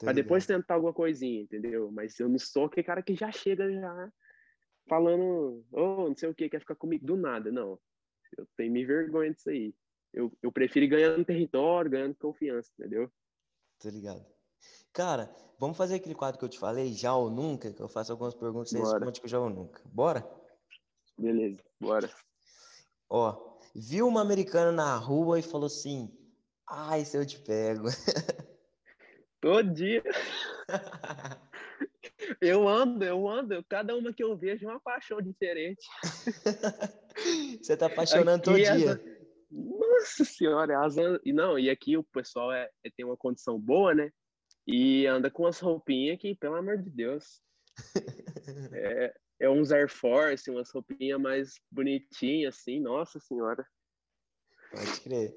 para 0.00 0.12
depois 0.12 0.46
tentar 0.46 0.74
alguma 0.74 0.92
coisinha, 0.92 1.42
entendeu? 1.42 1.90
Mas 1.90 2.18
eu 2.18 2.28
não 2.28 2.38
sou 2.38 2.66
aquele 2.66 2.84
cara 2.84 3.02
que 3.02 3.14
já 3.14 3.30
chega 3.32 3.70
já 3.70 4.12
falando, 4.88 5.64
oh, 5.72 6.08
não 6.08 6.16
sei 6.16 6.28
o 6.28 6.34
que, 6.34 6.48
quer 6.48 6.60
ficar 6.60 6.76
comigo 6.76 7.04
do 7.04 7.16
nada, 7.16 7.50
não. 7.50 7.78
Eu 8.36 8.46
tenho 8.56 8.72
me 8.72 8.84
vergonha 8.84 9.32
disso 9.32 9.50
aí. 9.50 9.74
Eu, 10.12 10.32
eu 10.42 10.52
prefiro 10.52 10.86
ganhando 10.88 11.24
território, 11.24 11.90
ganhando 11.90 12.14
confiança, 12.14 12.70
entendeu? 12.78 13.10
Tá 13.78 13.90
ligado. 13.90 14.35
Cara, 14.96 15.30
vamos 15.58 15.76
fazer 15.76 15.96
aquele 15.96 16.14
quadro 16.14 16.38
que 16.38 16.44
eu 16.46 16.48
te 16.48 16.58
falei, 16.58 16.90
já 16.90 17.14
ou 17.14 17.28
nunca, 17.28 17.70
que 17.70 17.82
eu 17.82 17.86
faço 17.86 18.12
algumas 18.12 18.34
perguntas 18.34 18.72
e 18.72 18.78
responde 18.78 19.20
que 19.20 19.28
já 19.28 19.38
ou 19.38 19.50
nunca. 19.50 19.82
Bora? 19.84 20.26
Beleza, 21.18 21.62
bora. 21.78 22.10
Ó, 23.06 23.58
viu 23.74 24.08
uma 24.08 24.22
americana 24.22 24.72
na 24.72 24.96
rua 24.96 25.38
e 25.38 25.42
falou 25.42 25.66
assim: 25.66 26.10
Ai, 26.66 27.04
se 27.04 27.14
eu 27.14 27.26
te 27.26 27.38
pego. 27.38 27.88
Todo 29.38 29.70
dia. 29.70 30.02
eu 32.40 32.66
ando, 32.66 33.04
eu 33.04 33.28
ando, 33.28 33.62
cada 33.68 33.94
uma 33.94 34.14
que 34.14 34.24
eu 34.24 34.34
vejo 34.34 34.66
é 34.66 34.70
uma 34.70 34.80
paixão 34.80 35.20
diferente. 35.20 35.86
Você 37.60 37.76
tá 37.76 37.84
apaixonando 37.84 38.50
aqui 38.50 38.64
todo 38.64 38.78
dia. 38.78 39.20
Nossa 39.50 40.24
senhora, 40.24 40.86
as... 40.86 40.96
e 41.22 41.34
não, 41.34 41.58
e 41.58 41.68
aqui 41.68 41.98
o 41.98 42.04
pessoal 42.04 42.50
é, 42.50 42.70
é, 42.82 42.90
tem 42.96 43.04
uma 43.04 43.16
condição 43.16 43.60
boa, 43.60 43.94
né? 43.94 44.10
E 44.66 45.06
anda 45.06 45.30
com 45.30 45.46
as 45.46 45.60
roupinhas 45.60 46.18
que, 46.18 46.34
pelo 46.34 46.56
amor 46.56 46.78
de 46.78 46.90
Deus, 46.90 47.40
é, 48.72 49.14
é 49.40 49.48
uns 49.48 49.70
Air 49.70 49.88
Force, 49.88 50.50
umas 50.50 50.70
roupinhas 50.70 51.20
mais 51.20 51.60
bonitinhas, 51.70 52.56
assim, 52.56 52.80
nossa 52.80 53.20
senhora. 53.20 53.66
Pode 54.70 55.00
crer. 55.02 55.36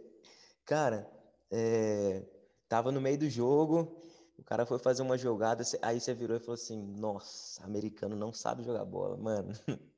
Cara, 0.65 1.07
é, 1.51 2.25
tava 2.67 2.91
no 2.91 3.01
meio 3.01 3.19
do 3.19 3.29
jogo, 3.29 4.01
o 4.37 4.43
cara 4.43 4.65
foi 4.65 4.79
fazer 4.79 5.01
uma 5.01 5.17
jogada, 5.17 5.63
aí 5.81 5.99
você 5.99 6.13
virou 6.13 6.37
e 6.37 6.39
falou 6.39 6.53
assim: 6.53 6.81
Nossa, 6.97 7.63
americano 7.63 8.15
não 8.15 8.31
sabe 8.33 8.63
jogar 8.63 8.85
bola, 8.85 9.17
mano. 9.17 9.51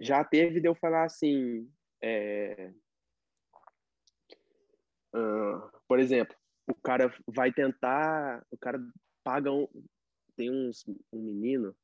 Já 0.00 0.24
teve 0.24 0.60
de 0.60 0.68
eu 0.68 0.74
falar 0.74 1.04
assim: 1.04 1.70
é... 2.02 2.72
uh, 5.14 5.70
Por 5.86 5.98
exemplo, 5.98 6.36
o 6.66 6.74
cara 6.74 7.14
vai 7.26 7.52
tentar, 7.52 8.44
o 8.50 8.56
cara 8.56 8.78
paga 9.22 9.52
um. 9.52 9.68
Tem 10.36 10.50
uns, 10.50 10.84
um 11.12 11.22
menino 11.22 11.76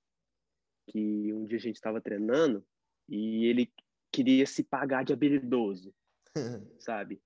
que 0.88 1.32
um 1.32 1.44
dia 1.44 1.58
a 1.58 1.60
gente 1.60 1.76
estava 1.76 2.00
treinando 2.00 2.66
e 3.08 3.46
ele 3.46 3.72
queria 4.12 4.44
se 4.46 4.64
pagar 4.64 5.04
de 5.04 5.12
habilidoso, 5.12 5.94
sabe? 6.80 7.22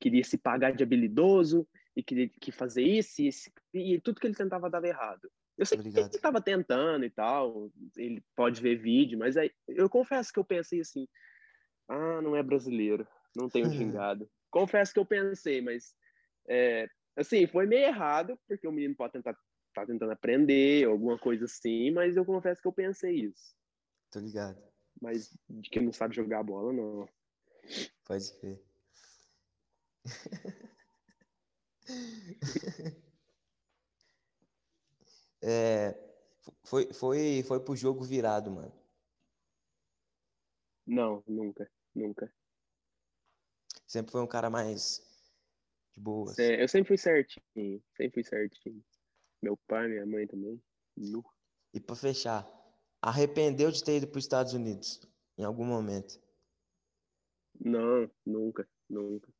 Queria 0.00 0.24
se 0.24 0.38
pagar 0.38 0.74
de 0.74 0.82
habilidoso 0.82 1.68
e 1.94 2.02
queria 2.02 2.28
que 2.28 2.50
fazer 2.50 2.82
isso 2.82 3.22
e, 3.22 3.28
isso, 3.28 3.50
e 3.74 4.00
tudo 4.00 4.20
que 4.20 4.26
ele 4.26 4.34
tentava 4.34 4.70
dava 4.70 4.88
errado. 4.88 5.30
Eu 5.56 5.64
sei 5.64 5.78
Obrigado. 5.78 6.04
que 6.04 6.10
ele 6.10 6.16
estava 6.16 6.40
tentando 6.40 7.04
e 7.04 7.10
tal, 7.10 7.70
ele 7.96 8.22
pode 8.34 8.60
ver 8.60 8.76
vídeo, 8.76 9.18
mas 9.18 9.36
aí, 9.36 9.50
eu 9.68 9.88
confesso 9.88 10.30
que 10.32 10.38
eu 10.38 10.44
pensei 10.44 10.80
assim, 10.80 11.08
ah, 11.88 12.20
não 12.20 12.36
é 12.36 12.42
brasileiro, 12.42 13.06
não 13.34 13.48
tenho 13.48 13.70
gingado. 13.72 14.30
confesso 14.50 14.92
que 14.92 15.00
eu 15.00 15.06
pensei, 15.06 15.62
mas 15.62 15.94
é, 16.48 16.88
assim, 17.16 17.46
foi 17.46 17.66
meio 17.66 17.86
errado, 17.86 18.38
porque 18.46 18.66
o 18.66 18.72
menino 18.72 18.94
pode 18.94 19.14
tentar 19.14 19.36
tá 19.74 19.86
tentando 19.86 20.12
aprender, 20.12 20.86
alguma 20.86 21.18
coisa 21.18 21.44
assim, 21.44 21.90
mas 21.90 22.16
eu 22.16 22.24
confesso 22.24 22.62
que 22.62 22.68
eu 22.68 22.72
pensei 22.72 23.26
isso. 23.26 23.54
Tô 24.10 24.20
ligado. 24.20 24.58
Mas 25.00 25.36
de 25.48 25.68
que 25.68 25.80
não 25.80 25.92
sabe 25.92 26.16
jogar 26.16 26.42
bola, 26.42 26.72
não. 26.72 27.08
Pode 28.04 28.32
crer. 28.38 28.62
é, 35.42 35.94
Foi, 36.64 36.92
foi, 36.92 37.42
foi 37.42 37.60
pro 37.60 37.76
jogo 37.76 38.02
virado, 38.02 38.50
mano. 38.50 38.72
Não, 40.86 41.22
nunca, 41.26 41.70
nunca. 41.94 42.32
Sempre 43.86 44.12
foi 44.12 44.22
um 44.22 44.26
cara 44.26 44.48
mais 44.48 45.05
de 45.96 46.02
boas. 46.02 46.38
É, 46.38 46.62
eu 46.62 46.68
sempre 46.68 46.88
fui 46.88 46.98
certinho, 46.98 47.82
sempre 47.96 48.14
fui 48.14 48.24
certinho. 48.24 48.84
Meu 49.42 49.56
pai, 49.66 49.88
minha 49.88 50.06
mãe 50.06 50.26
também. 50.26 50.60
Nu. 50.96 51.24
E 51.72 51.80
para 51.80 51.96
fechar, 51.96 52.46
arrependeu 53.02 53.70
de 53.70 53.82
ter 53.82 53.98
ido 53.98 54.08
para 54.08 54.18
os 54.18 54.24
Estados 54.24 54.52
Unidos 54.52 55.00
em 55.38 55.44
algum 55.44 55.64
momento? 55.64 56.20
Não, 57.58 58.10
nunca, 58.24 58.68
nunca. 58.88 59.32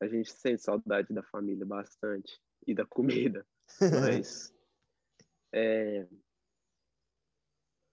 A 0.00 0.06
gente 0.06 0.30
sente 0.30 0.62
saudade 0.62 1.12
da 1.12 1.22
família 1.24 1.66
bastante 1.66 2.40
e 2.66 2.74
da 2.74 2.86
comida, 2.86 3.46
mas 3.80 4.54
é, 5.52 6.06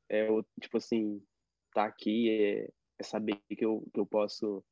é 0.09 0.27
tipo 0.61 0.77
assim, 0.77 1.25
tá 1.73 1.85
aqui 1.85 2.29
é, 2.29 2.73
é 2.99 3.03
saber 3.03 3.41
que 3.49 3.65
eu, 3.65 3.87
que 3.91 3.99
eu 3.99 4.05
posso 4.05 4.63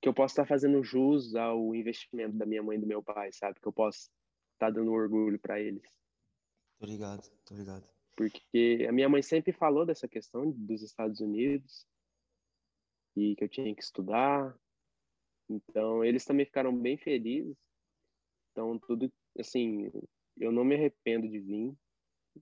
que 0.00 0.08
eu 0.08 0.14
posso 0.14 0.32
estar 0.32 0.42
tá 0.42 0.48
fazendo 0.48 0.82
jus 0.82 1.34
ao 1.34 1.74
investimento 1.74 2.36
da 2.36 2.46
minha 2.46 2.62
mãe 2.62 2.78
e 2.78 2.80
do 2.80 2.86
meu 2.86 3.02
pai, 3.02 3.30
sabe? 3.32 3.60
Que 3.60 3.68
eu 3.68 3.72
posso 3.72 4.10
estar 4.54 4.66
tá 4.66 4.70
dando 4.70 4.92
orgulho 4.92 5.38
para 5.38 5.60
eles. 5.60 5.82
Tô 6.78 6.86
ligado, 6.86 7.30
tô 7.44 7.54
ligado. 7.54 7.86
Porque 8.16 8.86
a 8.88 8.92
minha 8.92 9.08
mãe 9.08 9.22
sempre 9.22 9.52
falou 9.52 9.84
dessa 9.84 10.08
questão 10.08 10.50
dos 10.50 10.82
Estados 10.82 11.20
Unidos 11.20 11.86
e 13.16 13.36
que 13.36 13.44
eu 13.44 13.48
tinha 13.48 13.74
que 13.74 13.82
estudar. 13.82 14.58
Então, 15.48 16.04
eles 16.04 16.24
também 16.24 16.46
ficaram 16.46 16.74
bem 16.74 16.96
felizes. 16.96 17.56
Então, 18.52 18.78
tudo, 18.78 19.12
assim, 19.38 19.90
eu 20.38 20.50
não 20.50 20.64
me 20.64 20.74
arrependo 20.74 21.28
de 21.28 21.38
vir. 21.38 21.74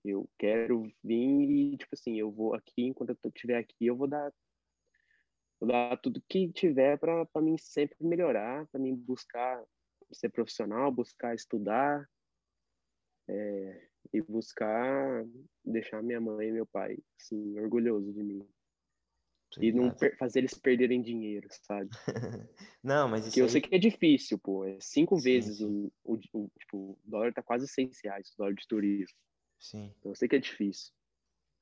Eu 0.05 0.29
quero 0.39 0.83
vir 1.03 1.51
e, 1.51 1.77
tipo 1.77 1.95
assim, 1.95 2.19
eu 2.19 2.31
vou 2.31 2.55
aqui, 2.55 2.83
enquanto 2.83 3.11
eu 3.11 3.31
estiver 3.31 3.57
aqui, 3.57 3.87
eu 3.87 3.97
vou 3.97 4.07
dar 4.07 4.33
Vou 5.61 5.69
dar 5.69 5.97
tudo 5.97 6.23
que 6.29 6.53
tiver 6.53 6.99
para 6.99 7.27
mim 7.43 7.57
sempre 7.59 7.97
melhorar, 8.01 8.67
para 8.69 8.81
mim 8.81 8.95
buscar 8.95 9.65
ser 10.13 10.31
profissional, 10.31 10.93
buscar 10.93 11.35
estudar 11.35 12.09
é, 13.29 13.89
e 14.13 14.23
buscar 14.23 15.25
deixar 15.65 16.03
minha 16.03 16.21
mãe 16.21 16.49
e 16.49 16.53
meu 16.53 16.67
pai 16.67 16.99
assim, 17.21 17.59
orgulhosos 17.59 18.15
de 18.15 18.23
mim. 18.23 18.49
e 19.61 19.73
não 19.73 19.95
fazer 20.19 20.41
eles 20.41 20.55
perderem 20.55 21.03
dinheiro, 21.03 21.49
sabe? 21.51 21.91
não, 22.83 23.09
mas 23.09 23.27
isso 23.27 23.35
que 23.35 23.41
aí... 23.41 23.47
eu 23.47 23.51
sei 23.51 23.61
que 23.61 23.75
é 23.75 23.79
difícil, 23.79 24.39
pô. 24.39 24.65
É 24.65 24.79
cinco 24.81 25.17
sim, 25.17 25.23
vezes 25.23 25.59
sim. 25.59 25.91
O, 26.05 26.15
o, 26.15 26.21
o, 26.33 26.51
tipo, 26.59 26.77
o 26.93 26.99
dólar 27.05 27.33
tá 27.33 27.43
quase 27.43 27.67
seis 27.67 27.99
reais, 28.03 28.31
o 28.31 28.37
dólar 28.39 28.55
de 28.55 28.67
turismo. 28.67 29.17
Sim. 29.59 29.93
Então 29.99 30.13
eu 30.13 30.15
sei 30.15 30.29
que 30.29 30.37
é 30.37 30.39
difícil. 30.39 30.93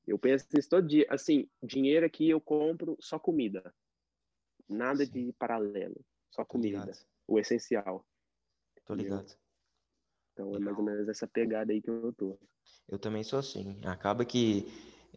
Eu 0.06 0.18
penso 0.18 0.46
nisso 0.54 0.68
todo 0.68 0.86
dia. 0.86 1.06
Assim, 1.08 1.48
dinheiro 1.62 2.06
aqui 2.06 2.28
eu 2.28 2.40
compro 2.40 2.96
só 3.00 3.18
comida. 3.18 3.74
Nada 4.68 5.04
Sim. 5.04 5.12
de 5.12 5.32
paralelo. 5.32 6.00
Só 6.30 6.44
comida. 6.44 6.92
O 7.26 7.38
essencial. 7.38 8.04
Tô 8.84 8.94
ligado. 8.94 9.36
Então 10.32 10.54
é 10.54 10.58
mais 10.58 10.76
ou 10.76 10.84
menos 10.84 11.08
essa 11.08 11.26
pegada 11.26 11.72
aí 11.72 11.80
que 11.80 11.90
eu 11.90 12.12
tô. 12.12 12.38
Eu 12.88 12.98
também 12.98 13.24
sou 13.24 13.38
assim. 13.38 13.80
Acaba 13.84 14.24
que 14.24 14.66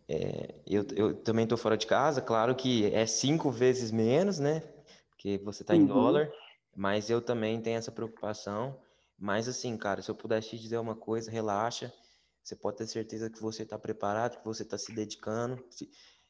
é, 0.08 0.56
eu, 0.66 0.86
eu 0.96 1.14
também 1.14 1.46
tô 1.46 1.56
fora 1.58 1.78
de 1.78 1.86
casa, 1.86 2.22
claro 2.22 2.56
que 2.56 2.86
é 2.94 3.06
cinco 3.06 3.52
vezes 3.52 3.92
menos, 3.92 4.40
né? 4.40 4.62
Porque 5.10 5.38
você 5.40 5.64
tá 5.64 5.76
em 5.76 5.82
uhum. 5.82 5.88
dólar, 5.88 6.32
mas 6.76 7.10
eu 7.10 7.22
também 7.22 7.62
tenho 7.62 7.78
essa 7.78 7.92
preocupação. 7.92 8.80
Mas 9.18 9.48
assim, 9.48 9.76
cara, 9.78 10.02
se 10.02 10.10
eu 10.10 10.16
pudesse 10.16 10.50
te 10.52 10.60
dizer 10.60 10.78
uma 10.78 10.96
coisa, 10.96 11.30
relaxa. 11.30 11.94
Você 12.42 12.56
pode 12.56 12.78
ter 12.78 12.88
certeza 12.88 13.30
que 13.30 13.40
você 13.42 13.64
está 13.64 13.78
preparado, 13.78 14.40
que 14.40 14.46
você 14.46 14.64
está 14.64 14.78
se 14.78 14.92
dedicando. 14.92 15.64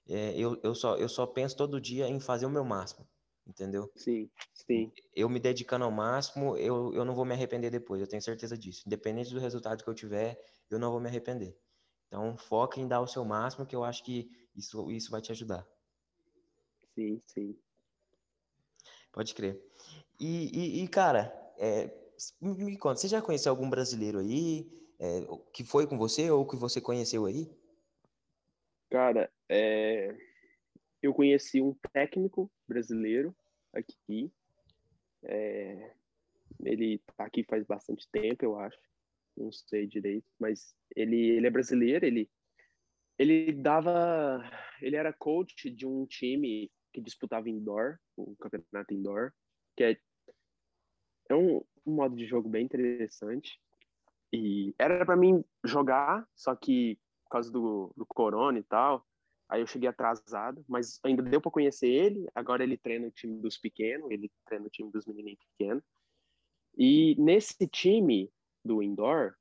É, 0.09 0.35
eu, 0.35 0.59
eu, 0.63 0.73
só, 0.73 0.97
eu 0.97 1.07
só 1.07 1.27
penso 1.27 1.55
todo 1.55 1.79
dia 1.79 2.07
em 2.07 2.19
fazer 2.19 2.47
o 2.47 2.49
meu 2.49 2.65
máximo, 2.65 3.07
entendeu? 3.45 3.91
Sim, 3.95 4.27
sim. 4.53 4.91
Eu 5.15 5.29
me 5.29 5.39
dedicando 5.39 5.85
ao 5.85 5.91
máximo, 5.91 6.57
eu, 6.57 6.91
eu 6.95 7.05
não 7.05 7.13
vou 7.13 7.25
me 7.25 7.33
arrepender 7.33 7.69
depois, 7.69 8.01
eu 8.01 8.07
tenho 8.07 8.21
certeza 8.21 8.57
disso. 8.57 8.83
Independente 8.87 9.31
do 9.31 9.39
resultado 9.39 9.83
que 9.83 9.89
eu 9.89 9.93
tiver, 9.93 10.43
eu 10.69 10.79
não 10.79 10.91
vou 10.91 10.99
me 10.99 11.07
arrepender. 11.07 11.55
Então, 12.07 12.35
foca 12.35 12.79
em 12.79 12.87
dar 12.87 13.01
o 13.01 13.07
seu 13.07 13.23
máximo, 13.23 13.67
que 13.67 13.75
eu 13.75 13.83
acho 13.83 14.03
que 14.03 14.27
isso, 14.55 14.89
isso 14.89 15.11
vai 15.11 15.21
te 15.21 15.31
ajudar. 15.31 15.67
Sim, 16.95 17.21
sim. 17.27 17.55
Pode 19.11 19.35
crer. 19.35 19.61
E, 20.19 20.79
e, 20.79 20.83
e 20.83 20.87
cara, 20.87 21.31
é, 21.57 21.93
me 22.41 22.77
conta, 22.77 22.99
você 22.99 23.07
já 23.07 23.21
conheceu 23.21 23.51
algum 23.51 23.69
brasileiro 23.69 24.17
aí 24.17 24.67
é, 24.99 25.21
que 25.53 25.63
foi 25.63 25.85
com 25.85 25.97
você 25.97 26.31
ou 26.31 26.47
que 26.47 26.55
você 26.55 26.81
conheceu 26.81 27.25
aí? 27.25 27.49
Cara, 28.89 29.31
é, 29.47 30.15
eu 31.01 31.13
conheci 31.13 31.61
um 31.61 31.75
técnico 31.93 32.51
brasileiro 32.67 33.35
aqui. 33.73 34.31
É, 35.23 35.93
ele 36.63 36.99
tá 37.15 37.25
aqui 37.25 37.43
faz 37.43 37.65
bastante 37.65 38.07
tempo, 38.09 38.43
eu 38.43 38.57
acho. 38.57 38.79
Não 39.37 39.51
sei 39.51 39.87
direito, 39.87 40.29
mas 40.39 40.75
ele, 40.95 41.29
ele 41.29 41.47
é 41.47 41.49
brasileiro, 41.49 42.05
ele 42.05 42.29
ele 43.17 43.51
dava, 43.51 44.41
ele 44.81 44.95
era 44.95 45.11
coach 45.11 45.69
de 45.69 45.85
um 45.85 46.05
time 46.05 46.71
que 46.93 47.01
disputava 47.01 47.49
indoor, 47.49 47.99
o 48.15 48.33
campeonato 48.37 48.93
indoor, 48.93 49.33
que 49.75 49.83
é, 49.83 49.97
é 51.27 51.35
um, 51.35 51.57
um 51.85 51.95
modo 51.95 52.15
de 52.15 52.25
jogo 52.25 52.47
bem 52.47 52.63
interessante. 52.63 53.59
E 54.31 54.73
era 54.79 55.05
para 55.05 55.17
mim 55.17 55.43
jogar, 55.65 56.25
só 56.33 56.55
que 56.55 56.97
por 57.29 57.33
causa 57.33 57.51
do, 57.51 57.93
do 57.95 58.05
corona 58.07 58.57
e 58.57 58.63
tal. 58.63 59.05
Aí 59.47 59.61
eu 59.61 59.67
cheguei 59.67 59.87
atrasado, 59.87 60.65
mas 60.67 60.99
ainda 61.03 61.21
deu 61.21 61.39
para 61.39 61.51
conhecer 61.51 61.87
ele. 61.87 62.27
Agora 62.33 62.63
ele 62.63 62.75
treina 62.75 63.07
o 63.07 63.11
time 63.11 63.39
dos 63.39 63.57
pequenos, 63.57 64.09
ele 64.09 64.31
treina 64.45 64.65
o 64.65 64.69
time 64.69 64.91
dos 64.91 65.05
menininhos 65.05 65.39
pequenos. 65.51 65.83
E 66.75 67.15
nesse 67.19 67.67
time 67.67 68.31
do 68.65 68.81
indoor 68.81 69.35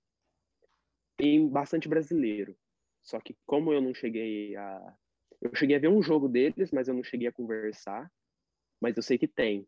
tem 1.16 1.48
bastante 1.48 1.88
brasileiro. 1.88 2.56
Só 3.02 3.18
que 3.20 3.34
como 3.46 3.72
eu 3.72 3.80
não 3.80 3.94
cheguei 3.94 4.54
a 4.54 4.96
eu 5.40 5.54
cheguei 5.54 5.76
a 5.76 5.78
ver 5.78 5.88
um 5.88 6.02
jogo 6.02 6.28
deles, 6.28 6.72
mas 6.72 6.88
eu 6.88 6.94
não 6.94 7.02
cheguei 7.04 7.28
a 7.28 7.32
conversar. 7.32 8.10
Mas 8.80 8.96
eu 8.96 9.02
sei 9.02 9.16
que 9.16 9.28
tem. 9.28 9.66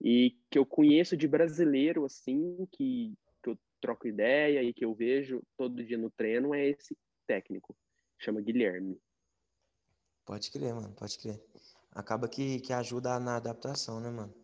E 0.00 0.36
que 0.50 0.58
eu 0.58 0.64
conheço 0.64 1.16
de 1.16 1.26
brasileiro 1.28 2.04
assim 2.04 2.66
que, 2.72 3.12
que 3.42 3.50
eu 3.50 3.58
troco 3.80 4.06
ideia 4.06 4.62
e 4.62 4.72
que 4.72 4.84
eu 4.84 4.94
vejo 4.94 5.42
todo 5.56 5.84
dia 5.84 5.98
no 5.98 6.10
treino 6.10 6.54
é 6.54 6.68
esse 6.68 6.96
técnico, 7.30 7.76
chama 8.18 8.40
Guilherme. 8.40 9.00
Pode 10.26 10.50
crer, 10.50 10.74
mano, 10.74 10.92
pode 10.96 11.16
crer. 11.16 11.40
Acaba 11.92 12.28
que, 12.28 12.58
que 12.58 12.72
ajuda 12.72 13.20
na 13.20 13.36
adaptação, 13.36 14.00
né, 14.00 14.10
mano? 14.10 14.34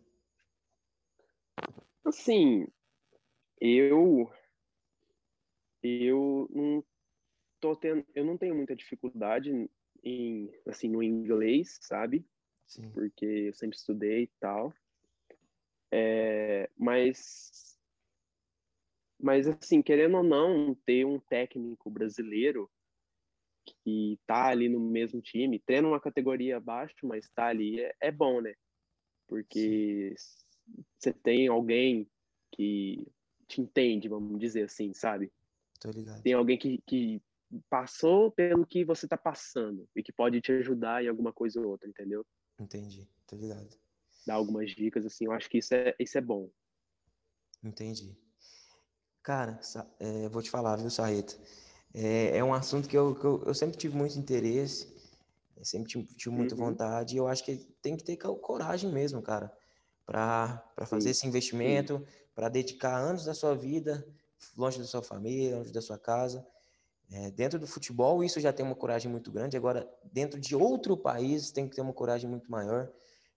Assim, 2.05 2.65
eu 3.59 4.31
eu 5.83 6.47
não 6.49 6.81
tô 7.59 7.75
tendo, 7.75 8.05
eu 8.15 8.23
não 8.23 8.37
tenho 8.37 8.55
muita 8.55 8.73
dificuldade 8.73 9.51
em 10.01 10.49
assim 10.65 10.87
no 10.87 11.03
inglês, 11.03 11.77
sabe? 11.81 12.25
Sim. 12.65 12.89
Porque 12.91 13.25
eu 13.25 13.53
sempre 13.53 13.75
estudei 13.75 14.23
e 14.23 14.31
tal. 14.39 14.73
É, 15.91 16.69
mas 16.77 17.77
mas 19.19 19.45
assim, 19.45 19.81
querendo 19.81 20.15
ou 20.17 20.23
não, 20.23 20.73
ter 20.73 21.05
um 21.05 21.19
técnico 21.19 21.89
brasileiro 21.89 22.69
que 23.83 24.19
tá 24.25 24.47
ali 24.47 24.69
no 24.69 24.79
mesmo 24.79 25.21
time, 25.21 25.61
tendo 25.65 25.89
uma 25.89 25.99
categoria 25.99 26.57
abaixo, 26.57 26.95
mas 27.03 27.29
tá 27.29 27.47
ali, 27.47 27.81
é, 27.81 27.95
é 28.01 28.11
bom, 28.11 28.41
né? 28.41 28.53
Porque 29.27 30.13
você 30.97 31.13
tem 31.13 31.47
alguém 31.47 32.07
que 32.51 33.05
te 33.47 33.61
entende, 33.61 34.07
vamos 34.07 34.39
dizer 34.39 34.63
assim, 34.63 34.93
sabe? 34.93 35.31
Tô 35.79 35.89
ligado. 35.91 36.21
Tem 36.21 36.33
alguém 36.33 36.57
que, 36.57 36.81
que 36.85 37.21
passou 37.69 38.31
pelo 38.31 38.65
que 38.65 38.83
você 38.83 39.07
tá 39.07 39.17
passando 39.17 39.87
e 39.95 40.03
que 40.03 40.11
pode 40.11 40.41
te 40.41 40.51
ajudar 40.51 41.03
em 41.03 41.07
alguma 41.07 41.31
coisa 41.31 41.59
ou 41.61 41.67
outra, 41.67 41.87
entendeu? 41.87 42.25
Entendi, 42.59 43.07
tô 43.25 43.35
ligado. 43.35 43.77
Dar 44.25 44.35
algumas 44.35 44.71
dicas, 44.71 45.05
assim, 45.05 45.25
eu 45.25 45.31
acho 45.31 45.49
que 45.49 45.59
isso 45.59 45.73
é, 45.73 45.95
isso 45.99 46.17
é 46.17 46.21
bom. 46.21 46.49
Entendi. 47.63 48.17
Cara, 49.23 49.59
é, 49.99 50.29
vou 50.29 50.41
te 50.41 50.49
falar, 50.49 50.77
viu, 50.77 50.89
Sarreta? 50.89 51.35
É, 51.99 52.37
é 52.37 52.43
um 52.43 52.53
assunto 52.53 52.87
que 52.87 52.95
eu, 52.95 53.15
que 53.15 53.25
eu, 53.25 53.43
eu, 53.47 53.53
sempre 53.55 53.75
tive 53.75 53.97
muito 53.97 54.19
interesse, 54.19 54.87
sempre 55.63 55.89
tive, 55.89 56.05
tive 56.13 56.35
muita 56.35 56.53
uhum. 56.53 56.65
vontade, 56.65 57.15
e 57.15 57.17
eu 57.17 57.27
acho 57.27 57.43
que 57.43 57.57
tem 57.81 57.97
que 57.97 58.03
ter 58.03 58.17
coragem 58.17 58.91
mesmo, 58.91 59.21
cara, 59.21 59.51
para 60.05 60.63
fazer 60.85 61.09
esse 61.09 61.25
investimento, 61.25 62.05
para 62.35 62.49
dedicar 62.49 62.95
anos 62.95 63.25
da 63.25 63.33
sua 63.33 63.55
vida 63.55 64.05
longe 64.55 64.79
da 64.79 64.85
sua 64.85 65.01
família, 65.01 65.57
longe 65.57 65.71
da 65.71 65.81
sua 65.81 65.97
casa. 65.97 66.45
É, 67.09 67.31
dentro 67.31 67.57
do 67.57 67.65
futebol, 67.65 68.23
isso 68.23 68.39
já 68.39 68.51
tem 68.51 68.65
uma 68.65 68.75
coragem 68.75 69.09
muito 69.09 69.31
grande, 69.31 69.55
agora, 69.55 69.89
dentro 70.11 70.39
de 70.39 70.55
outro 70.55 70.97
país, 70.97 71.51
tem 71.51 71.67
que 71.67 71.75
ter 71.75 71.81
uma 71.81 71.93
coragem 71.93 72.29
muito 72.29 72.51
maior. 72.51 72.91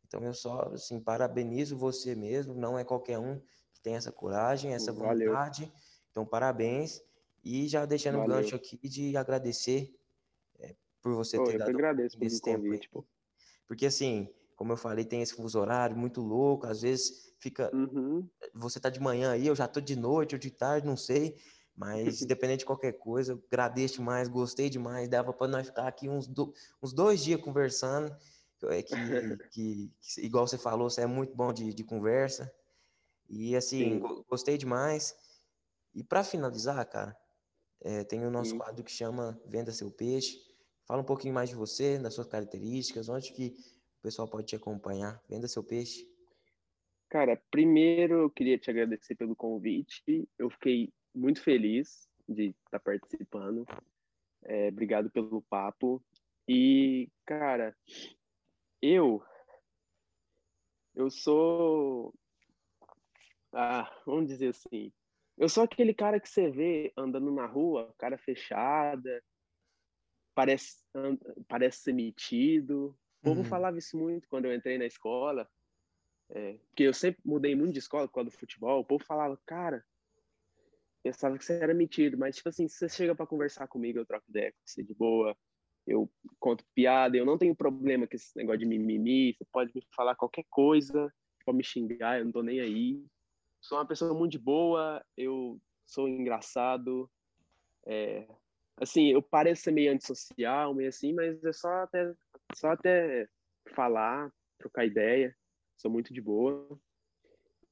Então, 0.06 0.22
eu 0.24 0.34
só, 0.34 0.72
assim, 0.74 0.98
parabenizo 0.98 1.76
você 1.76 2.14
mesmo, 2.14 2.52
não 2.54 2.78
é 2.78 2.84
qualquer 2.84 3.18
um 3.18 3.40
que 3.72 3.80
tem 3.80 3.94
essa 3.94 4.11
coragem, 4.11 4.74
essa 4.74 4.92
Valeu. 4.92 5.30
vontade. 5.30 5.72
Então, 6.11 6.26
parabéns. 6.26 7.00
E 7.43 7.68
já 7.68 7.86
deixando 7.86 8.20
o 8.20 8.26
gancho 8.26 8.55
aqui 8.55 8.76
de 8.88 9.16
agradecer 9.16 9.95
é, 10.59 10.74
por 11.01 11.14
você 11.14 11.36
pô, 11.36 11.45
ter 11.45 11.55
eu 11.55 11.59
dado 11.59 11.70
agradeço 11.70 12.18
esse 12.20 12.41
tempo 12.41 12.64
convite, 12.64 12.88
pô. 12.91 13.05
Porque 13.66 13.86
assim, 13.86 14.28
como 14.57 14.72
eu 14.72 14.76
falei, 14.76 15.05
tem 15.05 15.22
esse 15.22 15.34
fuso 15.34 15.59
horário 15.59 15.97
muito 15.97 16.20
louco, 16.20 16.66
às 16.66 16.82
vezes 16.82 17.32
fica. 17.38 17.74
Uhum. 17.74 18.28
Você 18.55 18.78
tá 18.78 18.91
de 18.91 19.01
manhã 19.01 19.32
aí, 19.32 19.47
eu 19.47 19.57
já 19.57 19.66
tô 19.66 19.80
de 19.80 19.97
noite 19.97 20.34
ou 20.34 20.38
de 20.38 20.51
tarde, 20.51 20.86
não 20.86 20.97
sei. 20.97 21.36
Mas, 21.74 22.20
independente 22.20 22.59
de 22.59 22.66
qualquer 22.66 22.93
coisa, 22.93 23.32
eu 23.32 23.43
agradeço 23.51 23.95
demais, 23.95 24.28
gostei 24.28 24.68
demais. 24.68 25.09
Dava 25.09 25.32
para 25.32 25.49
nós 25.49 25.66
ficar 25.66 25.88
aqui 25.88 26.11
uns, 26.11 26.26
do, 26.26 26.53
uns 26.82 26.93
dois 26.93 27.24
dias 27.24 27.41
conversando. 27.41 28.14
É 28.64 28.82
que, 28.82 28.95
que, 29.51 29.91
que, 29.99 30.20
igual 30.20 30.47
você 30.47 30.59
falou, 30.59 30.91
você 30.91 31.01
é 31.01 31.07
muito 31.07 31.34
bom 31.34 31.53
de, 31.55 31.72
de 31.72 31.82
conversa. 31.82 32.53
E, 33.30 33.57
assim, 33.57 33.99
gostei 34.28 34.59
demais. 34.59 35.16
E, 35.95 36.05
para 36.05 36.22
finalizar, 36.22 36.84
cara, 36.86 37.16
é, 37.83 38.05
tem 38.05 38.24
o 38.24 38.31
nosso 38.31 38.51
Sim. 38.51 38.59
quadro 38.59 38.85
que 38.85 38.91
chama 38.91 39.41
Venda 39.47 39.72
Seu 39.72 39.91
Peixe. 39.91 40.39
Fala 40.87 41.03
um 41.03 41.07
pouquinho 41.07 41.35
mais 41.35 41.49
de 41.49 41.55
você, 41.55 41.99
das 41.99 42.14
suas 42.14 42.26
características, 42.26 43.09
onde 43.09 43.33
que 43.33 43.57
o 43.99 44.03
pessoal 44.03 44.28
pode 44.28 44.47
te 44.47 44.57
acompanhar. 44.57 45.22
Venda 45.28 45.49
Seu 45.49 45.62
Peixe. 45.62 46.09
Cara, 47.09 47.41
primeiro 47.51 48.14
eu 48.22 48.31
queria 48.31 48.59
te 48.59 48.70
agradecer 48.70 49.14
pelo 49.14 49.35
convite. 49.35 50.28
Eu 50.39 50.51
fiquei 50.51 50.93
muito 51.14 51.43
feliz 51.43 52.09
de 52.28 52.51
estar 52.51 52.78
tá 52.78 52.81
participando. 52.81 53.66
É, 54.45 54.68
obrigado 54.68 55.11
pelo 55.11 55.43
papo. 55.43 56.03
E, 56.49 57.09
cara, 57.24 57.76
eu 58.81 59.22
eu 60.95 61.11
sou 61.11 62.12
ah, 63.53 63.91
vamos 64.07 64.28
dizer 64.28 64.49
assim, 64.49 64.93
eu 65.41 65.49
sou 65.49 65.64
aquele 65.64 65.95
cara 65.95 66.20
que 66.20 66.28
você 66.28 66.51
vê 66.51 66.93
andando 66.95 67.32
na 67.32 67.47
rua, 67.47 67.95
cara 67.97 68.18
fechada, 68.18 69.24
parece 70.34 70.76
parece 71.49 71.78
ser 71.78 71.95
metido. 71.95 72.95
O 73.20 73.24
povo 73.24 73.41
uhum. 73.41 73.47
falava 73.47 73.78
isso 73.78 73.97
muito 73.97 74.28
quando 74.28 74.45
eu 74.45 74.55
entrei 74.55 74.76
na 74.76 74.84
escola, 74.84 75.49
é, 76.28 76.59
porque 76.68 76.82
eu 76.82 76.93
sempre 76.93 77.22
mudei 77.24 77.55
muito 77.55 77.72
de 77.72 77.78
escola 77.78 78.07
por 78.07 78.14
causa 78.14 78.28
do 78.28 78.36
futebol. 78.36 78.80
O 78.80 78.84
povo 78.84 79.03
falava, 79.03 79.41
cara, 79.47 79.82
pensava 81.03 81.38
que 81.38 81.45
você 81.45 81.55
era 81.55 81.72
metido, 81.72 82.18
mas, 82.18 82.36
tipo 82.36 82.51
assim, 82.51 82.68
se 82.68 82.76
você 82.76 82.88
chega 82.91 83.14
para 83.14 83.26
conversar 83.26 83.66
comigo, 83.66 83.99
eu 83.99 84.05
troco 84.05 84.26
ideia 84.28 84.53
com 84.53 84.59
você 84.62 84.82
de 84.82 84.95
boa, 84.95 85.34
eu 85.86 86.11
conto 86.38 86.66
piada, 86.74 87.16
eu 87.16 87.24
não 87.24 87.38
tenho 87.38 87.57
problema 87.57 88.07
com 88.07 88.14
esse 88.14 88.36
negócio 88.36 88.61
de 88.61 88.66
mimimi, 88.66 89.32
você 89.32 89.47
pode 89.51 89.72
me 89.74 89.82
falar 89.97 90.14
qualquer 90.16 90.45
coisa, 90.51 91.11
pode 91.47 91.57
me 91.57 91.64
xingar, 91.64 92.18
eu 92.18 92.26
não 92.26 92.32
tô 92.32 92.43
nem 92.43 92.61
aí. 92.61 93.03
Sou 93.61 93.78
uma 93.78 93.86
pessoa 93.86 94.14
muito 94.14 94.38
boa, 94.38 95.04
eu 95.16 95.61
sou 95.84 96.08
engraçado, 96.08 97.11
é, 97.86 98.26
assim, 98.76 99.08
eu 99.08 99.22
pareço 99.22 99.62
ser 99.62 99.72
meio 99.72 99.92
antissocial, 99.92 100.74
meio 100.74 100.88
assim, 100.88 101.12
mas 101.12 101.44
é 101.44 101.52
só 101.52 101.82
até, 101.82 102.14
só 102.54 102.70
até 102.70 103.28
falar, 103.74 104.32
trocar 104.58 104.86
ideia, 104.86 105.36
sou 105.76 105.90
muito 105.90 106.14
de 106.14 106.20
boa. 106.20 106.66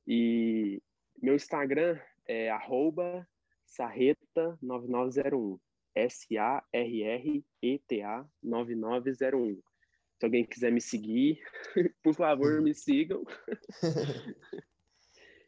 E 0.07 0.83
meu 1.21 1.35
Instagram 1.35 1.99
é 2.27 2.51
arroba 2.51 3.27
sarreta9901. 3.67 5.59
S-A-R-R-E-T-A 5.95 6.65
9901. 8.43 9.61
Se 10.19 10.25
alguém 10.25 10.45
quiser 10.45 10.71
me 10.71 10.81
seguir, 10.81 11.41
por 12.03 12.15
favor, 12.15 12.61
me 12.61 12.73
sigam. 12.75 13.25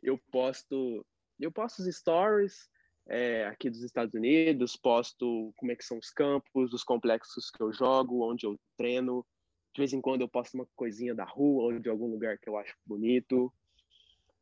eu 0.03 0.19
posto, 0.31 1.05
eu 1.39 1.51
posto 1.53 1.81
os 1.81 1.97
stories 1.97 2.69
é, 3.07 3.45
aqui 3.47 3.69
dos 3.69 3.83
Estados 3.83 4.15
Unidos, 4.15 4.77
posto 4.77 5.53
como 5.57 5.73
é 5.73 5.77
que 5.77 5.85
são 5.85 5.99
os 5.99 6.11
campos, 6.11 6.73
os 6.73 6.85
complexos 6.85 7.51
que 7.51 7.63
eu 7.63 7.73
jogo, 7.73 8.25
onde 8.25 8.47
eu 8.47 8.59
treino. 8.77 9.27
De 9.75 9.81
vez 9.81 9.93
em 9.93 10.01
quando 10.01 10.23
eu 10.23 10.29
posto 10.29 10.55
uma 10.55 10.67
coisinha 10.75 11.15
da 11.15 11.25
rua 11.25 11.65
ou 11.65 11.79
de 11.79 11.89
algum 11.89 12.07
lugar 12.07 12.39
que 12.39 12.49
eu 12.49 12.57
acho 12.57 12.75
bonito. 12.85 13.53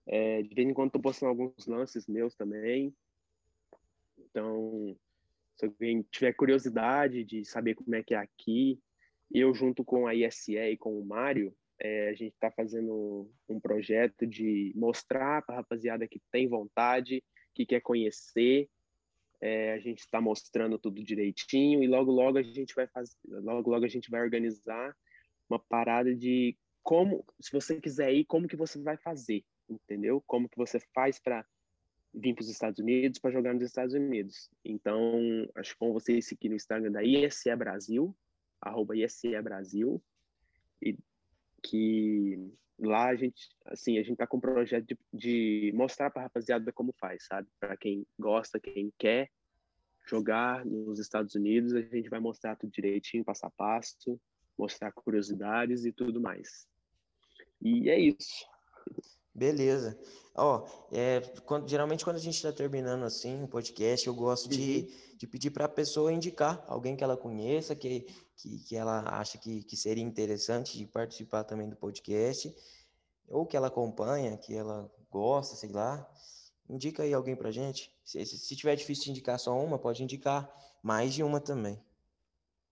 É, 0.07 0.43
de 0.43 0.55
vez 0.55 0.69
em 0.69 0.73
quando 0.73 0.89
estou 0.89 1.03
postando 1.03 1.31
alguns 1.31 1.67
lances 1.67 2.07
meus 2.07 2.35
também. 2.35 2.95
Então, 4.19 4.97
se 5.57 5.67
alguém 5.67 6.03
tiver 6.11 6.33
curiosidade 6.33 7.25
de 7.25 7.45
saber 7.45 7.75
como 7.75 7.95
é 7.95 8.03
que 8.03 8.15
é 8.15 8.19
aqui, 8.19 8.81
eu 9.31 9.55
junto 9.55 9.85
com 9.85 10.07
a 10.07 10.15
ISE 10.15 10.57
e 10.57 10.77
com 10.77 10.99
o 10.99 11.05
Mário, 11.05 11.55
é, 11.81 12.09
a 12.09 12.14
gente 12.14 12.33
está 12.33 12.51
fazendo 12.51 13.31
um 13.49 13.61
projeto 13.61 14.26
de 14.26 14.72
mostrar 14.74 15.43
para 15.43 15.57
a 15.57 15.59
rapaziada 15.59 16.09
que 16.09 16.20
tem 16.31 16.49
vontade, 16.49 17.22
que 17.55 17.66
quer 17.66 17.81
conhecer. 17.81 18.68
É, 19.41 19.72
a 19.72 19.79
gente 19.79 20.01
está 20.01 20.20
mostrando 20.20 20.79
tudo 20.79 21.03
direitinho 21.03 21.83
e 21.83 21.87
logo 21.87 22.11
logo 22.11 22.39
a 22.39 22.43
gente 22.43 22.74
vai 22.74 22.89
fazer, 22.89 23.14
logo 23.24 23.70
logo 23.70 23.85
a 23.85 23.89
gente 23.89 24.11
vai 24.11 24.20
organizar 24.20 24.97
uma 25.49 25.61
parada 25.61 26.12
de 26.14 26.57
como, 26.83 27.24
se 27.41 27.53
você 27.53 27.81
quiser 27.81 28.12
ir, 28.12 28.24
como 28.24 28.49
que 28.49 28.57
você 28.57 28.83
vai 28.83 28.97
fazer 28.97 29.45
entendeu? 29.68 30.22
Como 30.26 30.49
que 30.49 30.57
você 30.57 30.81
faz 30.95 31.18
para 31.18 31.45
vir 32.12 32.35
para 32.35 32.43
os 32.43 32.49
Estados 32.49 32.79
Unidos 32.79 33.18
para 33.18 33.31
jogar 33.31 33.53
nos 33.53 33.62
Estados 33.62 33.95
Unidos. 33.95 34.51
Então, 34.64 35.49
acho 35.55 35.72
que 35.72 35.79
com 35.79 35.93
vocês 35.93 36.26
seguir 36.26 36.49
no 36.49 36.57
Instagram 36.57 36.91
da 36.91 37.03
ISE 37.03 37.55
Brasil, 37.55 38.16
arroba 38.61 38.97
ISE 38.97 39.41
Brasil, 39.43 40.03
e 40.81 40.97
que 41.63 42.53
lá 42.79 43.07
a 43.07 43.17
gente, 43.17 43.49
assim, 43.67 43.99
a 43.99 44.03
gente 44.03 44.17
tá 44.17 44.27
com 44.27 44.37
um 44.37 44.41
projeto 44.41 44.87
de, 44.87 44.99
de 45.13 45.73
mostrar 45.75 46.11
para 46.11 46.23
rapaziada 46.23 46.73
como 46.73 46.93
faz, 46.93 47.27
sabe? 47.27 47.49
Para 47.59 47.77
quem 47.77 48.07
gosta, 48.19 48.61
quem 48.61 48.93
quer 48.97 49.31
jogar 50.07 50.65
nos 50.65 50.99
Estados 50.99 51.35
Unidos, 51.35 51.75
a 51.75 51.81
gente 51.81 52.09
vai 52.09 52.21
mostrar 52.21 52.57
tudo 52.57 52.73
direitinho, 52.73 53.25
passo 53.25 53.47
a 53.47 53.51
passo, 53.51 54.19
mostrar 54.57 54.93
curiosidades 54.93 55.85
e 55.85 55.93
tudo 55.93 56.21
mais. 56.21 56.67
E 57.61 57.91
é 57.91 57.99
isso. 57.99 58.47
Beleza. 59.39 59.97
Ó, 60.34 60.66
é, 60.91 61.20
quando, 61.45 61.68
geralmente 61.68 62.05
quando 62.05 62.16
a 62.16 62.20
gente 62.20 62.34
está 62.34 62.53
terminando 62.53 63.05
assim 63.05 63.41
o 63.41 63.45
um 63.45 63.47
podcast, 63.47 64.07
eu 64.07 64.14
gosto 64.14 64.49
de, 64.49 64.80
uhum. 64.80 65.16
de 65.16 65.26
pedir 65.28 65.51
para 65.51 65.66
a 65.66 65.68
pessoa 65.68 66.12
indicar 66.12 66.64
alguém 66.66 66.97
que 66.97 67.05
ela 67.05 67.16
conheça, 67.16 67.74
que, 67.76 68.01
que, 68.36 68.59
que 68.64 68.76
ela 68.76 69.01
acha 69.18 69.39
que, 69.39 69.62
que 69.62 69.76
seria 69.76 70.03
interessante 70.03 70.76
de 70.76 70.86
participar 70.86 71.45
também 71.45 71.68
do 71.68 71.76
podcast, 71.76 72.53
ou 73.28 73.47
que 73.47 73.57
ela 73.57 73.68
acompanha, 73.68 74.36
que 74.36 74.55
ela 74.55 74.91
gosta, 75.09 75.55
sei 75.55 75.70
lá. 75.70 76.09
Indica 76.68 77.05
aí 77.05 77.14
alguém 77.14 77.36
para 77.36 77.53
gente. 77.53 77.95
Se, 78.05 78.24
se, 78.26 78.39
se 78.39 78.57
tiver 78.57 78.74
difícil 78.74 79.05
de 79.05 79.11
indicar 79.11 79.39
só 79.39 79.57
uma, 79.57 79.78
pode 79.78 80.03
indicar 80.03 80.53
mais 80.82 81.14
de 81.14 81.22
uma 81.22 81.41
também. 81.41 81.80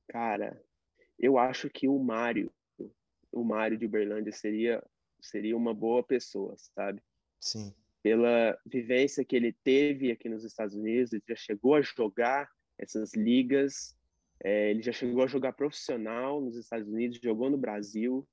Cara, 0.09 0.61
eu 1.17 1.39
acho 1.39 1.71
que 1.71 1.89
o 1.89 1.99
Mário, 1.99 2.53
o 3.33 3.45
Mário 3.45 3.79
de 3.79 3.87
Uberlândia 3.87 4.33
seria 4.33 4.83
seria 5.27 5.57
uma 5.57 5.75
boa 5.75 6.03
pessoa, 6.03 6.55
sabe? 6.57 7.03
Sim. 7.41 7.75
Pela 8.03 8.59
vivência 8.65 9.25
que 9.25 9.35
ele 9.35 9.53
teve 9.65 10.11
aqui 10.11 10.29
nos 10.29 10.45
Estados 10.45 10.75
Unidos, 10.75 11.13
ele 11.13 11.23
já 11.29 11.37
chegou 11.37 11.75
a 11.75 11.83
jogar 11.83 12.49
essas 12.79 13.15
ligas, 13.15 13.97
é, 14.43 14.71
ele 14.71 14.83
já 14.83 14.93
chegou 14.93 15.23
a 15.23 15.27
jogar 15.27 15.53
profissional 15.53 16.41
nos 16.41 16.57
Estados 16.57 16.89
Unidos, 16.89 17.19
jogou 17.23 17.51
no 17.51 17.57
Brasil 17.57 18.27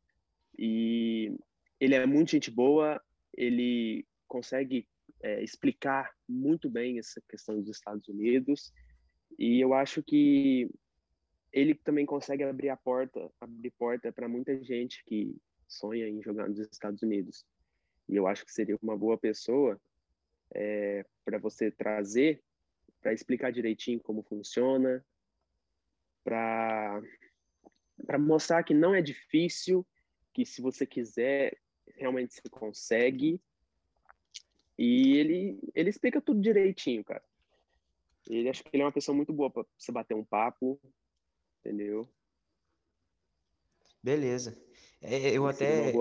e 0.57 1.35
ele 1.79 1.95
é 1.95 2.05
muito 2.05 2.31
gente 2.31 2.51
boa, 2.51 3.01
ele 3.35 4.05
consegue 4.27 4.87
é, 5.21 5.41
explicar 5.43 6.11
muito 6.27 6.69
bem 6.69 6.99
essa 6.99 7.21
questão 7.29 7.59
dos 7.59 7.69
Estados 7.69 8.07
Unidos 8.07 8.71
e 9.39 9.59
eu 9.59 9.73
acho 9.73 10.03
que 10.03 10.69
ele 11.51 11.75
também 11.75 12.05
consegue 12.05 12.43
abrir 12.43 12.69
a 12.69 12.77
porta, 12.77 13.31
abrir 13.39 13.71
porta 13.71 14.11
para 14.11 14.27
muita 14.27 14.61
gente 14.63 15.03
que 15.05 15.35
sonha 15.74 16.07
em 16.07 16.21
jogar 16.21 16.47
nos 16.47 16.59
Estados 16.59 17.01
Unidos. 17.01 17.45
E 18.07 18.15
eu 18.15 18.28
acho 18.28 18.45
que 18.45 18.51
seria 18.51 18.78
uma 18.82 18.97
boa 18.97 19.17
pessoa 19.17 19.80
é, 20.53 21.05
para 21.26 21.38
você 21.38 21.71
trazer, 21.71 22.43
para 23.01 23.13
explicar 23.13 23.51
direitinho 23.51 23.99
como 23.99 24.24
funciona, 24.24 25.05
para 26.24 27.01
mostrar 28.19 28.63
que 28.63 28.74
não 28.74 28.93
é 28.93 29.01
difícil, 29.01 29.86
que 30.34 30.45
se 30.45 30.61
você 30.61 30.86
quiser 30.86 31.57
realmente 31.95 32.34
você 32.34 32.49
consegue. 32.49 33.41
E 34.78 35.17
ele 35.17 35.59
ele 35.76 35.89
explica 35.89 36.21
tudo 36.21 36.41
direitinho, 36.41 37.03
cara. 37.03 37.24
Ele 38.28 38.49
acho 38.49 38.63
que 38.63 38.69
ele 38.74 38.82
é 38.82 38.86
uma 38.86 38.91
pessoa 38.91 39.15
muito 39.15 39.34
boa 39.34 39.49
para 39.49 39.65
você 39.78 39.91
bater 39.91 40.15
um 40.15 40.24
papo, 40.24 40.80
entendeu? 41.59 42.09
Beleza. 44.01 44.57
É, 45.04 45.30
eu 45.32 45.45
até 45.45 45.93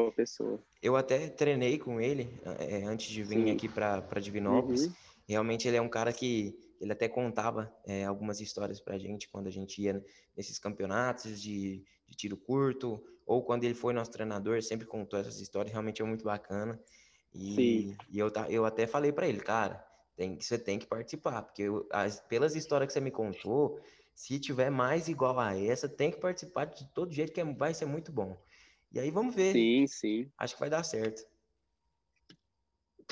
eu 0.80 0.96
até 0.96 1.28
treinei 1.28 1.78
com 1.78 2.00
ele 2.00 2.28
é, 2.60 2.84
antes 2.84 3.08
de 3.08 3.22
vir 3.22 3.46
Sim. 3.46 3.50
aqui 3.50 3.68
para 3.68 4.20
Divinópolis. 4.20 4.86
Uhum. 4.86 4.92
Realmente 5.28 5.66
ele 5.66 5.76
é 5.76 5.82
um 5.82 5.88
cara 5.88 6.12
que 6.12 6.56
ele 6.80 6.92
até 6.92 7.08
contava 7.08 7.72
é, 7.84 8.04
algumas 8.04 8.40
histórias 8.40 8.80
para 8.80 8.94
a 8.94 8.98
gente 8.98 9.28
quando 9.28 9.46
a 9.46 9.50
gente 9.50 9.80
ia 9.82 10.04
nesses 10.36 10.58
campeonatos 10.58 11.40
de, 11.40 11.82
de, 12.08 12.16
tiro 12.16 12.36
curto 12.36 13.02
ou 13.26 13.42
quando 13.42 13.64
ele 13.64 13.74
foi 13.74 13.92
nosso 13.92 14.10
treinador, 14.10 14.62
sempre 14.62 14.86
contou 14.86 15.18
essas 15.18 15.40
histórias. 15.40 15.72
Realmente 15.72 16.02
é 16.02 16.04
muito 16.04 16.24
bacana. 16.24 16.78
E, 17.34 17.96
e 18.10 18.18
eu, 18.18 18.30
eu 18.48 18.64
até 18.64 18.86
falei 18.86 19.10
para 19.12 19.26
ele, 19.26 19.40
cara, 19.40 19.84
Tem, 20.16 20.38
você 20.38 20.58
tem 20.58 20.78
que 20.78 20.86
participar, 20.86 21.42
porque 21.42 21.62
eu, 21.62 21.88
as, 21.90 22.20
pelas 22.20 22.54
histórias 22.54 22.88
que 22.88 22.92
você 22.92 23.00
me 23.00 23.10
contou, 23.10 23.80
se 24.14 24.38
tiver 24.38 24.70
mais 24.70 25.08
igual 25.08 25.38
a 25.40 25.56
essa, 25.56 25.88
tem 25.88 26.10
que 26.10 26.18
participar 26.18 26.66
de 26.66 26.84
todo 26.92 27.12
jeito, 27.12 27.32
que 27.32 27.40
é, 27.40 27.44
vai 27.44 27.72
ser 27.72 27.86
muito 27.86 28.12
bom. 28.12 28.36
E 28.92 29.00
aí 29.00 29.10
vamos 29.10 29.34
ver. 29.34 29.52
Sim, 29.52 29.86
sim. 29.86 30.30
Acho 30.36 30.54
que 30.54 30.60
vai 30.60 30.70
dar 30.70 30.84
certo. 30.84 31.26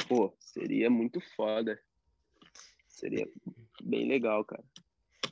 Pô, 0.09 0.35
seria 0.39 0.91
muito 0.91 1.21
foda. 1.35 1.81
Seria 2.89 3.27
bem 3.83 4.07
legal, 4.07 4.45
cara. 4.45 4.65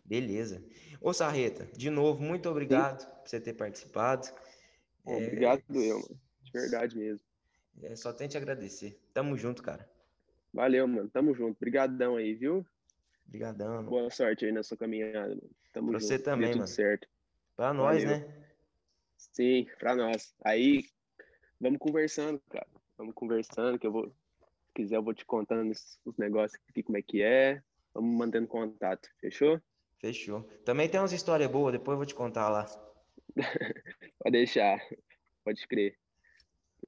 Beleza. 0.04 0.64
Ô, 1.00 1.12
Sarreta, 1.12 1.66
de 1.76 1.90
novo, 1.90 2.22
muito 2.22 2.48
obrigado 2.48 3.02
sim. 3.02 3.06
por 3.06 3.28
você 3.28 3.40
ter 3.40 3.52
participado. 3.52 4.26
Obrigado 5.04 5.62
é... 5.74 5.90
eu, 5.90 6.00
mano. 6.00 6.20
De 6.42 6.52
verdade 6.52 6.96
mesmo. 6.96 7.20
É, 7.82 7.94
só 7.94 8.12
tem 8.12 8.26
te 8.26 8.36
agradecer. 8.36 8.98
Tamo 9.12 9.36
junto, 9.36 9.62
cara. 9.62 9.88
Valeu, 10.52 10.88
mano. 10.88 11.08
Tamo 11.10 11.34
junto. 11.34 11.56
Obrigadão 11.56 12.16
aí, 12.16 12.34
viu? 12.34 12.66
Obrigadão. 13.26 13.84
Boa 13.84 14.10
sorte 14.10 14.46
aí 14.46 14.52
na 14.52 14.62
sua 14.62 14.76
caminhada, 14.76 15.28
mano. 15.28 15.50
Tamo 15.72 15.90
pra 15.90 15.98
junto. 15.98 16.08
você 16.08 16.18
também, 16.18 16.48
tudo 16.48 16.58
mano. 16.60 16.68
certo. 16.68 17.06
Pra 17.54 17.74
nós, 17.74 18.02
Valeu. 18.02 18.18
né? 18.18 18.47
Sim, 19.18 19.66
pra 19.78 19.94
nós. 19.94 20.34
Aí, 20.44 20.84
vamos 21.60 21.78
conversando, 21.78 22.40
cara. 22.48 22.66
Vamos 22.96 23.14
conversando, 23.14 23.78
que 23.78 23.86
eu 23.86 23.92
vou... 23.92 24.08
Se 24.08 24.74
quiser, 24.74 24.96
eu 24.96 25.02
vou 25.02 25.12
te 25.12 25.24
contando 25.24 25.72
os 26.04 26.16
negócios 26.16 26.60
aqui, 26.68 26.82
como 26.82 26.96
é 26.96 27.02
que 27.02 27.20
é. 27.20 27.62
Vamos 27.92 28.16
mantendo 28.16 28.46
contato. 28.46 29.08
Fechou? 29.20 29.60
Fechou. 30.00 30.42
Também 30.64 30.88
tem 30.88 31.00
umas 31.00 31.12
histórias 31.12 31.50
boas, 31.50 31.72
depois 31.72 31.94
eu 31.94 31.96
vou 31.96 32.06
te 32.06 32.14
contar 32.14 32.48
lá. 32.48 32.64
Pode 34.18 34.32
deixar. 34.32 34.80
Pode 35.44 35.66
crer. 35.66 35.98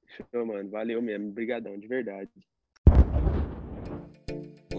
Fechou, 0.07 0.45
mano. 0.45 0.69
Valeu 0.69 1.01
mesmo. 1.01 1.29
Obrigadão, 1.29 1.77
de 1.77 1.87
verdade. 1.87 2.31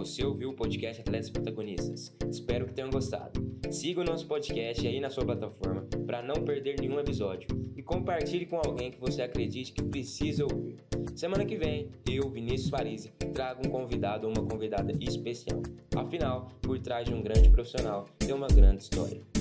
Você 0.03 0.25
ouviu 0.25 0.51
o 0.51 0.53
podcast 0.53 1.01
Atletas 1.01 1.31
Protagonistas. 1.31 2.13
Espero 2.29 2.67
que 2.67 2.75
tenham 2.75 2.91
gostado. 2.91 3.41
Siga 3.71 4.01
o 4.01 4.05
nosso 4.05 4.27
podcast 4.27 4.85
aí 4.85 4.99
na 4.99 5.09
sua 5.09 5.25
plataforma 5.25 5.87
para 6.05 6.21
não 6.21 6.43
perder 6.43 6.75
nenhum 6.81 6.99
episódio 6.99 7.47
e 7.77 7.85
compartilhe 7.85 8.45
com 8.45 8.57
alguém 8.57 8.91
que 8.91 8.99
você 8.99 9.23
acredite 9.23 9.71
que 9.71 9.81
precisa 9.81 10.43
ouvir. 10.43 10.75
Semana 11.15 11.45
que 11.45 11.57
vem, 11.57 11.89
eu, 12.11 12.29
Vinícius 12.29 12.69
Farise, 12.69 13.13
trago 13.33 13.65
um 13.65 13.71
convidado 13.71 14.27
ou 14.27 14.33
uma 14.37 14.45
convidada 14.45 14.93
especial. 14.99 15.63
Afinal, 15.95 16.51
por 16.61 16.81
trás 16.81 17.05
de 17.05 17.15
um 17.15 17.23
grande 17.23 17.49
profissional 17.51 18.09
tem 18.19 18.35
uma 18.35 18.49
grande 18.49 18.83
história. 18.83 19.32